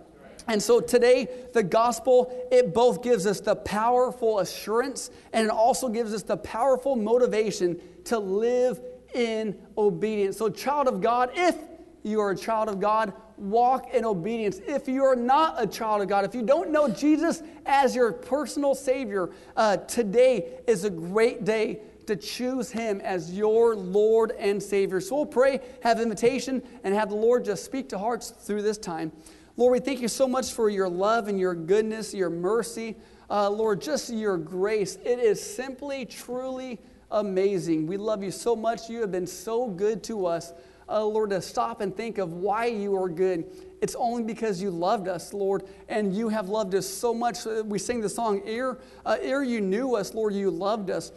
And 0.47 0.62
so 0.62 0.80
today, 0.80 1.28
the 1.54 1.64
gospel, 1.64 2.47
it 2.52 2.74
both 2.74 3.04
gives 3.04 3.26
us 3.26 3.39
the 3.39 3.56
powerful 3.56 4.39
assurance 4.39 5.12
and 5.34 5.45
it 5.45 5.52
also 5.52 5.88
gives 5.88 6.14
us 6.14 6.24
the 6.24 6.38
powerful 6.38 6.95
motivation 6.95 7.80
to 8.06 8.18
live 8.18 8.82
in 9.14 9.58
obedience. 9.78 10.38
So, 10.38 10.49
child 10.49 10.88
of 10.88 11.02
God, 11.02 11.32
if 11.36 11.56
you 12.04 12.20
are 12.20 12.32
a 12.32 12.36
child 12.36 12.70
of 12.70 12.80
God, 12.80 13.14
walk 13.38 13.93
in 13.93 14.06
obedience. 14.06 14.60
If 14.68 14.88
you 14.88 15.04
are 15.04 15.16
not 15.16 15.62
a 15.62 15.68
child 15.68 16.02
of 16.02 16.08
God, 16.08 16.26
if 16.26 16.34
you 16.34 16.41
don't 16.41 16.72
know 16.72 16.88
Jesus 16.88 17.43
as 17.66 17.95
your 17.95 18.12
personal 18.12 18.76
Savior, 18.76 19.30
uh, 19.56 19.78
today 19.78 20.60
is 20.68 20.84
a 20.84 20.89
great 20.89 21.43
day 21.43 21.80
to 22.12 22.18
choose 22.18 22.70
Him 22.72 22.99
as 23.01 23.34
your 23.34 23.74
Lord 23.74 24.34
and 24.38 24.62
Savior. 24.62 24.99
So 24.99 25.16
we'll 25.16 25.26
pray, 25.26 25.62
have 25.82 25.99
invitation, 25.99 26.62
and 26.84 26.93
have 26.93 27.09
the 27.09 27.16
Lord 27.16 27.45
just 27.45 27.64
speak 27.64 27.88
to 27.89 27.97
hearts 27.97 28.32
through 28.32 28.64
this 28.64 28.78
time. 28.78 29.14
Lord, 29.55 29.72
we 29.72 29.80
thank 29.80 30.01
you 30.01 30.09
so 30.09 30.28
much 30.28 30.51
for 30.51 30.70
your 30.70 30.89
love 30.89 31.30
and 31.30 31.39
your 31.39 31.55
goodness, 31.55 32.14
your 32.14 32.30
mercy. 32.30 32.97
Uh, 33.30 33.49
Lord, 33.49 33.82
just 33.82 34.12
your 34.12 34.38
grace. 34.38 34.97
It 35.05 35.20
is 35.20 35.41
simply, 35.41 36.05
truly 36.05 36.80
amazing. 37.12 37.88
We 37.88 37.95
love 37.95 38.24
you 38.24 38.32
so 38.32 38.57
much. 38.57 38.89
You 38.89 38.99
have 39.01 39.12
been 39.12 39.28
so 39.28 39.68
good 39.68 40.03
to 40.05 40.26
us. 40.26 40.51
Uh, 40.89 41.05
Lord, 41.05 41.30
to 41.30 41.41
stop 41.41 41.80
and 41.80 41.95
think 41.95 42.18
of 42.18 42.34
why 42.34 42.66
you 42.66 42.93
are 43.01 43.07
good. 43.07 43.45
It's 43.82 43.95
only 43.95 44.24
because 44.24 44.62
you 44.62 44.70
loved 44.70 45.07
us, 45.07 45.34
Lord, 45.34 45.64
and 45.88 46.14
you 46.14 46.28
have 46.28 46.49
loved 46.49 46.76
us 46.76 46.86
so 46.86 47.14
much. 47.14 47.45
We 47.45 47.80
sing 47.80 48.01
the 48.01 48.09
song, 48.09 48.41
Ere, 48.45 48.78
uh, 49.05 49.18
ere 49.22 49.43
you 49.43 49.62
knew 49.62 49.95
us, 49.95 50.14
Lord, 50.14 50.34
you 50.34 50.51
loved 50.51 50.89
us. 50.89 51.14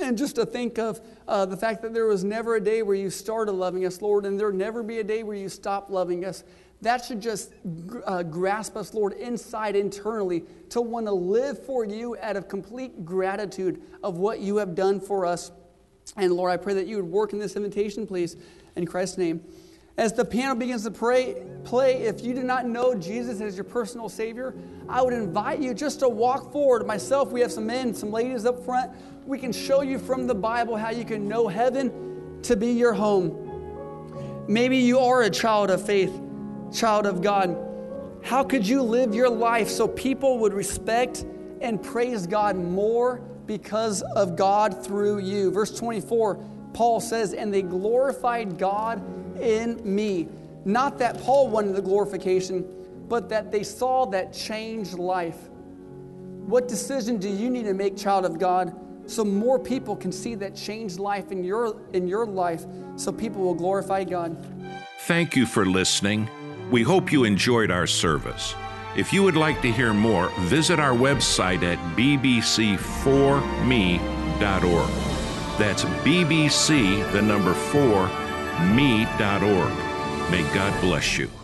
And 0.00 0.16
just 0.16 0.36
to 0.36 0.46
think 0.46 0.78
of 0.78 1.00
uh, 1.28 1.44
the 1.44 1.56
fact 1.56 1.82
that 1.82 1.92
there 1.92 2.06
was 2.06 2.24
never 2.24 2.56
a 2.56 2.60
day 2.60 2.82
where 2.82 2.96
you 2.96 3.10
started 3.10 3.52
loving 3.52 3.84
us, 3.84 4.00
Lord, 4.00 4.24
and 4.24 4.40
there'll 4.40 4.54
never 4.54 4.82
be 4.82 5.00
a 5.00 5.04
day 5.04 5.22
where 5.22 5.36
you 5.36 5.48
stop 5.48 5.90
loving 5.90 6.24
us. 6.24 6.44
That 6.80 7.04
should 7.04 7.20
just 7.20 7.52
uh, 8.06 8.22
grasp 8.24 8.76
us, 8.76 8.92
Lord, 8.94 9.12
inside 9.12 9.76
internally 9.76 10.44
to 10.70 10.80
want 10.80 11.06
to 11.06 11.12
live 11.12 11.64
for 11.64 11.84
you 11.84 12.16
out 12.20 12.36
of 12.36 12.48
complete 12.48 13.04
gratitude 13.04 13.80
of 14.02 14.16
what 14.16 14.40
you 14.40 14.56
have 14.56 14.74
done 14.74 14.98
for 14.98 15.24
us. 15.24 15.52
And 16.16 16.32
Lord, 16.32 16.50
I 16.50 16.56
pray 16.56 16.74
that 16.74 16.86
you 16.86 16.96
would 16.96 17.04
work 17.04 17.32
in 17.32 17.38
this 17.38 17.54
invitation, 17.54 18.06
please, 18.06 18.36
in 18.74 18.86
Christ's 18.86 19.18
name. 19.18 19.44
As 19.96 20.12
the 20.12 20.24
piano 20.24 20.54
begins 20.54 20.84
to 20.84 20.90
pray, 20.90 21.36
play, 21.64 22.02
if 22.04 22.22
you 22.22 22.34
do 22.34 22.42
not 22.42 22.66
know 22.66 22.94
Jesus 22.94 23.40
as 23.40 23.56
your 23.56 23.64
personal 23.64 24.08
Savior, 24.08 24.54
I 24.88 25.02
would 25.02 25.12
invite 25.12 25.60
you 25.60 25.74
just 25.74 26.00
to 26.00 26.08
walk 26.08 26.50
forward. 26.52 26.86
Myself, 26.86 27.30
we 27.30 27.40
have 27.42 27.52
some 27.52 27.66
men, 27.66 27.94
some 27.94 28.10
ladies 28.10 28.46
up 28.46 28.64
front. 28.64 28.90
We 29.26 29.38
can 29.38 29.52
show 29.52 29.82
you 29.82 29.98
from 29.98 30.26
the 30.26 30.34
Bible 30.34 30.76
how 30.76 30.90
you 30.90 31.04
can 31.04 31.28
know 31.28 31.46
heaven 31.46 32.40
to 32.42 32.56
be 32.56 32.72
your 32.72 32.94
home. 32.94 34.44
Maybe 34.48 34.78
you 34.78 34.98
are 34.98 35.22
a 35.22 35.30
child 35.30 35.70
of 35.70 35.84
faith 35.84 36.12
child 36.72 37.06
of 37.06 37.22
God, 37.22 37.56
how 38.22 38.42
could 38.42 38.66
you 38.66 38.82
live 38.82 39.14
your 39.14 39.28
life 39.28 39.68
so 39.68 39.86
people 39.86 40.38
would 40.40 40.54
respect 40.54 41.24
and 41.60 41.82
praise 41.82 42.26
God 42.26 42.56
more 42.56 43.20
because 43.46 44.02
of 44.16 44.36
God 44.36 44.84
through 44.84 45.18
you? 45.18 45.50
Verse 45.50 45.76
24, 45.76 46.36
Paul 46.72 47.00
says, 47.00 47.34
And 47.34 47.52
they 47.52 47.62
glorified 47.62 48.58
God 48.58 49.02
in 49.42 49.80
me. 49.84 50.28
Not 50.64 50.98
that 50.98 51.20
Paul 51.20 51.48
wanted 51.48 51.74
the 51.74 51.82
glorification, 51.82 52.64
but 53.08 53.28
that 53.28 53.50
they 53.50 53.62
saw 53.62 54.06
that 54.06 54.32
changed 54.32 54.94
life. 54.94 55.36
What 56.46 56.68
decision 56.68 57.18
do 57.18 57.28
you 57.28 57.50
need 57.50 57.64
to 57.64 57.74
make, 57.74 57.96
child 57.96 58.24
of 58.24 58.38
God, 58.38 58.74
so 59.06 59.24
more 59.24 59.58
people 59.58 59.96
can 59.96 60.12
see 60.12 60.34
that 60.36 60.54
changed 60.54 60.98
life 60.98 61.32
in 61.32 61.42
your, 61.44 61.80
in 61.92 62.06
your 62.06 62.24
life 62.26 62.64
so 62.96 63.12
people 63.12 63.42
will 63.42 63.54
glorify 63.54 64.04
God? 64.04 64.36
Thank 65.00 65.34
you 65.36 65.46
for 65.46 65.66
listening. 65.66 66.28
We 66.70 66.82
hope 66.82 67.12
you 67.12 67.24
enjoyed 67.24 67.70
our 67.70 67.86
service. 67.86 68.54
If 68.96 69.12
you 69.12 69.22
would 69.22 69.36
like 69.36 69.60
to 69.62 69.72
hear 69.72 69.92
more, 69.92 70.28
visit 70.40 70.78
our 70.78 70.94
website 70.94 71.62
at 71.62 71.78
bbc4me.org. 71.96 72.38
That's 75.58 75.84
bbc, 75.84 77.12
the 77.12 77.22
number 77.22 77.54
4, 77.54 78.10
me.org. 78.60 79.72
May 80.30 80.42
God 80.54 80.80
bless 80.80 81.18
you. 81.18 81.41